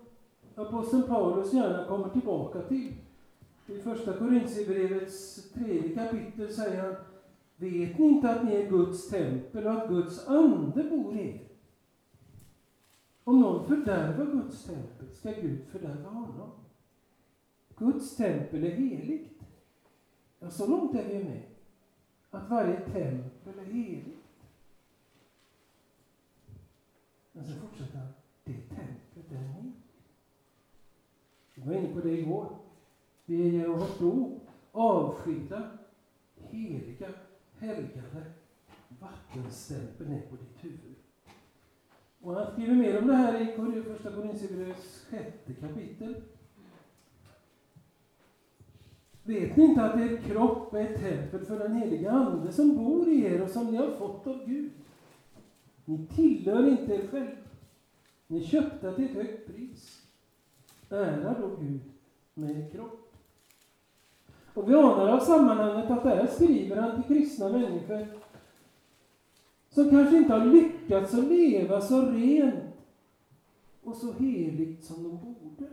aposteln 0.54 1.02
Paulus 1.02 1.52
gärna 1.52 1.84
kommer 1.84 2.09
tillbaka 2.09 2.62
till. 2.62 2.94
I 3.66 3.78
första 3.78 4.12
Korintierbrevets 4.12 5.50
tredje 5.52 5.94
kapitel 5.94 6.54
säger 6.54 6.82
han 6.82 6.94
Vet 7.56 7.98
ni 7.98 8.06
inte 8.06 8.30
att 8.30 8.44
ni 8.44 8.54
är 8.54 8.70
Guds 8.70 9.09
tempel 9.09 9.66
och 9.66 9.72
att 9.72 9.88
Guds 9.88 10.28
ande 10.28 10.84
bor 10.84 11.16
i 11.16 11.28
er? 11.28 11.40
Om 13.24 13.40
någon 13.40 13.66
fördärvar 13.66 14.26
Guds 14.26 14.64
tempel 14.64 15.09
ska 15.12 15.30
Gud 15.30 15.64
fördärva 15.70 16.11
honom. 16.11 16.50
Guds 17.76 18.16
tempel 18.16 18.64
är 18.64 18.70
heligt. 18.70 19.42
Ja, 20.38 20.50
så 20.50 20.66
långt 20.66 20.94
är 20.94 21.09
vi 21.09 21.24
med. 21.24 21.42
Att 22.30 22.50
varje 22.50 22.80
tempel 22.80 23.59
är 23.59 23.72
heligt. 23.72 24.18
Men 27.39 27.47
så 27.47 27.61
fortsätter 27.61 27.99
han. 27.99 28.09
Det 28.45 28.53
templet 28.53 29.32
är 29.32 29.62
ni. 29.62 29.72
Vi 31.55 31.62
var 31.62 31.74
inne 31.74 31.95
på 31.95 32.01
det 32.01 32.12
igår. 32.12 32.49
Vi 33.26 33.49
är 33.49 33.53
genom 33.53 33.78
vårt 33.78 33.99
blod 33.99 34.41
avskilda, 34.72 35.70
heliga 36.36 37.09
helgade 37.59 38.24
vattenstämpeln 39.01 40.12
är 40.12 40.20
på 40.20 40.36
ditt 40.36 40.64
huvud. 40.64 40.95
Och 42.20 42.34
han 42.34 42.53
skriver 42.53 42.74
mer 42.74 42.99
om 42.99 43.07
det 43.07 43.14
här 43.14 43.41
i 43.41 43.82
första 43.82 44.12
Korinthierbrevets 44.12 45.07
sjätte 45.11 45.53
kapitel. 45.53 46.14
Vet 49.22 49.57
ni 49.57 49.64
inte 49.64 49.82
att 49.84 50.01
er 50.01 50.16
kropp 50.16 50.74
är 50.74 50.80
ett 50.80 51.01
tempel 51.01 51.47
för 51.47 51.59
den 51.59 51.76
heliga 51.76 52.11
Ande 52.11 52.53
som 52.53 52.76
bor 52.76 53.09
i 53.09 53.24
er 53.24 53.43
och 53.43 53.51
som 53.51 53.66
ni 53.66 53.76
har 53.76 53.91
fått 53.91 54.26
av 54.26 54.47
Gud? 54.47 54.70
Ni 55.89 56.07
tillhör 56.07 56.68
inte 56.68 56.95
er 56.95 57.07
själv. 57.07 57.36
Ni 58.26 58.45
köpte 58.45 58.95
till 58.95 59.05
ett 59.05 59.11
högt 59.11 59.47
pris. 59.47 60.03
Ära 60.91 61.41
då 61.41 61.57
Gud 61.61 61.80
med 62.34 62.51
er 62.51 62.70
kropp. 62.70 63.16
Och 64.55 64.70
vi 64.70 64.74
anar 64.74 65.09
av 65.09 65.20
sammanhanget 65.20 65.91
att 65.91 66.03
där 66.03 66.26
skriver 66.26 66.76
han 66.76 67.03
till 67.03 67.16
kristna 67.16 67.49
människor 67.49 68.07
som 69.70 69.91
kanske 69.91 70.16
inte 70.16 70.32
har 70.32 70.47
lyckats 70.47 71.14
att 71.14 71.24
leva 71.24 71.80
så 71.80 72.03
rent 72.03 72.74
och 73.82 73.97
så 73.97 74.12
heligt 74.12 74.84
som 74.84 75.03
de 75.03 75.11
borde. 75.11 75.70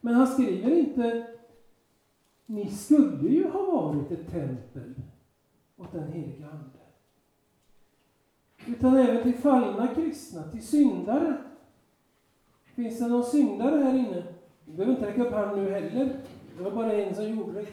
Men 0.00 0.14
han 0.14 0.26
skriver 0.26 0.70
inte 0.70 1.36
ni 2.46 2.70
skulle 2.70 3.28
ju 3.28 3.48
ha 3.48 3.62
varit 3.62 4.10
ett 4.10 4.30
tempel 4.30 4.94
åt 5.76 5.92
den 5.92 6.12
heliga 6.12 6.50
Ande. 6.50 6.85
Utan 8.66 8.96
även 8.96 9.22
till 9.22 9.34
fallna 9.34 9.88
kristna, 9.94 10.42
till 10.42 10.66
syndare. 10.66 11.34
Finns 12.74 12.98
det 12.98 13.06
någon 13.06 13.24
syndare 13.24 13.82
här 13.82 13.94
inne? 13.94 14.22
Du 14.64 14.72
behöver 14.72 14.92
inte 14.92 15.06
räcka 15.06 15.22
upp 15.22 15.32
handen 15.32 15.64
nu 15.64 15.70
heller. 15.70 16.16
Det 16.58 16.64
var 16.64 16.70
bara 16.70 16.92
en 16.92 17.14
som 17.14 17.28
gjorde 17.28 17.52
det. 17.52 17.66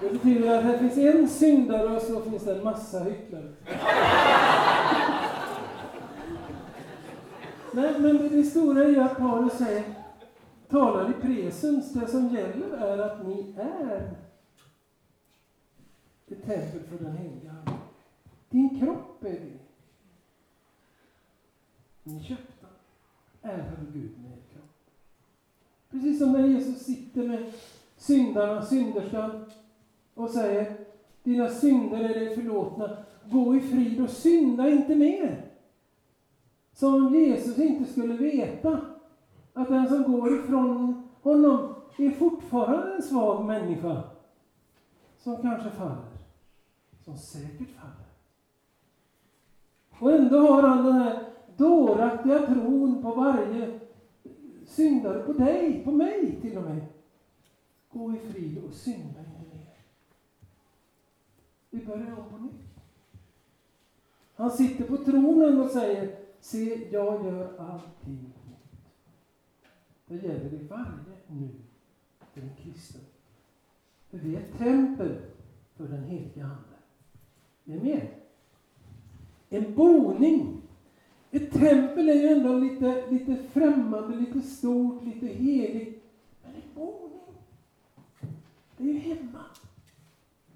Det 0.00 0.10
betyder 0.10 0.58
att 0.58 0.64
här 0.64 0.78
finns 0.78 0.98
en 0.98 1.28
syndare 1.28 1.96
och 1.96 2.02
så 2.02 2.20
finns 2.20 2.44
det 2.44 2.54
en 2.54 2.64
massa 2.64 2.98
hycklare. 2.98 3.52
Nej, 7.72 7.94
men 7.98 8.28
det 8.28 8.42
stora 8.42 8.84
är 8.84 9.00
att 9.00 9.18
Paulus 9.18 9.52
säger, 9.52 9.84
talar 10.68 11.10
i 11.10 11.12
presens. 11.12 11.92
Det 11.92 12.06
som 12.06 12.28
gäller 12.28 12.76
är 12.76 12.98
att 12.98 13.26
ni 13.26 13.54
är 13.58 14.10
ett 16.32 16.46
tempel 16.46 16.80
för 16.80 17.04
den 17.04 17.16
heliga 17.16 17.50
Ande. 17.50 17.78
Din 18.50 18.80
kropp 18.80 19.24
är 19.24 19.30
det. 19.30 19.58
Ni 22.02 22.22
köpta. 22.22 22.66
Ära 23.42 23.64
Gud 23.92 24.10
med 24.22 24.30
er 24.30 24.42
kropp. 24.52 24.90
Precis 25.90 26.18
som 26.18 26.32
när 26.32 26.46
Jesus 26.46 26.82
sitter 26.82 27.28
med 27.28 27.52
syndarna, 27.96 28.62
synderskan 28.62 29.50
och 30.14 30.30
säger 30.30 30.76
Dina 31.22 31.48
synder 31.48 32.00
är 32.00 32.14
dig 32.14 32.34
förlåtna. 32.34 32.96
Gå 33.24 33.56
i 33.56 33.60
frid 33.60 34.00
och 34.00 34.10
synda 34.10 34.68
inte 34.68 34.96
mer. 34.96 35.44
Som 36.72 36.94
om 36.94 37.14
Jesus 37.14 37.58
inte 37.58 37.92
skulle 37.92 38.14
veta 38.14 38.80
att 39.52 39.68
den 39.68 39.88
som 39.88 40.02
går 40.02 40.40
ifrån 40.40 41.08
honom 41.22 41.74
är 41.98 42.10
fortfarande 42.10 42.94
en 42.94 43.02
svag 43.02 43.44
människa 43.44 44.02
som 45.18 45.42
kanske 45.42 45.70
faller, 45.70 46.09
som 47.10 47.40
säkert 47.40 47.68
faller. 47.68 48.06
Och 49.98 50.12
ändå 50.12 50.38
har 50.38 50.62
han 50.62 50.84
den 50.84 50.94
här 50.94 51.32
dåraktiga 51.56 52.46
tron 52.46 53.02
på 53.02 53.14
varje 53.14 53.80
syndare, 54.66 55.22
på 55.22 55.32
dig, 55.32 55.84
på 55.84 55.92
mig 55.92 56.38
till 56.40 56.58
och 56.58 56.64
med. 56.64 56.86
Gå 57.92 58.12
i 58.12 58.18
frid 58.18 58.64
och 58.64 58.72
synda 58.72 59.20
inte 59.20 59.56
mer. 59.56 59.76
Vi 61.70 61.86
börjar 61.86 62.18
om 62.18 62.30
på 62.30 62.38
nytt. 62.38 62.54
Han 64.34 64.50
sitter 64.50 64.84
på 64.84 64.96
tronen 64.96 65.60
och 65.60 65.70
säger, 65.70 66.18
se, 66.40 66.88
jag 66.90 67.26
gör 67.26 67.58
allting 67.58 68.32
nytt. 68.46 68.90
Det 70.06 70.14
gäller 70.14 70.54
i 70.54 70.66
varje 70.66 71.16
nu 71.26 71.48
för 72.32 72.40
en 72.40 72.56
kristen. 72.56 73.00
För 74.10 74.18
vi 74.18 74.36
är 74.36 74.40
ett 74.40 74.58
tempel 74.58 75.16
för 75.76 75.88
den 75.88 76.04
heliga 76.04 76.44
Ande. 76.44 76.79
Är 77.64 77.70
ni 77.70 77.78
med? 77.78 78.08
En 79.48 79.74
boning. 79.74 80.62
Ett 81.30 81.52
tempel 81.52 82.08
är 82.08 82.14
ju 82.14 82.28
ändå 82.28 82.58
lite, 82.58 83.10
lite 83.10 83.36
främmande, 83.36 84.16
lite 84.16 84.40
stort, 84.40 85.04
lite 85.04 85.26
heligt. 85.26 86.02
Men 86.42 86.54
en 86.54 86.74
boning, 86.74 87.20
det 88.76 88.84
är 88.84 88.86
ju 88.86 88.98
hemma. 88.98 89.44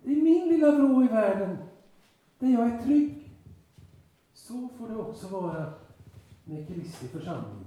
Det 0.03 0.13
är 0.13 0.23
min 0.23 0.49
lilla 0.49 0.71
vrå 0.71 1.05
i 1.05 1.07
världen, 1.07 1.57
där 2.39 2.49
jag 2.49 2.67
är 2.67 2.83
trygg. 2.83 3.31
Så 4.33 4.69
får 4.69 4.89
det 4.89 4.97
också 4.97 5.29
vara 5.29 5.73
med 6.45 6.69
Kristi 6.69 7.09
församling. 7.09 7.65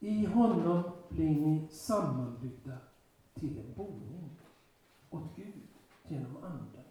I 0.00 0.24
honom 0.24 0.82
blir 1.08 1.40
ni 1.40 1.68
sammanbyggda 1.70 2.78
till 3.48 3.58
en 3.58 3.74
boning 3.76 4.30
åt 5.10 5.36
Gud 5.36 5.68
genom 6.08 6.36
Anden. 6.36 6.84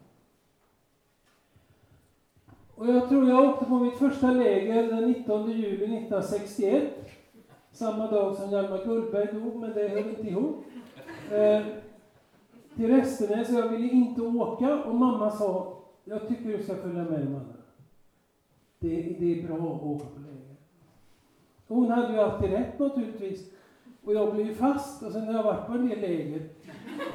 Och 2.75 2.87
jag 2.87 3.09
tror 3.09 3.29
jag 3.29 3.49
åkte 3.49 3.65
på 3.65 3.79
mitt 3.79 3.97
första 3.97 4.31
läger 4.31 4.87
den 4.87 5.11
19 5.11 5.51
juli 5.51 5.83
1961. 5.83 6.83
Samma 7.71 8.11
dag 8.11 8.35
som 8.35 8.51
Hjalmar 8.51 8.85
Gullberg 8.85 9.33
dog, 9.33 9.55
men 9.55 9.73
det 9.73 9.87
höll 9.87 10.09
inte 10.09 10.27
ihop. 10.27 10.65
Eh, 11.31 11.65
till 12.75 12.87
Restenäs, 12.87 13.49
jag 13.49 13.69
ville 13.69 13.87
inte 13.87 14.21
åka 14.21 14.83
och 14.83 14.95
mamma 14.95 15.31
sa, 15.31 15.77
jag 16.03 16.27
tycker 16.27 16.57
du 16.57 16.63
ska 16.63 16.75
följa 16.75 17.03
med 17.03 17.31
mamma. 17.31 17.53
Det, 18.79 19.15
det 19.19 19.39
är 19.39 19.47
bra 19.47 19.55
att 19.55 19.83
åka 19.83 20.05
på 20.05 20.19
läger. 20.19 20.55
hon 21.67 21.91
hade 21.91 22.13
ju 22.13 22.19
alltid 22.19 22.49
rätt 22.49 22.79
naturligtvis. 22.79 23.53
Och 24.03 24.13
jag 24.13 24.33
blev 24.33 24.47
ju 24.47 24.55
fast 24.55 25.03
och 25.03 25.11
sen 25.11 25.27
har 25.27 25.33
jag 25.33 25.43
varit 25.43 25.67
på 25.67 25.73
en 25.73 25.89
del 25.89 26.01
läger. 26.01 26.49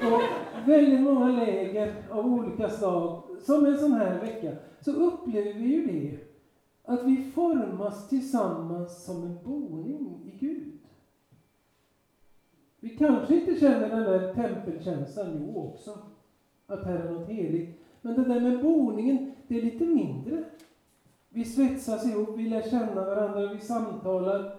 Och 0.03 0.21
väldigt 0.69 1.01
många 1.01 1.29
läger 1.29 1.95
av 2.11 2.27
olika 2.27 2.71
slag, 2.71 3.23
som 3.41 3.67
en 3.67 3.79
sån 3.79 3.93
här 3.93 4.21
vecka, 4.21 4.53
så 4.81 4.93
upplever 4.93 5.53
vi 5.55 5.67
ju 5.67 5.87
det. 5.87 6.19
Att 6.85 7.05
vi 7.05 7.31
formas 7.35 8.09
tillsammans 8.09 9.05
som 9.05 9.23
en 9.23 9.39
boning 9.45 10.21
i 10.25 10.39
Gud. 10.39 10.79
Vi 12.81 12.89
kanske 12.89 13.35
inte 13.35 13.61
känner 13.61 13.89
den 13.89 14.03
där 14.03 14.35
tempelkänslan, 14.35 15.31
nu 15.31 15.55
också, 15.57 15.99
att 16.67 16.85
här 16.85 16.99
är 16.99 17.13
något 17.13 17.29
heligt. 17.29 17.81
Men 18.03 18.15
det 18.15 18.25
där 18.25 18.41
med 18.41 18.63
boningen, 18.63 19.33
det 19.49 19.59
är 19.59 19.63
lite 19.63 19.87
mindre. 19.87 20.45
Vi 21.29 21.45
svetsas 21.45 22.07
ihop, 22.07 22.37
vi 22.37 22.49
lär 22.49 22.63
känna 22.63 23.05
varandra, 23.05 23.53
vi 23.53 23.61
samtalar, 23.61 24.58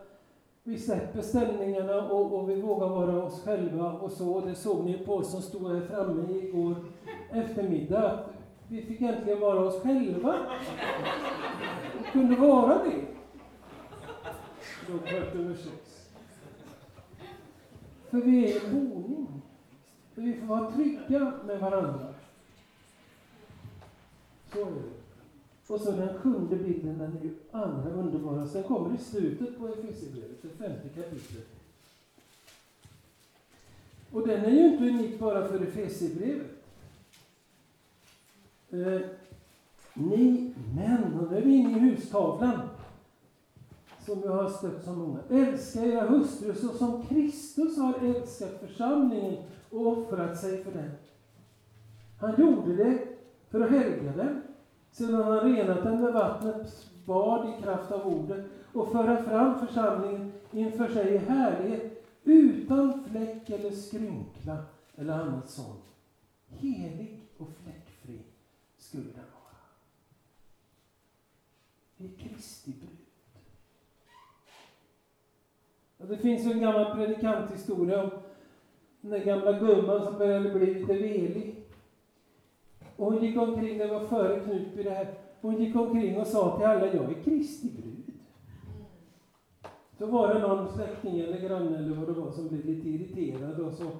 vi 0.69 0.79
släpper 0.79 1.21
ställningarna 1.21 2.01
och, 2.01 2.39
och, 2.39 2.49
vi 2.49 2.61
vågar 2.61 2.87
vara 2.87 3.23
oss 3.23 3.43
själva 3.43 3.91
och 3.91 4.11
så. 4.11 4.39
Det 4.39 4.55
såg 4.55 4.85
ni 4.85 4.97
på 4.97 5.15
oss 5.15 5.31
som 5.31 5.41
stod 5.41 5.71
här 5.71 5.81
framme 5.81 6.33
igår 6.33 6.75
eftermiddag. 7.31 8.11
Att 8.11 8.29
vi 8.67 8.81
fick 8.81 9.01
äntligen 9.01 9.39
vara 9.39 9.59
oss 9.59 9.81
själva. 9.81 10.35
Vi 11.97 12.11
kunde 12.11 12.35
vara 12.35 12.83
det. 12.83 13.05
Då 14.87 14.93
över 15.39 15.55
sex. 15.55 16.09
För 18.09 18.17
vi 18.17 18.53
är 18.53 18.65
en 18.65 18.71
boning. 18.71 19.41
För 20.15 20.21
vi 20.21 20.33
får 20.33 20.47
vara 20.47 20.71
trygga 20.71 21.33
med 21.45 21.59
varandra. 21.59 22.13
Så 24.53 24.59
är 24.59 24.65
det. 24.65 24.98
Och 25.69 25.81
så 25.81 25.91
den 25.91 26.17
sjunde 26.17 26.55
bilden, 26.55 26.97
den 26.97 27.17
är 27.17 27.23
ju 27.23 27.35
allra 27.51 27.89
underbarast. 27.89 28.53
Den 28.53 28.63
kommer 28.63 28.95
i 28.95 28.97
slutet 28.97 29.59
på 29.59 29.67
Efesierbrevet, 29.67 30.41
det 30.41 30.49
femte 30.49 30.89
kapitlet. 30.89 31.47
Och 34.11 34.27
den 34.27 34.45
är 34.45 34.49
ju 34.49 34.67
inte 34.67 34.83
unik 34.83 35.19
bara 35.19 35.47
för 35.47 35.61
Efesierbrevet. 35.61 36.51
Eh, 38.69 39.01
ni 39.93 40.53
män, 40.75 41.19
och 41.19 41.31
nu 41.31 41.37
är 41.37 41.41
vi 41.41 41.55
inne 41.55 41.77
i 41.77 41.79
hustavlan, 41.79 42.61
som 44.05 44.21
jag 44.23 44.31
har 44.31 44.49
stött 44.49 44.83
så 44.83 44.91
många. 44.91 45.19
Älska 45.29 45.85
era 45.85 46.07
hustrur 46.07 46.53
så 46.53 46.67
som 46.67 47.05
Kristus 47.05 47.77
har 47.77 47.93
älskat 47.93 48.59
församlingen 48.67 49.43
och 49.69 49.87
offrat 49.87 50.39
sig 50.39 50.63
för 50.63 50.71
den. 50.71 50.91
Han 52.19 52.41
gjorde 52.41 52.75
det 52.75 53.07
för 53.49 53.61
att 53.61 53.71
helga 53.71 54.11
den 54.11 54.41
sedan 54.91 55.23
han 55.23 55.39
renat 55.39 55.83
den 55.83 56.01
med 56.01 56.13
vattnets 56.13 56.89
bad 57.05 57.49
i 57.49 57.61
kraft 57.61 57.91
av 57.91 58.07
ordet 58.07 58.45
och 58.73 58.91
föra 58.91 59.23
fram 59.23 59.67
församlingen 59.67 60.31
inför 60.51 60.87
sig 60.87 61.13
i 61.13 61.17
härlighet 61.17 62.05
utan 62.23 63.03
fläck 63.03 63.49
eller 63.49 63.71
skrynkla 63.71 64.57
eller 64.95 65.13
annat 65.13 65.49
sånt. 65.49 65.85
Helig 66.47 67.27
och 67.37 67.49
fläckfri 67.63 68.19
skulle 68.77 69.03
den 69.03 69.13
vara. 69.13 69.55
Det 71.97 72.05
är 72.05 72.17
Kristi 72.17 72.71
brud. 72.71 72.99
Och 75.97 76.07
det 76.07 76.17
finns 76.17 76.45
en 76.45 76.59
gammal 76.59 76.95
predikanthistoria 76.95 78.03
om 78.03 78.09
den 79.01 79.11
där 79.11 79.25
gamla 79.25 79.59
gumman 79.59 80.05
som 80.05 80.17
började 80.17 80.49
bli 80.49 80.73
lite 80.73 80.93
velig. 80.93 81.58
Och 82.99 83.05
hon 83.05 83.23
gick 83.23 83.37
omkring, 83.37 83.77
det 83.77 83.87
var 83.87 83.99
före 83.99 84.39
Knutby 84.39 84.83
det 84.83 84.89
här, 84.89 85.13
hon 85.41 85.57
gick 85.57 85.75
omkring 85.75 86.17
och 86.17 86.27
sa 86.27 86.57
till 86.57 86.65
alla, 86.65 86.93
jag 86.93 87.11
är 87.11 87.23
Kristi 87.23 87.71
brud. 87.81 88.13
Så 89.97 90.05
var 90.05 90.33
det 90.33 90.39
någon 90.39 90.73
släkting 90.73 91.19
eller 91.19 91.39
granne 91.39 91.77
eller 91.77 91.95
vad 91.95 92.07
det 92.07 92.21
var 92.21 92.31
som 92.31 92.47
blev 92.47 92.65
lite 92.65 92.89
irriterad 92.89 93.59
och 93.59 93.73
så 93.73 93.91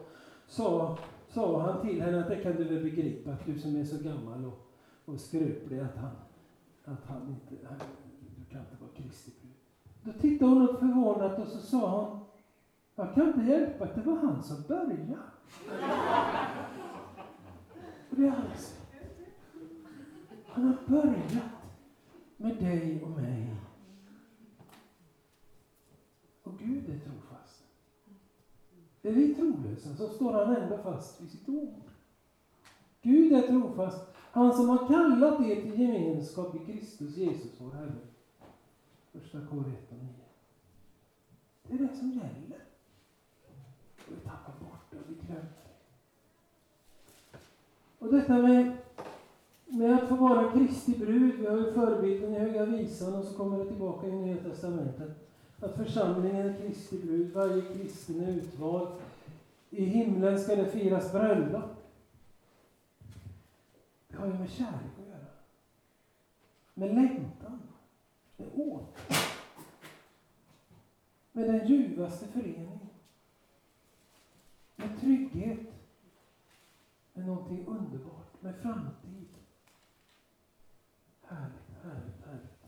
sa, 0.48 0.98
sa 1.28 1.62
han 1.62 1.88
till 1.88 2.02
henne 2.02 2.20
att 2.20 2.30
det 2.30 2.36
kan 2.36 2.56
du 2.56 2.64
väl 2.64 2.84
begripa 2.84 3.32
att 3.32 3.46
du 3.46 3.60
som 3.60 3.76
är 3.76 3.84
så 3.84 4.04
gammal 4.04 4.46
och, 4.46 4.70
och 5.06 5.20
skröplig 5.20 5.80
att 5.80 5.98
han, 5.98 6.12
att 6.86 7.06
han 7.06 7.22
inte, 7.28 7.68
han, 7.68 7.78
du 8.38 8.46
kan 8.52 8.60
inte 8.60 8.76
vara 8.80 8.92
Kristi 8.96 9.32
brud. 9.42 9.54
Då 10.04 10.22
tittade 10.22 10.52
hon 10.52 10.70
upp 10.70 10.80
förvånat 10.80 11.40
och 11.40 11.48
så 11.48 11.58
sa 11.58 12.02
hon, 12.02 12.20
jag 12.96 13.14
kan 13.16 13.28
inte 13.28 13.52
hjälpa 13.52 13.84
att 13.84 13.96
det 13.96 14.02
var 14.02 14.16
han 14.16 14.44
som 14.44 14.64
började. 14.68 15.18
Och 18.10 18.16
det 18.16 18.28
är 18.28 18.34
alltså 18.52 18.79
han 20.50 20.64
har 20.64 20.78
börjat 20.88 21.44
med 22.38 22.56
dig 22.56 23.04
och 23.04 23.10
mig. 23.10 23.56
Och 26.44 26.60
Gud 26.60 26.90
är 26.90 27.00
trofast. 27.00 27.64
Är 29.02 29.12
vi 29.12 29.36
trolösa 29.36 29.96
så 29.96 30.10
står 30.10 30.34
han 30.34 30.56
ändå 30.56 30.78
fast 30.78 31.22
vid 31.22 31.32
sitt 31.32 31.50
ord. 31.50 31.90
Gud 33.02 33.34
är 33.34 33.42
trofast 33.42 34.10
Han 34.32 34.54
som 34.54 34.70
har 34.70 34.88
kallat 34.88 35.42
er 35.42 35.62
till 35.62 35.80
gemenskap 35.80 36.56
i 36.56 36.60
Kristus 36.60 37.18
Jesus 37.18 37.52
vår 37.58 37.72
Herre. 37.72 38.08
Första 39.12 39.38
Kor 39.46 39.60
1 39.60 39.92
och 39.92 39.98
9. 39.98 40.10
Det 41.64 41.74
är 41.74 41.88
det 41.88 41.96
som 41.96 42.12
gäller. 42.12 42.64
Och 44.08 44.12
vi 44.12 44.16
tappar 44.16 44.54
bort 44.60 44.92
det 44.92 44.98
och 44.98 45.04
vi 45.08 45.14
glömmer 45.14 45.42
det. 45.42 45.70
Och 48.00 48.14
detta 48.14 48.34
med, 48.34 48.78
med 49.70 49.94
att 49.94 50.10
få 50.10 50.16
vara 50.16 50.52
Kristi 50.52 50.98
brud, 50.98 51.40
vi 51.40 51.46
har 51.48 51.58
ju 51.58 51.72
förebilden 51.72 52.36
i 52.36 52.40
Höga 52.40 52.66
Visan 52.66 53.16
och 53.16 53.26
så 53.26 53.38
kommer 53.38 53.58
det 53.58 53.66
tillbaka 53.66 54.08
i 54.08 54.12
Nya 54.12 54.38
Testamentet. 54.38 55.30
Att 55.60 55.76
församlingen 55.76 56.48
är 56.48 56.58
Kristi 56.62 57.00
brud, 57.00 57.34
varje 57.34 57.62
kristen 57.62 58.24
är 58.24 58.32
utvald. 58.32 59.02
I 59.70 59.86
himlen 59.86 60.40
ska 60.40 60.56
det 60.56 60.66
firas 60.66 61.12
bröllop. 61.12 61.64
Det 64.08 64.18
har 64.18 64.28
ju 64.28 64.34
med 64.34 64.50
kärlek 64.50 65.00
att 65.02 65.08
göra. 65.08 65.26
Med 66.74 66.96
längtan. 66.96 67.62
Med 68.38 68.48
åt. 68.54 68.98
Med 71.32 71.48
den 71.48 71.68
ljuvaste 71.68 72.28
förening. 72.28 72.90
Med 74.76 75.00
trygghet. 75.00 75.74
Med 77.14 77.26
någonting 77.26 77.66
underbart. 77.68 78.42
Med 78.42 78.56
framtid. 78.56 79.29
Härligt, 81.30 81.84
härligt, 81.84 82.26
härligt. 82.26 82.60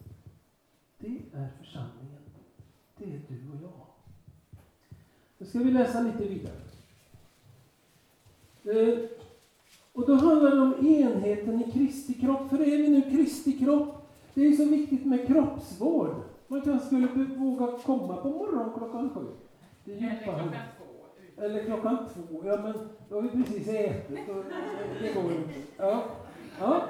Det 0.98 1.38
är 1.38 1.48
församlingen. 1.60 2.22
Det 2.98 3.06
är 3.06 3.22
du 3.28 3.50
och 3.50 3.62
jag. 3.62 3.86
Nu 5.38 5.46
ska 5.46 5.60
vi 5.60 5.72
läsa 5.72 6.02
lite 6.02 6.24
vidare. 6.24 6.54
Eh, 8.64 9.00
och 9.94 10.08
då 10.08 10.14
handlar 10.14 10.56
det 10.56 10.62
om 10.62 10.88
enheten 10.88 11.62
i 11.62 11.72
Kristi 11.72 12.14
kropp. 12.14 12.50
För 12.50 12.62
är 12.62 12.78
vi 12.78 12.90
nu 12.90 13.02
Kristi 13.02 13.60
kropp, 13.60 14.10
det 14.34 14.48
är 14.48 14.52
så 14.52 14.66
viktigt 14.66 15.06
med 15.06 15.28
kroppsvård. 15.28 16.16
Man 16.48 16.62
kanske 16.62 16.88
skulle 16.88 17.08
våga 17.08 17.78
komma 17.86 18.18
på 18.18 18.30
morgonen 18.30 18.74
klockan 18.78 19.10
sju. 19.10 19.28
Det 19.84 19.94
Eller 19.94 20.24
klockan 20.24 20.50
två. 20.78 21.44
Eller 21.44 21.64
klockan 21.66 21.98
två. 22.14 22.46
Ja, 22.46 22.60
men 22.64 22.74
då 23.10 23.16
har 23.16 23.22
vi 23.22 23.30
precis 23.30 23.68
ätit. 23.68 24.30
Och 24.30 24.44
det 25.02 25.14
går 25.14 25.32
inte. 25.32 25.54
Ja. 25.78 26.04
Ja. 26.60 26.84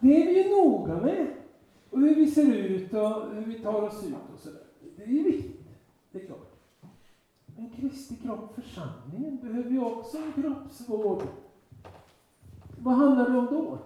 Det 0.00 0.22
är 0.22 0.26
vi 0.26 0.42
ju 0.42 0.50
noga 0.50 0.94
med. 0.94 1.26
Och 1.90 2.00
hur 2.00 2.14
vi 2.14 2.30
ser 2.30 2.54
ut 2.54 2.94
och 2.94 3.34
hur 3.34 3.44
vi 3.46 3.58
tar 3.58 3.82
oss 3.82 4.04
ut 4.04 4.14
och 4.34 4.40
sådär. 4.40 4.62
Det 4.96 5.02
är 5.02 5.08
ju 5.08 5.22
viktigt. 5.22 5.60
Det 6.12 6.22
är 6.22 6.26
klart. 6.26 6.54
Men 7.56 7.70
Kristi 7.70 8.16
kropp, 8.16 8.54
församlingen, 8.54 9.36
behöver 9.36 9.70
ju 9.70 9.80
också 9.80 10.18
en 10.18 10.42
kroppsvård. 10.42 11.22
Vad 12.78 12.94
handlar 12.94 13.30
det 13.30 13.38
om 13.38 13.46
då? 13.46 13.78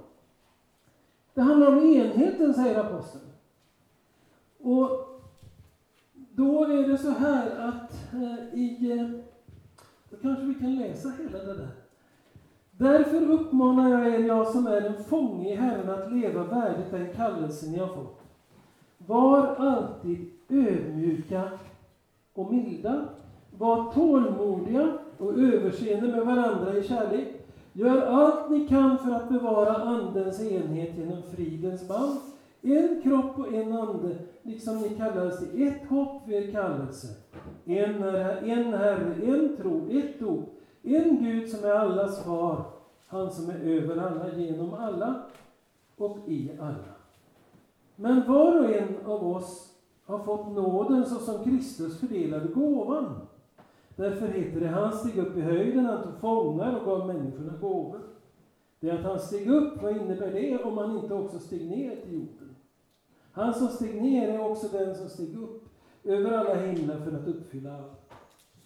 Det 1.35 1.41
handlar 1.41 1.67
om 1.67 1.79
enheten, 1.79 2.55
säger 2.55 2.81
aposteln. 2.81 3.25
Och 4.59 4.91
då 6.15 6.65
är 6.65 6.89
det 6.89 6.99
så 6.99 7.11
här 7.11 7.69
att 7.69 8.15
eh, 8.15 8.59
i... 8.59 8.91
Eh, 8.91 9.11
då 10.11 10.17
kanske 10.17 10.45
vi 10.45 10.55
kan 10.55 10.77
läsa 10.77 11.13
hela 11.23 11.39
det 11.39 11.55
där. 11.55 11.82
Därför 12.83 13.30
uppmanar 13.30 13.91
jag 13.91 14.14
er, 14.14 14.18
jag 14.18 14.47
som 14.47 14.66
är 14.66 14.80
en 14.80 15.05
fånge 15.05 15.53
i 15.53 15.55
Herren, 15.55 15.91
att 15.91 16.12
leva 16.12 16.45
värdigt 16.45 16.91
den 16.91 17.12
kallelse 17.16 17.70
ni 17.70 17.78
har 17.78 17.87
fått. 17.87 18.20
Var 18.99 19.47
alltid 19.47 20.30
ödmjuka 20.49 21.43
och 22.35 22.53
milda. 22.53 23.05
Var 23.59 23.93
tålmodiga 23.93 24.93
och 25.18 25.39
överseende 25.39 26.09
med 26.09 26.26
varandra 26.26 26.76
i 26.76 26.83
kärlek. 26.83 27.28
Gör 27.72 28.07
allt 28.07 28.51
ni 28.51 28.68
kan 28.68 28.99
för 28.99 29.11
att 29.11 29.28
bevara 29.28 29.74
Andens 29.74 30.41
enhet 30.41 30.99
genom 30.99 31.22
fridens 31.22 31.89
band. 31.89 32.16
En 32.62 33.03
kropp 33.03 33.39
och 33.39 33.55
en 33.55 33.72
ande, 33.72 34.16
liksom 34.43 34.78
ni 34.78 34.89
kallades 34.89 35.39
till 35.39 35.68
ett 35.68 35.89
hopp 35.89 36.28
vid 36.28 36.37
er 36.37 36.53
kallelse. 36.53 37.07
En, 37.64 38.03
en 38.45 38.74
Herre, 38.74 39.14
en 39.26 39.57
tro, 39.57 39.89
ett 39.91 40.20
dop, 40.20 40.62
en 40.83 41.24
Gud 41.24 41.51
som 41.51 41.64
är 41.64 41.72
allas 41.72 42.24
far, 42.24 42.64
han 43.07 43.30
som 43.30 43.51
är 43.51 43.59
över 43.59 43.97
alla, 43.97 44.37
genom 44.37 44.74
alla 44.74 45.22
och 45.97 46.18
i 46.26 46.51
alla. 46.61 46.95
Men 47.97 48.28
var 48.28 48.59
och 48.59 48.74
en 48.74 49.07
av 49.07 49.26
oss 49.26 49.72
har 50.05 50.18
fått 50.18 50.53
nåden 50.53 51.07
så 51.07 51.14
som 51.14 51.45
Kristus 51.45 52.01
fördelade 52.01 52.49
gåvan. 52.49 53.14
Därför 53.97 54.26
heter 54.26 54.61
det, 54.61 54.68
han 54.68 54.93
steg 54.93 55.18
upp 55.18 55.37
i 55.37 55.41
höjden, 55.41 55.87
han 55.87 56.03
tog 56.03 56.20
fångar 56.20 56.80
och 56.80 56.85
gav 56.85 57.07
människorna 57.07 57.53
gåvor. 57.61 58.01
Det 58.80 58.91
att 58.91 59.05
han 59.05 59.20
steg 59.20 59.51
upp, 59.51 59.83
vad 59.83 59.97
innebär 59.97 60.33
det 60.33 60.64
om 60.64 60.78
han 60.78 60.99
inte 60.99 61.14
också 61.14 61.39
steg 61.39 61.70
ner 61.70 61.97
till 61.97 62.12
jorden? 62.12 62.57
Han 63.33 63.55
som 63.55 63.68
steg 63.68 64.03
ner 64.03 64.28
är 64.28 64.51
också 64.51 64.68
den 64.68 64.95
som 64.95 65.09
steg 65.09 65.37
upp 65.37 65.64
över 66.05 66.33
alla 66.33 66.55
himlar 66.55 66.97
för 66.97 67.12
att 67.12 67.28
uppfylla 67.28 67.76
allt. 67.76 68.01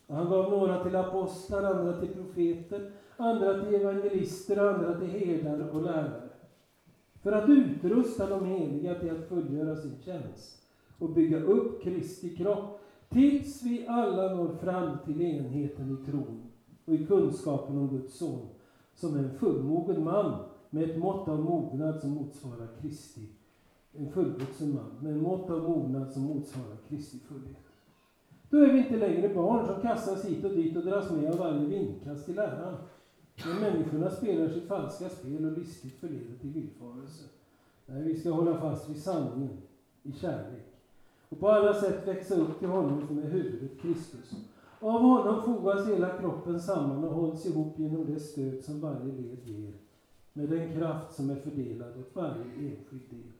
Han 0.09 0.29
gav 0.29 0.51
några 0.51 0.85
till 0.85 0.97
apostlar, 0.97 1.63
andra 1.63 2.01
till 2.01 2.09
profeter, 2.09 2.91
andra 3.17 3.65
till 3.65 3.75
evangelister, 3.75 4.57
andra 4.57 5.01
till 5.01 5.09
herdar 5.09 5.69
och 5.69 5.83
lärare. 5.83 6.29
För 7.23 7.33
att 7.33 7.49
utrusta 7.49 8.27
de 8.27 8.45
heliga 8.45 8.95
till 8.95 9.11
att 9.11 9.29
fullgöra 9.29 9.77
sin 9.77 10.03
tjänst 10.05 10.63
och 10.99 11.11
bygga 11.11 11.39
upp 11.39 11.83
Kristi 11.83 12.37
kropp 12.37 12.81
tills 13.09 13.63
vi 13.63 13.87
alla 13.89 14.35
når 14.35 14.49
fram 14.49 14.99
till 15.05 15.21
enheten 15.21 15.99
i 16.03 16.11
tron 16.11 16.51
och 16.85 16.95
i 16.95 17.07
kunskapen 17.07 17.79
om 17.79 17.89
Guds 17.89 18.19
son, 18.19 18.49
som 18.95 19.15
är 19.15 19.19
en 19.19 19.39
fullmogen 19.39 20.05
man 20.05 20.45
med 20.71 20.91
ett 20.91 20.99
mått 20.99 21.29
av 21.29 21.41
mognad 21.41 22.01
som 22.01 22.11
motsvarar 22.11 22.69
Kristi. 22.81 23.29
En 23.93 24.13
fullvuxen 24.13 24.75
man 24.75 24.99
med 25.01 25.17
ett 25.17 25.23
mått 25.23 25.51
av 25.51 25.63
mognad 25.63 26.13
som 26.13 26.23
motsvarar 26.23 26.77
Kristi 26.89 27.19
fullhet. 27.19 27.66
Då 28.51 28.57
är 28.57 28.73
vi 28.73 28.79
inte 28.79 28.97
längre 28.97 29.35
barn 29.35 29.67
som 29.67 29.81
kastas 29.81 30.25
hit 30.25 30.45
och 30.45 30.51
dit 30.51 30.77
och 30.77 30.85
dras 30.85 31.11
med 31.11 31.31
av 31.31 31.39
varje 31.39 31.67
vindkast 31.67 32.29
i 32.29 32.33
läran. 32.33 32.77
Men 33.47 33.61
människorna 33.61 34.11
spelar 34.11 34.49
sitt 34.49 34.69
falska 34.69 35.09
spel 35.09 35.45
och 35.45 35.59
listigt 35.59 36.01
förleder 36.01 36.39
till 36.41 36.51
villfarelse. 36.51 37.25
Nej, 37.87 38.03
vi 38.03 38.21
ska 38.21 38.31
hålla 38.31 38.61
fast 38.61 38.91
vid 38.91 39.03
sanningen 39.03 39.59
i 40.03 40.13
kärlek 40.13 40.77
och 41.29 41.41
på 41.41 41.49
alla 41.49 41.75
sätt 41.75 42.09
växa 42.09 42.35
upp 42.35 42.59
till 42.59 42.69
honom 42.69 43.07
som 43.07 43.19
är 43.19 43.29
huvudet, 43.29 43.81
Kristus. 43.81 44.33
Av 44.81 45.01
honom 45.01 45.43
fogas 45.43 45.87
hela 45.87 46.19
kroppen 46.19 46.61
samman 46.61 47.05
och 47.05 47.15
hålls 47.15 47.47
ihop 47.47 47.79
genom 47.79 48.07
det 48.07 48.21
stöd 48.21 48.65
som 48.65 48.81
varje 48.81 49.13
led 49.13 49.39
ger, 49.45 49.73
med 50.33 50.49
den 50.49 50.73
kraft 50.73 51.13
som 51.13 51.31
är 51.31 51.37
fördelad 51.37 51.97
åt 51.99 52.17
varje 52.17 52.45
enskild 52.45 53.11
del. 53.11 53.33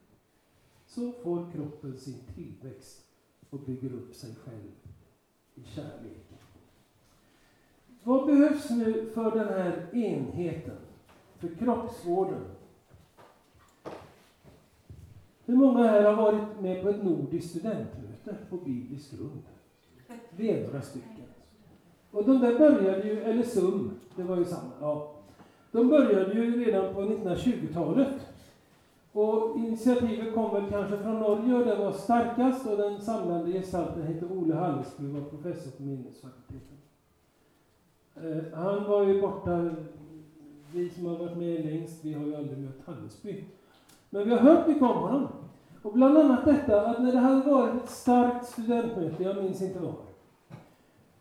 Så 0.87 1.13
får 1.13 1.53
kroppen 1.53 1.97
sin 1.97 2.19
tillväxt 2.35 3.07
och 3.51 3.61
bygger 3.61 3.93
upp 3.93 4.15
sig 4.15 4.35
själv 4.35 4.86
i 5.57 5.65
kärlek. 5.75 6.27
Vad 8.03 8.27
behövs 8.27 8.71
nu 8.71 9.11
för 9.15 9.31
den 9.31 9.49
här 9.49 9.87
enheten, 9.93 10.77
för 11.39 11.49
kroppsvården? 11.49 12.45
Hur 15.45 15.57
många 15.57 15.83
här 15.83 16.03
har 16.03 16.23
varit 16.23 16.61
med 16.61 16.83
på 16.83 16.89
ett 16.89 17.05
nordiskt 17.05 17.51
studentmöte 17.51 18.37
på 18.51 18.57
biblisk 18.57 19.11
grund? 19.11 19.43
Vi 20.31 20.51
är 20.51 20.67
några 20.67 20.83
stycken. 20.83 21.27
Och 22.11 22.25
de 22.25 22.41
där 22.41 22.59
började 22.59 23.09
ju, 23.09 23.23
eller 23.23 23.43
SUM, 23.43 23.91
det 24.17 24.23
var 24.23 24.37
ju 24.37 24.45
samma, 24.45 24.71
ja. 24.81 25.13
De 25.73 25.89
började 25.89 26.35
ju 26.35 26.65
redan 26.65 26.95
på 26.95 27.01
1920-talet. 27.01 28.36
Och 29.17 29.59
initiativet 29.59 30.35
kom 30.35 30.55
väl 30.55 30.71
kanske 30.71 30.97
från 30.99 31.21
Norge 31.21 31.55
och 31.55 31.64
det 31.64 31.77
var 31.77 31.93
starkast 31.93 32.67
och 32.67 32.77
den 32.77 33.01
samlande 33.01 33.53
gestalten 33.53 34.03
hette 34.03 34.27
Ole 34.27 34.55
Hallesby 34.55 35.07
och 35.07 35.12
var 35.12 35.21
professor 35.21 35.71
på 35.71 35.83
minnesfakulteten. 35.83 36.77
Eh, 38.17 38.59
han 38.59 38.85
var 38.85 39.03
ju 39.03 39.21
borta, 39.21 39.71
vi 40.73 40.91
som 40.91 41.07
har 41.07 41.17
varit 41.19 41.37
med 41.37 41.64
längst, 41.64 42.05
vi 42.05 42.12
har 42.12 42.27
ju 42.27 42.37
aldrig 42.37 42.59
mött 42.59 42.87
Hallesby. 42.87 43.45
Men 44.11 44.25
vi 44.25 44.31
har 44.31 44.39
hört 44.39 44.69
mycket 44.69 44.83
om 44.83 44.97
honom. 44.97 45.29
Och 45.83 45.93
bland 45.93 46.19
annat 46.19 46.45
detta 46.45 46.87
att 46.87 47.03
när 47.03 47.12
det 47.12 47.19
hade 47.19 47.51
varit 47.51 47.83
ett 47.83 47.91
starkt 47.91 48.47
studentmöte, 48.47 49.23
jag 49.23 49.37
minns 49.37 49.62
inte 49.62 49.79
var, 49.79 49.95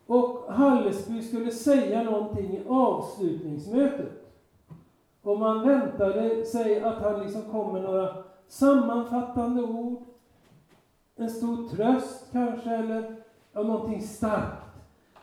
och 0.08 0.54
Hallesby 0.54 1.22
skulle 1.22 1.52
säga 1.52 2.04
någonting 2.04 2.52
i 2.58 2.64
avslutningsmötet. 2.68 4.25
Och 5.26 5.40
man 5.40 5.68
väntade 5.68 6.46
sig 6.46 6.82
att 6.82 7.02
han 7.02 7.24
liksom 7.24 7.42
kom 7.42 7.74
med 7.74 7.82
några 7.82 8.16
sammanfattande 8.48 9.64
ord, 9.64 10.04
en 11.16 11.30
stor 11.30 11.70
tröst 11.70 12.28
kanske, 12.32 12.70
eller 12.70 13.16
ja, 13.54 13.64
någonting 13.64 14.02
starkt. 14.02 14.66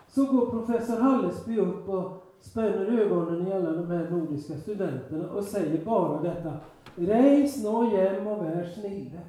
Så 0.09 0.25
går 0.25 0.51
professor 0.51 1.01
Hallesby 1.01 1.59
upp 1.59 1.89
och 1.89 2.25
spänner 2.41 2.99
ögonen 2.99 3.49
i 3.49 3.53
alla 3.53 3.71
de 3.71 3.91
här 3.91 4.11
nordiska 4.11 4.55
studenterna 4.55 5.31
och 5.31 5.45
säger 5.45 5.85
bara 5.85 6.23
detta. 6.23 6.53
Reis 6.97 7.65
nå 7.65 7.91
hjem 7.91 8.27
och 8.27 8.45
vär 8.45 8.65
snille. 8.65 9.21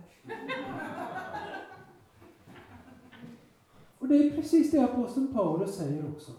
Och 4.00 4.08
det 4.08 4.16
är 4.16 4.32
precis 4.32 4.72
det 4.72 4.84
aposteln 4.84 5.34
Paulus 5.34 5.76
säger 5.76 6.04
också. 6.16 6.32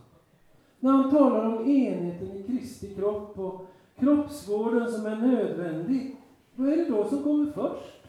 När 0.80 0.93
han 0.93 1.11
talar 1.11 1.45
om 1.45 1.70
enheten 1.70 2.32
i 2.32 2.43
Kristi 2.43 2.95
kropp 2.95 3.39
och 3.39 3.66
kroppsvården 3.99 4.93
som 4.93 5.07
är 5.07 5.17
nödvändig, 5.17 6.17
vad 6.55 6.69
är 6.69 6.77
det 6.77 6.89
då 6.89 7.09
som 7.09 7.23
kommer 7.23 7.53
först? 7.53 8.07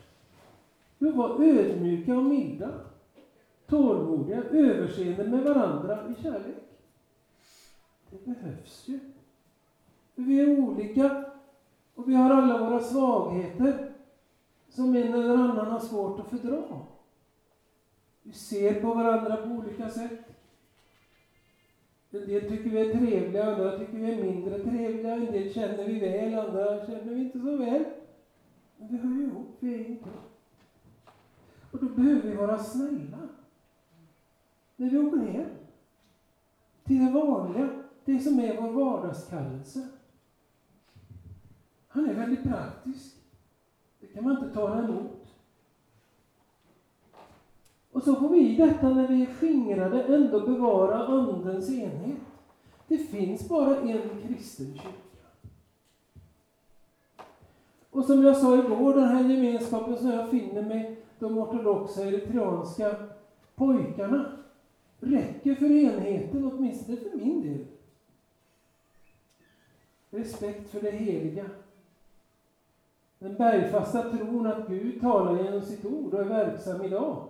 Jo, 1.00 1.12
var 1.12 1.44
ödmjuka 1.44 2.18
och 2.18 2.24
milda, 2.24 2.72
tålmodiga, 3.68 4.44
överseende 4.44 5.24
med 5.24 5.44
varandra 5.44 6.00
i 6.10 6.24
kärlek. 6.24 6.64
Det 8.10 8.26
behövs 8.26 8.84
ju. 8.88 9.00
För 10.16 10.22
vi 10.22 10.40
är 10.40 10.60
olika 10.60 11.26
och 11.96 12.10
vi 12.10 12.14
har 12.16 12.30
alla 12.30 12.70
våra 12.70 12.80
svagheter 12.80 13.92
som 14.70 14.96
en 14.96 15.14
eller 15.14 15.38
annan 15.38 15.68
har 15.68 15.80
svårt 15.80 16.20
att 16.20 16.30
fördra. 16.30 16.64
Vi 18.24 18.32
ser 18.32 18.82
på 18.82 18.94
varandra 18.94 19.38
på 19.38 19.50
olika 19.50 19.90
sätt. 19.90 20.35
En 22.22 22.28
del 22.28 22.50
tycker 22.50 22.70
vi 22.70 22.80
är 22.80 22.94
trevliga, 22.94 23.54
andra 23.54 23.78
tycker 23.78 23.98
vi 23.98 24.14
är 24.14 24.24
mindre 24.24 24.60
trevliga. 24.60 25.14
En 25.16 25.26
del 25.26 25.54
känner 25.54 25.86
vi 25.86 26.00
väl, 26.00 26.40
andra 26.40 26.86
känner 26.86 27.14
vi 27.14 27.22
inte 27.22 27.40
så 27.40 27.58
väl. 27.58 27.84
Men 28.78 28.88
vi 28.88 28.98
hör 28.98 29.10
ju 29.10 29.24
ihop, 29.24 29.48
vi 29.60 29.76
är 29.76 29.90
inte. 29.90 30.10
Och 31.72 31.80
då 31.80 31.86
behöver 31.86 32.22
vi 32.22 32.36
vara 32.36 32.58
snälla. 32.58 33.18
När 34.76 34.90
vi 34.90 34.98
åker 34.98 35.18
ner 35.18 35.48
till 36.84 37.06
det 37.06 37.12
vanliga, 37.12 37.70
det 38.06 38.20
som 38.20 38.40
är 38.40 38.62
vår 38.62 38.72
vardagskallelse. 38.72 39.88
Han 41.88 42.10
är 42.10 42.14
väldigt 42.14 42.44
praktisk. 42.44 43.16
Det 44.00 44.08
kan 44.08 44.24
man 44.24 44.38
inte 44.38 44.54
tala 44.54 44.84
emot. 44.84 45.25
Och 47.96 48.04
så 48.04 48.16
får 48.16 48.30
vi 48.30 48.40
i 48.40 48.56
detta 48.56 48.90
när 48.90 49.08
vi 49.08 49.22
är 49.22 49.26
skingrade 49.26 50.04
ändå 50.04 50.40
bevara 50.40 51.08
Andens 51.08 51.70
enhet. 51.70 52.20
Det 52.88 52.98
finns 52.98 53.50
bara 53.50 53.78
en 53.78 54.02
kristen 54.28 54.66
kyrka. 54.66 55.28
Och 57.92 58.06
som 58.06 58.24
jag 58.24 58.38
sa 58.38 58.58
igår, 58.58 58.94
den 58.94 59.08
här 59.08 59.30
gemenskapen 59.30 59.98
som 59.98 60.10
jag 60.10 60.30
finner 60.30 60.62
med 60.62 60.96
de 61.20 61.38
ortodoxa 61.38 62.06
eritreanska 62.06 62.96
pojkarna 63.56 64.26
räcker 65.00 65.56
för 65.56 65.72
enheten, 65.72 66.52
åtminstone 66.54 66.98
för 66.98 67.18
min 67.18 67.42
del. 67.42 67.66
Respekt 70.10 70.70
för 70.70 70.82
det 70.82 70.92
heliga. 70.92 71.46
Den 73.20 73.36
bergfasta 73.36 74.02
tron 74.02 74.48
att 74.48 74.68
Gud 74.68 75.02
talar 75.02 75.44
genom 75.44 75.62
sitt 75.62 75.86
ord 75.86 76.14
och 76.14 76.22
är 76.22 76.26
verksam 76.26 76.82
idag. 76.82 77.28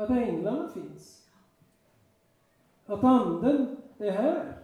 Att 0.00 0.10
änglarna 0.10 0.68
finns. 0.68 1.28
Att 2.86 3.04
Anden 3.04 3.76
är 3.98 4.10
här. 4.10 4.58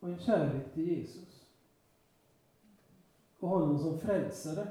Och 0.00 0.08
en 0.08 0.18
kärlek 0.18 0.74
till 0.74 0.88
Jesus. 0.88 1.46
Och 3.38 3.48
honom 3.48 3.78
som 3.78 3.98
frälsare. 3.98 4.66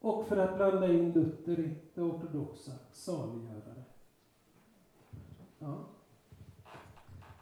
Och 0.00 0.26
för 0.26 0.36
att 0.36 0.56
blanda 0.56 0.92
in 0.92 1.12
Luther 1.12 1.60
i 1.60 1.74
det 1.94 2.00
ortodoxa, 2.00 2.72
saliggörare. 2.92 3.84
Ja. 5.58 5.84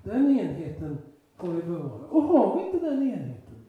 Den 0.03 0.39
enheten 0.39 0.99
får 1.37 1.49
vi 1.49 1.63
bevara. 1.63 2.07
Och 2.07 2.23
har 2.23 2.57
vi 2.57 2.67
inte 2.67 2.91
den 2.91 3.03
enheten, 3.03 3.67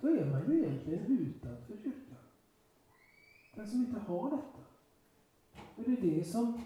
då 0.00 0.08
är 0.08 0.24
man 0.24 0.50
ju 0.50 0.58
egentligen 0.58 1.06
utanför 1.06 1.76
kyrkan. 1.76 2.18
Den 3.54 3.66
som 3.66 3.80
inte 3.80 4.00
har 4.00 4.30
detta. 4.30 4.69
Och 5.80 5.86
det 5.90 5.92
är 5.92 6.16
det 6.16 6.24
som 6.24 6.60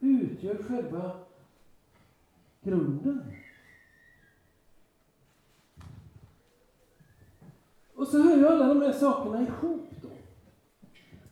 utgör 0.00 0.62
själva 0.62 1.10
grunden. 2.62 3.22
Och 7.94 8.06
så 8.06 8.22
hör 8.22 8.36
ju 8.36 8.48
alla 8.48 8.74
de 8.74 8.80
här 8.80 8.92
sakerna 8.92 9.42
ihop 9.42 9.88
då. 10.02 10.08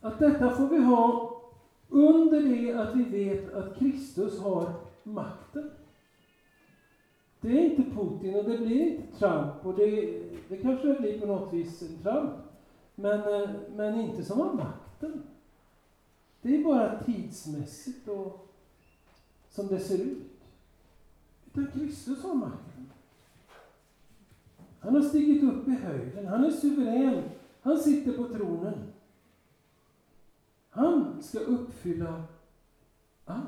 Att 0.01 0.19
detta 0.19 0.49
får 0.49 0.67
vi 0.67 0.77
ha 0.77 1.41
under 1.89 2.41
det 2.41 2.73
att 2.73 2.95
vi 2.95 3.03
vet 3.03 3.53
att 3.53 3.77
Kristus 3.77 4.39
har 4.39 4.73
makten. 5.03 5.71
Det 7.41 7.47
är 7.47 7.69
inte 7.69 7.83
Putin 7.83 8.35
och 8.35 8.43
det 8.43 8.57
blir 8.57 8.81
inte 8.81 9.17
Trump 9.17 9.65
och 9.65 9.75
det, 9.75 10.21
det 10.49 10.57
kanske 10.57 10.93
blir 10.93 11.19
på 11.19 11.25
något 11.25 11.53
vis 11.53 11.81
en 11.81 11.97
Trump. 12.03 12.31
Men, 12.95 13.41
eh, 13.41 13.49
men 13.75 13.99
inte 13.99 14.23
som 14.23 14.39
har 14.39 14.53
makten. 14.53 15.23
Det 16.41 16.55
är 16.55 16.63
bara 16.63 17.03
tidsmässigt 17.03 18.07
och 18.07 18.49
som 19.49 19.67
det 19.67 19.79
ser 19.79 19.97
ut. 19.97 20.41
Utan 21.45 21.67
Kristus 21.71 22.23
har 22.23 22.33
makten. 22.33 22.89
Han 24.79 24.95
har 24.95 25.01
stigit 25.01 25.43
upp 25.43 25.67
i 25.67 25.71
höjden. 25.71 26.27
Han 26.27 26.45
är 26.45 26.51
suverän. 26.51 27.23
Han 27.61 27.77
sitter 27.77 28.13
på 28.13 28.23
tronen. 28.23 28.73
Han 30.69 31.23
ska 31.23 31.39
uppfylla 31.39 32.23
allt. 33.25 33.43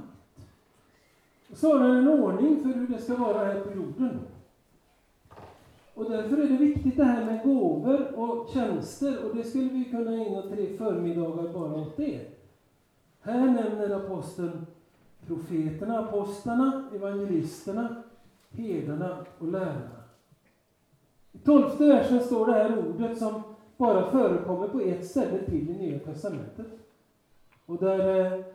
Och 1.52 1.58
så 1.58 1.74
har 1.74 1.80
han 1.80 1.98
en 1.98 2.08
ordning 2.08 2.64
för 2.64 2.80
hur 2.80 2.88
det 2.88 3.02
ska 3.02 3.16
vara 3.16 3.46
här 3.46 3.62
på 3.62 3.72
jorden. 3.72 4.20
Och 5.94 6.10
därför 6.10 6.38
är 6.38 6.48
det 6.48 6.58
viktigt 6.58 6.98
det 6.98 7.04
här 7.04 7.26
med 7.26 7.44
gåvor 7.44 8.20
och 8.20 8.50
tjänster 8.54 9.26
och 9.26 9.36
det 9.36 9.44
skulle 9.44 9.70
vi 9.70 9.86
kunna 9.86 10.12
ägna 10.12 10.42
tre 10.42 10.78
förmiddagar 10.78 11.54
bara 11.54 11.82
åt 11.82 11.98
det. 11.98 12.41
Här 13.22 13.46
nämner 13.46 13.90
aposteln 13.90 14.66
profeterna, 15.28 16.00
apostlarna, 16.00 16.90
evangelisterna, 16.96 18.04
herdarna 18.50 19.26
och 19.40 19.48
lärarna. 19.48 20.04
I 21.32 21.38
tolfte 21.38 21.86
versen 21.86 22.24
står 22.24 22.48
det 22.48 22.54
här 22.54 22.88
ordet 22.88 23.18
som 23.18 23.44
bara 23.78 24.12
förekommer 24.12 24.68
på 24.68 24.80
ett 24.80 25.08
ställe 25.08 25.46
till 25.46 25.70
i 25.70 25.74
Nya 25.74 26.00
Testamentet. 26.00 26.68
Och 27.66 27.78
där 27.78 28.34
eh, 28.38 28.46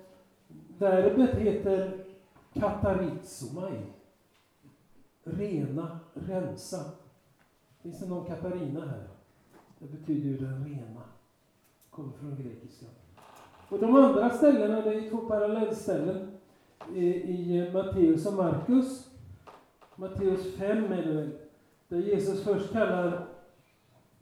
verbet 0.79 1.35
heter 1.35 2.05
katarizomai. 2.53 3.83
Rena, 5.25 5.99
rensa. 6.15 6.85
Finns 7.83 8.01
det 8.01 8.09
någon 8.09 8.27
Katarina 8.27 8.81
här? 8.81 9.09
Det 9.79 9.87
betyder 9.87 10.29
ju 10.29 10.37
den 10.37 10.65
rena. 10.65 11.03
Kommer 11.91 12.13
från 12.13 12.37
grekiska. 12.37 12.87
Och 13.69 13.79
de 13.79 13.97
andra 13.97 14.31
ställena, 14.31 14.81
det 14.81 14.95
är 14.95 15.11
två 15.11 15.17
parallellställen 15.17 16.29
i, 16.95 17.07
i 17.07 17.71
Matteus 17.73 18.27
och 18.27 18.33
Markus. 18.33 19.11
Matteus 19.97 20.57
5 20.57 20.93
är 20.93 21.03
det 21.03 21.13
väl, 21.13 21.31
där 21.89 21.99
Jesus 21.99 22.45
först 22.45 22.73
kallar 22.73 23.27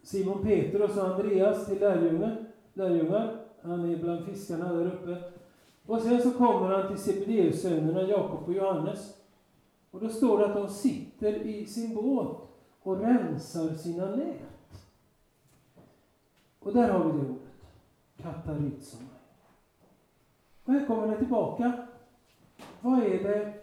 Simon 0.03 0.42
Petrus 0.42 0.97
och 0.97 1.05
Andreas 1.05 1.66
till 1.66 1.80
lärjungar. 1.80 2.45
lärjungar. 2.74 3.36
Han 3.62 3.92
är 3.92 3.97
bland 3.97 4.24
fiskarna 4.24 4.72
där 4.72 4.86
uppe. 4.86 5.22
Och 5.86 6.01
sen 6.01 6.22
så 6.22 6.30
kommer 6.30 6.68
han 6.68 6.88
till 6.88 7.05
Zebedeus-sönerna 7.05 8.03
Jakob 8.03 8.49
och 8.49 8.55
Johannes. 8.55 9.14
Och 9.90 10.01
då 10.01 10.09
står 10.09 10.38
det 10.38 10.47
att 10.47 10.55
de 10.55 10.68
sitter 10.68 11.32
i 11.32 11.66
sin 11.66 11.95
båt 11.95 12.36
och 12.82 13.01
rensar 13.01 13.68
sina 13.68 14.16
nät. 14.16 14.36
Och 16.59 16.72
där 16.72 16.88
har 16.88 17.05
vi 17.05 17.12
det 17.12 17.18
ordet. 17.18 17.42
Katarizomai. 18.22 19.14
Och 20.65 20.73
här 20.73 20.87
kommer 20.87 21.07
det 21.07 21.19
tillbaka. 21.19 21.87
Vad 22.81 23.03
är 23.03 23.23
det 23.23 23.55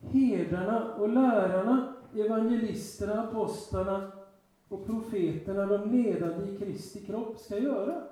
herdarna 0.00 0.94
och 0.94 1.08
lärarna, 1.08 1.94
evangelisterna, 2.14 3.22
apostlarna 3.22 4.12
och 4.68 4.86
profeterna, 4.86 5.66
de 5.66 5.90
ledande 5.90 6.52
i 6.52 6.58
Kristi 6.58 7.06
kropp, 7.06 7.38
ska 7.38 7.58
göra? 7.58 8.02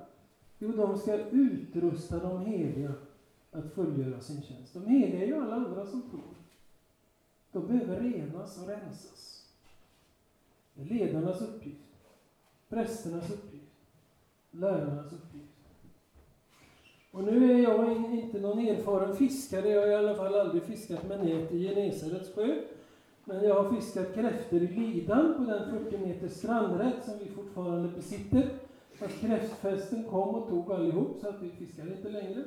Jo, 0.59 0.72
de 0.72 0.99
ska 0.99 1.14
utrusta 1.16 2.18
de 2.18 2.41
heliga 2.47 2.93
att 3.53 3.74
fullgöra 3.74 4.20
sin 4.20 4.43
tjänst. 4.43 4.74
De 4.74 4.87
heliga 4.87 5.22
är 5.22 5.26
ju 5.26 5.37
alla 5.37 5.55
andra 5.55 5.87
som 5.87 6.03
tror. 6.03 6.35
De 7.53 7.66
behöver 7.66 8.01
renas 8.01 8.62
och 8.62 8.68
rensas. 8.68 9.47
Det 10.74 10.83
är 10.83 10.87
ledarnas 10.87 11.43
uppgift, 11.43 11.78
prästernas 12.68 13.30
uppgift, 13.30 13.72
lärarnas 14.51 15.12
uppgift. 15.12 15.51
Och 17.12 17.24
nu 17.24 17.52
är 17.52 17.58
jag 17.58 17.92
inte 18.12 18.40
någon 18.40 18.58
erfaren 18.58 19.16
fiskare, 19.16 19.68
jag 19.68 19.80
har 19.80 19.88
i 19.88 19.94
alla 19.94 20.14
fall 20.14 20.34
aldrig 20.34 20.62
fiskat 20.62 21.08
med 21.08 21.24
nät 21.24 21.52
i 21.52 21.68
Genesarets 21.68 22.34
sjö. 22.34 22.54
Men 23.24 23.44
jag 23.44 23.62
har 23.62 23.70
fiskat 23.70 24.14
kräftor 24.14 24.62
i 24.62 24.66
Lidan 24.66 25.34
på 25.36 25.42
den 25.42 25.84
40 25.84 25.98
meter 25.98 26.28
strandrätt 26.28 27.04
som 27.04 27.14
vi 27.18 27.28
fortfarande 27.28 27.88
besitter. 27.88 28.48
Fast 28.94 29.20
kräftfesten 29.20 30.04
kom 30.04 30.34
och 30.34 30.48
tog 30.48 30.72
allihop 30.72 31.16
så 31.20 31.28
att 31.28 31.42
vi 31.42 31.50
fiskar 31.50 31.82
inte 31.82 32.08
längre. 32.08 32.44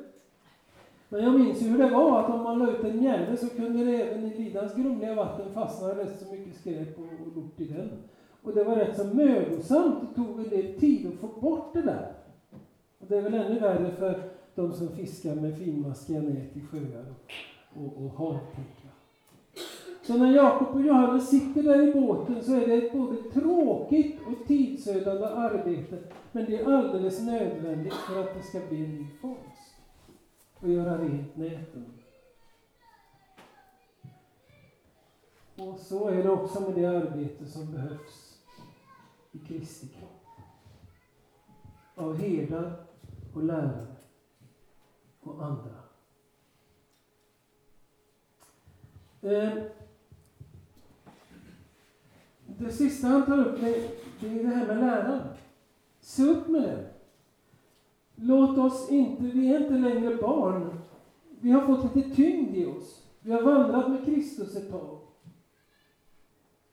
Men 1.09 1.23
jag 1.23 1.39
minns 1.39 1.61
ju 1.61 1.67
hur 1.67 1.77
det 1.77 1.89
var 1.89 2.19
att 2.19 2.29
om 2.29 2.43
man 2.43 2.59
la 2.59 2.71
ut 2.71 2.83
en 2.83 2.99
mjälle 2.99 3.37
så 3.37 3.49
kunde 3.49 3.83
det 3.83 4.01
även 4.01 4.25
i 4.25 4.37
Lidans 4.37 4.75
grumliga 4.75 5.15
vatten 5.15 5.53
fastna 5.53 5.87
rätt 5.87 6.19
så 6.19 6.31
mycket 6.31 6.55
skräp 6.55 6.97
och, 6.97 7.03
och 7.03 7.35
lort 7.35 7.59
i 7.59 7.65
den. 7.65 7.89
Och 8.43 8.53
det 8.53 8.63
var 8.63 8.75
rätt 8.75 8.97
så 8.97 9.03
mödosamt 9.03 9.95
det 10.01 10.21
tog 10.21 10.39
en 10.39 10.49
del 10.49 10.79
tid 10.79 11.07
att 11.07 11.19
få 11.19 11.27
bort 11.27 11.73
det 11.73 11.81
där. 11.81 12.13
Och 12.99 13.05
det 13.07 13.17
är 13.17 13.21
väl 13.21 13.33
ännu 13.33 13.59
värre 13.59 13.91
för 13.91 14.23
de 14.55 14.73
som 14.73 14.89
fiskar 14.89 15.35
med 15.35 15.57
finmaskiga 15.57 16.21
nät 16.21 16.57
i 16.57 16.61
sjöar 16.61 17.13
och, 17.73 18.05
och, 18.05 18.29
och. 18.29 18.39
Så 20.07 20.17
när 20.17 20.35
Jakob 20.35 20.75
och 20.75 20.81
Johannes 20.81 21.29
sitter 21.29 21.63
där 21.63 21.87
i 21.87 21.93
båten 21.93 22.43
så 22.43 22.55
är 22.55 22.67
det 22.67 22.73
ett 22.73 22.93
både 22.93 23.17
tråkigt 23.33 24.19
och 24.27 24.47
tidsödande 24.47 25.25
arbete, 25.27 25.97
men 26.31 26.45
det 26.45 26.61
är 26.61 26.73
alldeles 26.73 27.21
nödvändigt 27.21 27.93
för 27.93 28.21
att 28.21 28.33
det 28.33 28.41
ska 28.41 28.59
bli 28.69 28.85
en 28.85 28.95
ny 28.95 29.07
fångst 29.21 29.75
och 30.59 30.69
göra 30.69 30.97
rent 30.97 31.35
näten. 31.35 31.85
Och 35.55 35.79
så 35.79 36.07
är 36.07 36.23
det 36.23 36.29
också 36.29 36.61
med 36.61 36.73
det 36.75 36.85
arbete 36.85 37.45
som 37.45 37.71
behövs 37.71 38.39
i 39.31 39.39
Kristi 39.39 39.87
kropp. 39.87 40.11
Av 41.95 42.17
herdar 42.17 42.73
och 43.33 43.43
lärare 43.43 43.95
och 45.25 45.45
andra. 45.45 45.71
Eh, 49.21 49.63
det 52.45 52.71
sista 52.71 53.07
han 53.07 53.25
tar 53.25 53.37
upp 53.37 53.61
det, 53.61 53.91
det 54.19 54.39
är 54.39 54.43
det 54.43 54.55
här 54.55 54.67
med 54.67 54.77
läran. 54.77 55.19
Se 55.99 56.23
upp 56.23 56.47
med 56.47 56.61
det. 56.61 56.85
Låt 58.15 58.57
oss 58.57 58.91
inte, 58.91 59.23
vi 59.23 59.55
är 59.55 59.61
inte 59.61 59.73
längre 59.73 60.15
barn. 60.15 60.79
Vi 61.39 61.51
har 61.51 61.61
fått 61.61 61.95
lite 61.95 62.15
tyngd 62.15 62.55
i 62.55 62.65
oss. 62.65 63.03
Vi 63.21 63.31
har 63.31 63.41
vandrat 63.41 63.89
med 63.89 64.05
Kristus 64.05 64.55
ett 64.55 64.71
tag. 64.71 64.97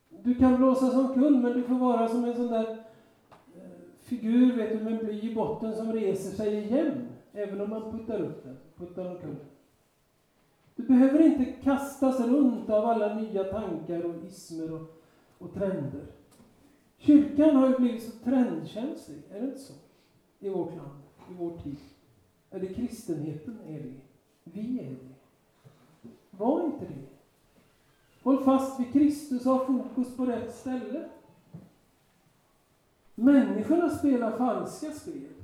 Du 0.08 0.34
kan 0.34 0.56
blåsa 0.56 0.90
som 0.90 1.14
kund, 1.14 1.42
men 1.42 1.52
du 1.52 1.62
får 1.62 1.74
vara 1.74 2.08
som 2.08 2.24
en 2.24 2.34
sån 2.34 2.46
där 2.46 2.70
eh, 2.70 3.70
figur, 4.02 4.56
vet 4.56 4.78
du, 4.78 4.84
med 4.84 4.92
en 4.92 5.06
bly 5.06 5.30
i 5.30 5.34
botten 5.34 5.76
som 5.76 5.92
reser 5.92 6.36
sig 6.36 6.54
igen, 6.54 7.08
även 7.32 7.60
om 7.60 7.70
man 7.70 7.98
puttar 7.98 8.20
upp 8.20 8.44
den, 8.44 8.56
puttar 8.76 9.10
omkull. 9.10 9.28
den. 9.28 9.46
Du 10.76 10.82
behöver 10.82 11.22
inte 11.22 11.44
kastas 11.44 12.20
runt 12.20 12.70
av 12.70 12.84
alla 12.84 13.14
nya 13.14 13.44
tankar 13.44 14.04
och 14.04 14.24
ismer 14.24 14.72
och, 14.72 15.02
och 15.38 15.54
trender. 15.54 16.06
Kyrkan 16.96 17.56
har 17.56 17.68
ju 17.68 17.78
blivit 17.78 18.02
så 18.02 18.10
trendkänslig, 18.24 19.22
är 19.30 19.40
det 19.40 19.46
inte 19.46 19.58
så? 19.58 19.72
I 20.38 20.48
vårt 20.48 20.76
land, 20.76 21.02
i 21.30 21.34
vår 21.38 21.58
tid. 21.58 21.76
Eller 22.50 22.66
kristenheten 22.66 23.58
är 23.66 23.80
det. 23.80 24.00
Vi 24.44 24.80
är 24.80 24.90
det. 24.90 25.14
Var 26.30 26.64
inte 26.64 26.84
det. 26.84 27.12
Håll 28.22 28.44
fast 28.44 28.80
vid 28.80 28.92
Kristus 28.92 29.46
och 29.46 29.52
ha 29.52 29.66
fokus 29.66 30.16
på 30.16 30.26
rätt 30.26 30.54
ställe. 30.54 31.08
Människorna 33.14 33.88
spelar 33.88 34.38
falska 34.38 34.92
spel. 34.92 35.41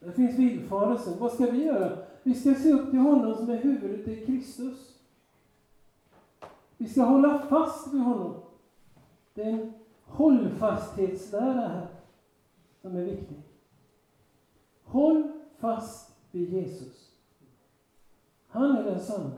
Det 0.00 0.12
finns 0.12 0.38
villfarelsen. 0.38 1.18
Vad 1.18 1.32
ska 1.32 1.46
vi 1.46 1.64
göra? 1.64 1.98
Vi 2.22 2.34
ska 2.34 2.54
se 2.54 2.72
upp 2.72 2.90
till 2.90 2.98
honom 2.98 3.34
som 3.34 3.50
är 3.50 3.56
huvudet 3.56 4.08
i 4.08 4.26
Kristus. 4.26 4.94
Vi 6.76 6.88
ska 6.88 7.02
hålla 7.02 7.38
fast 7.38 7.94
vid 7.94 8.00
honom. 8.00 8.34
Det 9.34 9.42
är 9.42 9.52
en 9.52 9.72
hållfasthetslära 10.04 11.68
här 11.68 11.86
som 12.82 12.96
är 12.96 13.04
viktig. 13.04 13.36
Håll 14.84 15.32
fast 15.58 16.16
vid 16.30 16.52
Jesus. 16.52 17.10
Han 18.48 18.76
är 18.76 18.84
den 18.84 19.00
sanna. 19.00 19.30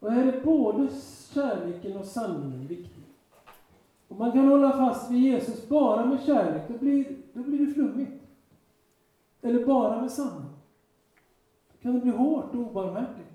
Och 0.00 0.12
här 0.12 0.32
är 0.32 0.44
både 0.44 0.88
kärleken 1.34 1.96
och 1.96 2.04
sanningen 2.04 2.66
viktig. 2.66 3.02
Om 4.08 4.18
man 4.18 4.32
kan 4.32 4.48
hålla 4.48 4.72
fast 4.72 5.10
vid 5.10 5.20
Jesus 5.20 5.68
bara 5.68 6.06
med 6.06 6.22
kärlek, 6.26 6.62
då 6.68 6.78
blir, 6.78 7.16
då 7.32 7.42
blir 7.42 7.66
det 7.66 7.72
flummigt. 7.72 8.25
Eller 9.46 9.66
bara 9.66 10.00
med 10.00 10.12
sanning. 10.12 10.50
Då 11.72 11.78
kan 11.82 11.94
det 11.94 12.00
bli 12.00 12.10
hårt 12.10 12.54
och 12.54 12.60
obarmhärtigt. 12.60 13.28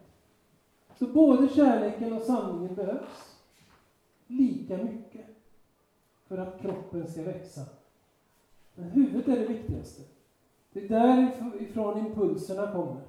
Så 1.00 1.08
både 1.08 1.50
kärleken 1.50 2.14
och 2.14 2.22
sanningen 2.22 2.76
behövs. 2.76 3.36
Lika 4.28 4.78
mycket. 4.78 5.26
För 6.28 6.38
att 6.38 6.62
kroppen 6.62 7.08
ska 7.08 7.22
växa. 7.22 7.62
Men 8.76 8.90
huvudet 8.90 9.28
är 9.28 9.40
det 9.40 9.46
viktigaste. 9.46 10.02
Det 10.74 10.80
är 10.80 10.90
därifrån 10.90 11.98
impulserna 11.98 12.72
kommer. 12.72 13.02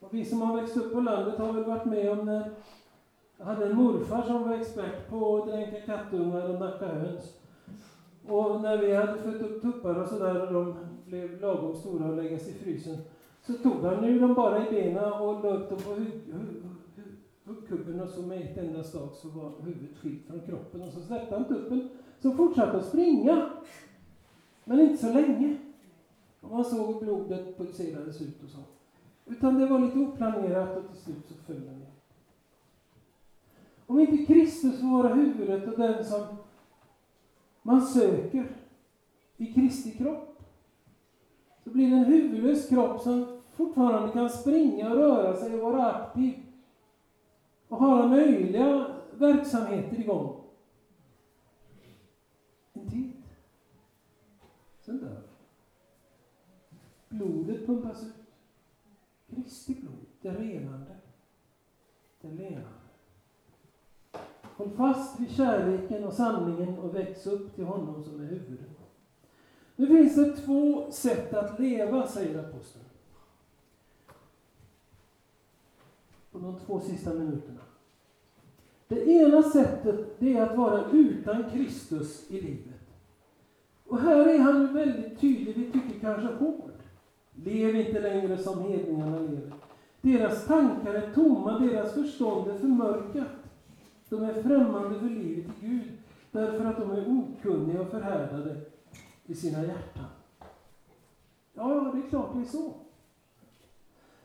Och 0.00 0.14
vi 0.14 0.24
som 0.24 0.42
har 0.42 0.60
växt 0.60 0.76
upp 0.76 0.92
på 0.92 1.00
landet 1.00 1.38
har 1.38 1.52
väl 1.52 1.64
varit 1.64 1.84
med 1.84 2.10
om 2.10 2.26
när 2.26 2.50
jag 3.36 3.46
hade 3.46 3.66
en 3.66 3.76
morfar 3.76 4.22
som 4.22 4.48
var 4.48 4.56
expert 4.56 5.08
på 5.08 5.36
att 5.36 5.46
dränka 5.46 5.80
kattungar 5.80 6.48
och 6.48 6.60
nacka 6.60 6.86
höns. 6.86 7.32
Och 8.28 8.60
när 8.60 8.78
vi 8.78 8.94
hade 8.94 9.18
fött 9.18 9.42
upp 9.42 9.62
tuppar 9.62 9.94
och 9.94 10.08
sådär 10.08 10.46
och 10.46 10.52
de 10.52 10.74
blev 11.06 11.40
lagom 11.40 11.76
stora 11.76 12.08
att 12.08 12.16
läggas 12.16 12.48
i 12.48 12.52
frysen 12.52 12.98
så 13.42 13.52
tog 13.52 13.84
han 13.84 14.04
ju 14.04 14.18
dem 14.18 14.34
bara 14.34 14.66
i 14.66 14.70
benen 14.70 15.12
och 15.12 15.44
la 15.44 15.50
upp 15.50 15.68
dem 15.68 15.78
på 15.78 15.90
huggkubben 17.44 18.00
och 18.00 18.08
så 18.08 18.22
med 18.22 18.42
ett 18.42 18.58
enda 18.58 18.84
slag 18.84 19.08
så 19.14 19.28
var 19.28 19.52
huvudet 19.60 19.96
skilt 19.96 20.26
från 20.26 20.40
kroppen 20.40 20.82
och 20.82 20.92
så 20.92 21.00
släppte 21.00 21.34
han 21.34 21.44
tuppen 21.44 21.88
som 22.20 22.36
fortsatte 22.36 22.76
att 22.76 22.86
springa. 22.86 23.50
Men 24.64 24.80
inte 24.80 24.96
så 24.96 25.12
länge. 25.12 25.56
Och 26.40 26.50
man 26.50 26.64
såg 26.64 27.00
blodet 27.00 27.58
pulserades 27.58 28.22
ut 28.22 28.42
och 28.44 28.50
så. 28.50 28.58
Utan 29.26 29.58
det 29.58 29.66
var 29.66 29.78
lite 29.78 29.98
oplanerat 29.98 30.76
och 30.76 30.88
till 30.92 31.02
slut 31.02 31.28
så 31.28 31.34
föll 31.34 31.64
den 31.64 31.78
ner. 31.78 31.90
Om 33.86 34.00
inte 34.00 34.26
Kristus 34.26 34.80
får 34.80 35.02
vara 35.02 35.14
huvudet 35.14 35.68
och 35.68 35.78
den 35.78 36.04
som 36.04 36.26
man 37.66 37.86
söker 37.86 38.56
i 39.36 39.54
Kristi 39.54 39.90
kropp, 39.90 40.42
så 41.64 41.70
blir 41.70 41.90
det 41.90 41.96
en 41.96 42.04
huvudlös 42.04 42.68
kropp 42.68 43.00
som 43.00 43.42
fortfarande 43.52 44.12
kan 44.12 44.30
springa 44.30 44.90
och 44.90 44.96
röra 44.96 45.36
sig 45.36 45.54
och 45.54 45.72
vara 45.72 45.92
aktiv 45.92 46.34
och 47.68 47.78
ha 47.78 47.98
alla 47.98 48.06
möjliga 48.06 48.86
verksamheter 49.12 50.00
igång. 50.00 50.44
En 52.72 52.90
tid. 52.90 53.12
Sen 54.80 54.98
dör 54.98 55.22
Blodet 57.08 57.66
pumpas 57.66 58.02
ut. 58.02 58.14
Kristi 59.26 59.74
blod, 59.74 60.06
det 60.20 60.30
renande, 60.30 60.96
det 62.20 62.30
lenande. 62.30 62.75
Håll 64.56 64.70
fast 64.70 65.20
vid 65.20 65.30
kärleken 65.30 66.04
och 66.04 66.12
sanningen 66.12 66.78
och 66.78 66.94
väx 66.94 67.26
upp 67.26 67.54
till 67.54 67.64
honom 67.64 68.04
som 68.04 68.20
är 68.20 68.24
huvudet. 68.24 68.70
Nu 69.76 69.86
finns 69.86 70.16
det 70.16 70.36
två 70.36 70.90
sätt 70.90 71.34
att 71.34 71.60
leva, 71.60 72.06
säger 72.06 72.38
aposteln. 72.38 72.84
På 76.32 76.38
de 76.38 76.58
två 76.66 76.80
sista 76.80 77.14
minuterna. 77.14 77.60
Det 78.88 79.10
ena 79.10 79.42
sättet 79.42 80.20
det 80.20 80.36
är 80.36 80.42
att 80.42 80.56
vara 80.56 80.90
utan 80.92 81.50
Kristus 81.50 82.30
i 82.30 82.40
livet. 82.40 82.80
Och 83.86 83.98
här 83.98 84.26
är 84.26 84.38
han 84.38 84.74
väldigt 84.74 85.20
tydlig, 85.20 85.56
vi 85.56 85.72
tycker 85.72 86.00
kanske 86.00 86.44
hård. 86.44 86.70
Lev 87.34 87.76
inte 87.76 88.00
längre 88.00 88.38
som 88.38 88.62
hedningarna 88.62 89.18
lever. 89.18 89.52
Deras 90.00 90.46
tankar 90.46 90.94
är 90.94 91.12
tomma, 91.14 91.58
deras 91.58 91.94
förstånd 91.94 92.50
är 92.50 92.58
förmörkat. 92.58 93.35
De 94.08 94.24
är 94.24 94.42
främmande 94.42 94.98
för 95.00 95.08
livet 95.08 95.46
i 95.46 95.66
Gud, 95.66 95.92
därför 96.32 96.64
att 96.64 96.76
de 96.76 96.90
är 96.90 97.08
okunniga 97.08 97.80
och 97.80 97.90
förhärdade 97.90 98.56
i 99.26 99.34
sina 99.34 99.62
hjärtan. 99.62 100.04
Ja, 101.54 101.74
ja, 101.74 101.92
det 101.94 102.06
är 102.06 102.10
klart 102.10 102.34
det 102.34 102.40
är 102.40 102.44
så. 102.44 102.74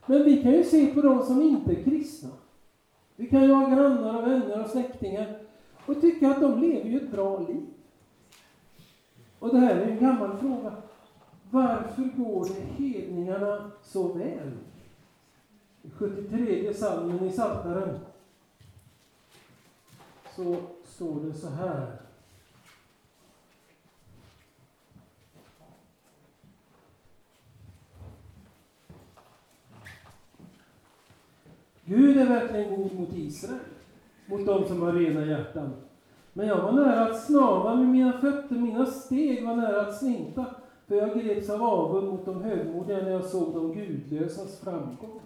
Men 0.05 0.23
vi 0.23 0.43
kan 0.43 0.51
ju 0.51 0.63
se 0.63 0.93
på 0.93 1.01
de 1.01 1.23
som 1.23 1.41
inte 1.41 1.71
är 1.71 1.83
kristna. 1.83 2.29
Vi 3.15 3.27
kan 3.27 3.43
ju 3.43 3.53
ha 3.53 3.69
grannar 3.69 4.17
och 4.17 4.27
vänner 4.27 4.63
och 4.63 4.69
släktingar 4.69 5.39
och 5.85 6.01
tycka 6.01 6.29
att 6.29 6.41
de 6.41 6.61
lever 6.61 6.89
ju 6.89 6.97
ett 6.97 7.11
bra 7.11 7.39
liv. 7.39 7.65
Och 9.39 9.49
det 9.49 9.59
här 9.59 9.75
är 9.75 9.87
en 9.87 9.99
gammal 9.99 10.37
fråga. 10.37 10.73
Varför 11.49 12.03
går 12.17 12.45
det 12.45 12.83
hedningarna 12.83 13.71
så 13.83 14.13
väl? 14.13 14.51
73 15.97 16.73
salmen 16.73 17.27
i 17.27 17.29
Psaltaren 17.29 17.99
så 20.43 20.55
står 20.83 21.19
det 21.19 21.33
så 21.33 21.47
här. 21.47 21.87
Gud 31.85 32.17
är 32.17 32.25
verkligen 32.25 32.75
god 32.75 32.99
mot 32.99 33.13
Israel, 33.13 33.59
mot 34.25 34.45
dem 34.45 34.67
som 34.67 34.81
har 34.81 34.93
rena 34.93 35.25
hjärtan. 35.25 35.73
Men 36.33 36.47
jag 36.47 36.61
var 36.61 36.71
nära 36.71 37.05
att 37.05 37.25
snava 37.25 37.75
med 37.75 37.87
mina 37.87 38.13
fötter, 38.21 38.55
mina 38.55 38.85
steg 38.85 39.45
var 39.45 39.55
nära 39.55 39.81
att 39.81 39.99
slinta. 39.99 40.45
För 40.87 40.95
jag 40.95 41.23
greps 41.23 41.49
av 41.49 41.63
avund 41.63 42.07
mot 42.07 42.25
de 42.25 42.43
högmodiga 42.43 42.97
när 42.97 43.11
jag 43.11 43.25
såg 43.25 43.53
de 43.53 43.73
gudlösas 43.73 44.59
framgång. 44.59 45.21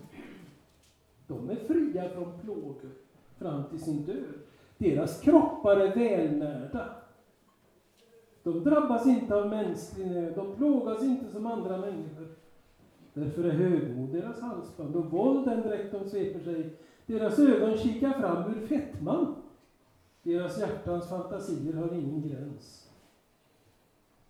De 1.28 1.50
är 1.50 1.56
fria 1.56 2.10
från 2.10 2.40
plågor 2.40 2.92
fram 3.38 3.64
till 3.70 3.84
sin 3.84 4.06
död. 4.06 4.46
Deras 4.78 5.22
kroppar 5.22 5.78
är 5.78 5.96
välnärda. 5.96 6.90
De 8.44 8.64
drabbas 8.64 9.08
inte 9.08 9.36
av 9.36 9.50
mänsklig 9.50 10.08
nöd, 10.08 10.34
de 10.36 10.56
plågas 10.56 11.04
inte 11.04 11.32
som 11.32 11.46
andra 11.46 11.78
människor. 11.78 12.28
Därför 13.14 13.44
är 13.44 13.52
högmod 13.52 14.10
deras 14.10 14.42
halsband 14.42 14.96
och 14.96 15.12
våld 15.12 15.46
den 15.48 15.62
dräkt 15.62 15.92
de 15.92 16.10
sveper 16.10 16.40
sig. 16.40 16.74
Deras 17.06 17.40
ögon 17.40 17.78
kikar 17.78 18.12
fram 18.12 18.54
ur 18.54 18.68
fettman. 18.68 19.36
Deras 20.24 20.60
hjärtans 20.60 21.10
fantasier 21.10 21.74
har 21.74 21.94
ingen 21.94 22.30
gräns. 22.30 22.90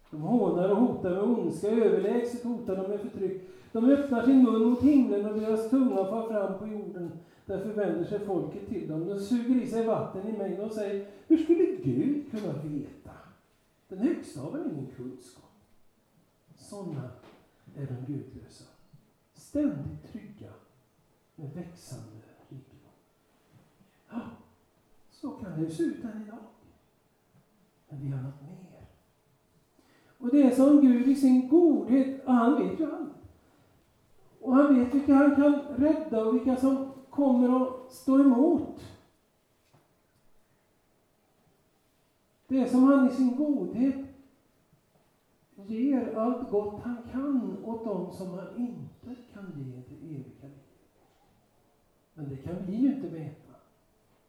De 0.10 0.22
hånar 0.22 0.70
och 0.70 0.78
hotar 0.78 1.10
med 1.10 1.24
ondska, 1.24 1.68
överlägset 1.68 2.44
hotar 2.44 2.76
de 2.76 2.90
med 2.90 3.00
förtryck. 3.00 3.42
De 3.72 3.86
öppnar 3.90 4.22
sin 4.22 4.44
mun 4.44 4.70
mot 4.70 4.82
himlen 4.82 5.26
och 5.26 5.40
deras 5.40 5.70
tunga 5.70 5.96
far 5.96 6.28
fram 6.28 6.60
på 6.60 6.68
jorden. 6.68 7.12
Därför 7.46 7.74
vänder 7.74 8.06
sig 8.06 8.20
folket 8.20 8.68
till 8.68 8.88
dem. 8.88 9.08
De 9.08 9.20
suger 9.20 9.62
i 9.62 9.68
sig 9.68 9.86
vatten 9.86 10.28
i 10.28 10.38
mängd 10.38 10.60
och 10.60 10.72
säger, 10.72 11.08
hur 11.28 11.38
skulle 11.38 11.66
Gud 11.66 12.32
kunna 12.32 12.54
veta? 12.54 13.12
Den 13.88 14.00
högsta 14.00 14.42
har 14.42 14.52
väl 14.52 14.72
ingen 14.72 14.88
kunskap? 14.96 15.52
Sådana 16.58 17.10
är 17.76 17.88
de 17.88 18.14
gudlösa. 18.14 18.66
Ständigt 19.34 20.12
trygga 20.12 20.50
med 21.36 21.54
växande 21.54 22.22
rikedom. 22.50 22.92
Ja, 24.10 24.22
så 25.12 25.30
kan 25.30 25.64
det 25.64 25.70
se 25.70 25.84
ut 25.84 26.04
än 26.04 26.24
idag. 26.28 26.40
Men 27.90 28.02
vi 28.02 28.10
har 28.10 28.24
något 28.24 28.42
mer. 28.42 28.86
Och 30.18 30.30
det 30.32 30.44
är 30.44 30.52
som 30.52 30.82
Gud 30.82 31.08
i 31.08 31.16
sin 31.16 31.50
godhet, 31.50 32.26
och 32.26 32.34
han 32.34 32.68
vet 32.68 32.80
ju 32.80 32.92
allt. 32.92 33.10
Och 34.42 34.56
han 34.56 34.80
vet 34.80 34.94
vilka 34.94 35.14
han 35.14 35.36
kan 35.36 35.60
rädda 35.60 36.26
och 36.26 36.36
vilka 36.36 36.56
som 36.56 36.92
kommer 37.16 37.62
att 37.62 37.92
stå 37.92 38.20
emot. 38.20 38.86
Det 42.48 42.60
är 42.60 42.68
som 42.68 42.84
han 42.84 43.08
i 43.08 43.12
sin 43.12 43.36
godhet 43.36 44.06
ger 45.56 46.16
allt 46.18 46.50
gott 46.50 46.82
han 46.84 46.98
kan 47.12 47.64
åt 47.64 47.86
dem 47.86 48.12
som 48.12 48.30
han 48.30 48.48
inte 48.58 49.22
kan 49.34 49.54
ge 49.56 49.82
det 49.90 50.16
eviga 50.16 50.26
livet. 50.42 50.64
Men 52.14 52.30
det 52.30 52.38
kan 52.38 52.56
vi 52.66 52.76
ju 52.76 52.96
inte 52.96 53.08
veta. 53.08 53.54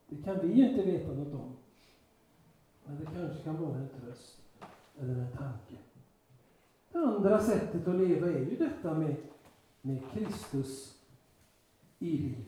Det 0.09 0.23
kan 0.23 0.41
vi 0.41 0.53
ju 0.53 0.69
inte 0.69 0.83
veta 0.83 1.13
något 1.13 1.35
om. 1.35 1.57
Men 2.85 2.99
det 2.99 3.05
kanske 3.05 3.43
kan 3.45 3.63
vara 3.63 3.77
en 3.77 3.89
tröst 3.89 4.43
eller 4.99 5.15
en 5.15 5.33
tanke. 5.37 5.77
Det 6.93 6.99
andra 6.99 7.41
sättet 7.41 7.89
att 7.89 7.97
leva 7.97 8.27
är 8.27 8.41
ju 8.41 8.57
detta 8.57 8.95
med, 8.95 9.17
med 9.83 10.03
Kristus 10.13 10.96
i 12.07 12.19
livet. 12.19 12.47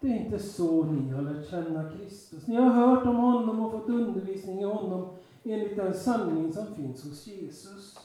Det 0.00 0.08
är 0.08 0.24
inte 0.24 0.38
så 0.38 0.84
ni 0.84 1.10
har 1.10 1.22
lärt 1.22 1.50
känna 1.50 1.90
Kristus. 1.90 2.46
Ni 2.46 2.56
har 2.56 2.70
hört 2.70 3.06
om 3.06 3.16
honom 3.16 3.60
och 3.60 3.72
fått 3.72 3.88
undervisning 3.88 4.60
i 4.60 4.64
honom 4.64 5.08
enligt 5.44 5.76
den 5.76 5.94
sanning 5.94 6.52
som 6.52 6.66
finns 6.66 7.04
hos 7.04 7.26
Jesus. 7.26 7.98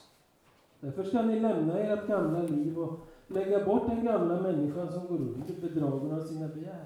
Därför 0.79 1.03
ska 1.03 1.21
ni 1.21 1.39
lämna 1.39 1.79
ert 1.79 2.07
gamla 2.07 2.41
liv 2.41 2.79
och 2.79 2.99
lägga 3.27 3.65
bort 3.65 3.87
den 3.87 4.05
gamla 4.05 4.41
människan 4.41 4.91
som 4.91 5.07
går 5.07 5.17
under 5.17 5.61
bedragen 5.61 6.11
av 6.11 6.21
sina 6.25 6.47
begär. 6.47 6.85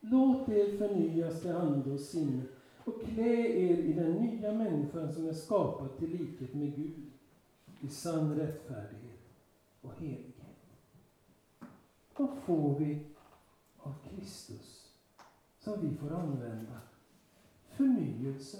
Låt 0.00 0.48
er 0.48 0.78
förnyas 0.78 1.40
till 1.40 1.56
ande 1.56 1.90
och 1.90 2.00
sinne 2.00 2.42
och 2.84 3.02
klä 3.04 3.46
er 3.46 3.78
i 3.78 3.92
den 3.92 4.12
nya 4.12 4.52
människan 4.52 5.12
som 5.12 5.28
är 5.28 5.32
skapad 5.32 5.98
till 5.98 6.10
likhet 6.10 6.54
med 6.54 6.76
Gud, 6.76 7.10
i 7.80 7.88
sann 7.88 8.34
rättfärdighet 8.34 9.20
och 9.80 9.92
helighet. 9.98 10.33
Vad 12.16 12.28
får 12.44 12.78
vi 12.78 12.98
av 13.78 13.94
Kristus 14.08 14.92
som 15.58 15.80
vi 15.80 15.96
får 15.96 16.14
använda? 16.14 16.80
Förnyelse, 17.68 18.58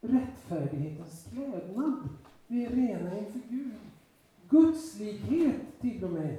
rättfärdighetens 0.00 1.26
klädnad. 1.32 2.08
Vi 2.46 2.64
är 2.64 2.70
rena 2.70 3.18
inför 3.18 3.40
Gud. 3.48 3.74
Gudslighet 4.48 5.80
till 5.80 6.04
och 6.04 6.10
med. 6.10 6.38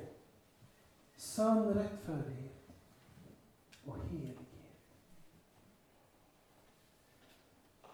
Sann 1.16 1.74
rättfärdighet 1.74 2.70
och 3.86 3.98
helighet. 4.12 4.38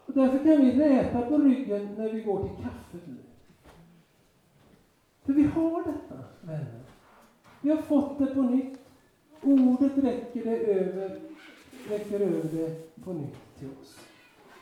Och 0.06 0.12
därför 0.12 0.38
kan 0.38 0.64
vi 0.64 0.72
räta 0.72 1.22
på 1.22 1.38
ryggen 1.38 1.94
när 1.94 2.12
vi 2.12 2.22
går 2.22 2.48
till 2.48 2.64
kaffet 2.64 3.06
nu. 3.06 3.16
För 5.22 5.32
vi 5.32 5.42
har 5.42 5.84
detta, 5.84 6.24
vänner. 6.40 6.85
Vi 7.66 7.72
har 7.72 7.82
fått 7.82 8.18
det 8.18 8.26
på 8.26 8.42
nytt. 8.42 8.78
Ordet 9.42 9.98
räcker, 9.98 10.44
det 10.44 10.56
över, 10.56 11.20
räcker 11.88 12.20
över 12.20 12.48
det 12.52 12.94
på 13.04 13.12
nytt 13.12 13.58
till 13.58 13.68
oss. 13.82 13.98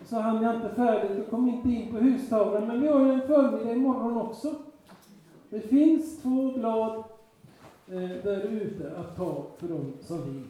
Och 0.00 0.06
så 0.06 0.16
hann 0.16 0.42
jag 0.42 0.54
inte 0.54 0.74
färdigt 0.74 1.24
och 1.24 1.30
kom 1.30 1.48
inte 1.48 1.68
in 1.68 1.90
på 1.90 1.98
hustavlan, 1.98 2.66
men 2.66 2.80
vi 2.80 2.88
har 2.88 3.00
ju 3.00 3.12
en 3.12 3.26
förmiddag 3.26 3.72
imorgon 3.72 4.16
också. 4.16 4.54
Det 5.50 5.60
finns 5.60 6.22
två 6.22 6.52
blad 6.52 7.04
eh, 7.88 8.24
där 8.24 8.40
ute 8.40 8.96
att 8.96 9.16
ta 9.16 9.46
för 9.58 9.68
dem 9.68 9.92
som 10.00 10.24
vill. 10.24 10.44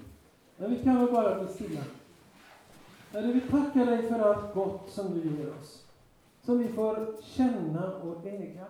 Men 0.57 0.71
vi 0.71 0.83
kan 0.83 0.99
väl 0.99 1.13
bara 1.15 1.45
bli 1.45 1.49
stilla. 1.49 1.81
Herre, 3.13 3.33
vi 3.33 3.41
tackar 3.41 3.87
dig 3.87 4.09
för 4.09 4.19
allt 4.19 4.55
gott 4.55 4.91
som 4.91 5.15
du 5.15 5.37
ger 5.37 5.53
oss. 5.61 5.85
Som 6.43 6.59
vi 6.59 6.69
får 6.69 7.23
känna 7.23 7.93
och 7.97 8.27
äga. 8.27 8.67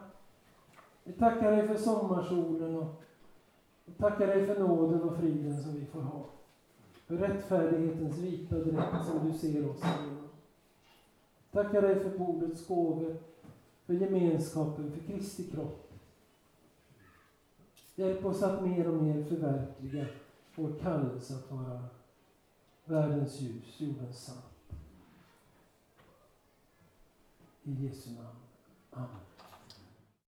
Vi 1.04 1.12
tackar 1.12 1.50
dig 1.50 1.68
för 1.68 1.76
sommarsolen 1.76 2.76
och 2.76 3.04
vi 3.84 3.92
tackar 3.92 4.26
dig 4.26 4.46
för 4.46 4.60
nåden 4.60 5.02
och 5.02 5.16
friden 5.16 5.62
som 5.62 5.74
vi 5.74 5.86
får 5.86 6.00
ha. 6.00 6.26
För 7.06 7.16
rättfärdighetens 7.16 8.18
vita 8.18 8.56
dräkt 8.56 9.06
som 9.06 9.30
du 9.32 9.38
ser 9.38 9.70
oss 9.70 9.82
genom. 9.82 10.28
Tackar 11.50 11.82
dig 11.82 12.00
för 12.00 12.18
bordets 12.18 12.66
gåvor, 12.66 13.16
för 13.86 13.94
gemenskapen, 13.94 14.92
för 14.92 15.00
Kristi 15.00 15.50
kropp. 15.50 15.92
Hjälp 17.94 18.24
oss 18.24 18.42
att 18.42 18.62
mer 18.62 18.88
och 18.88 19.02
mer 19.02 19.24
förverkliga 19.24 20.06
vår 20.54 20.72
kallelse 20.82 21.34
att 21.34 21.50
vara 21.50 21.84
världens 22.84 23.40
ljus, 23.40 23.80
jordens 23.80 24.24
salt. 24.24 24.78
I 27.62 27.86
Jesu 27.86 28.10
namn. 28.10 28.36
Amen. 28.90 29.23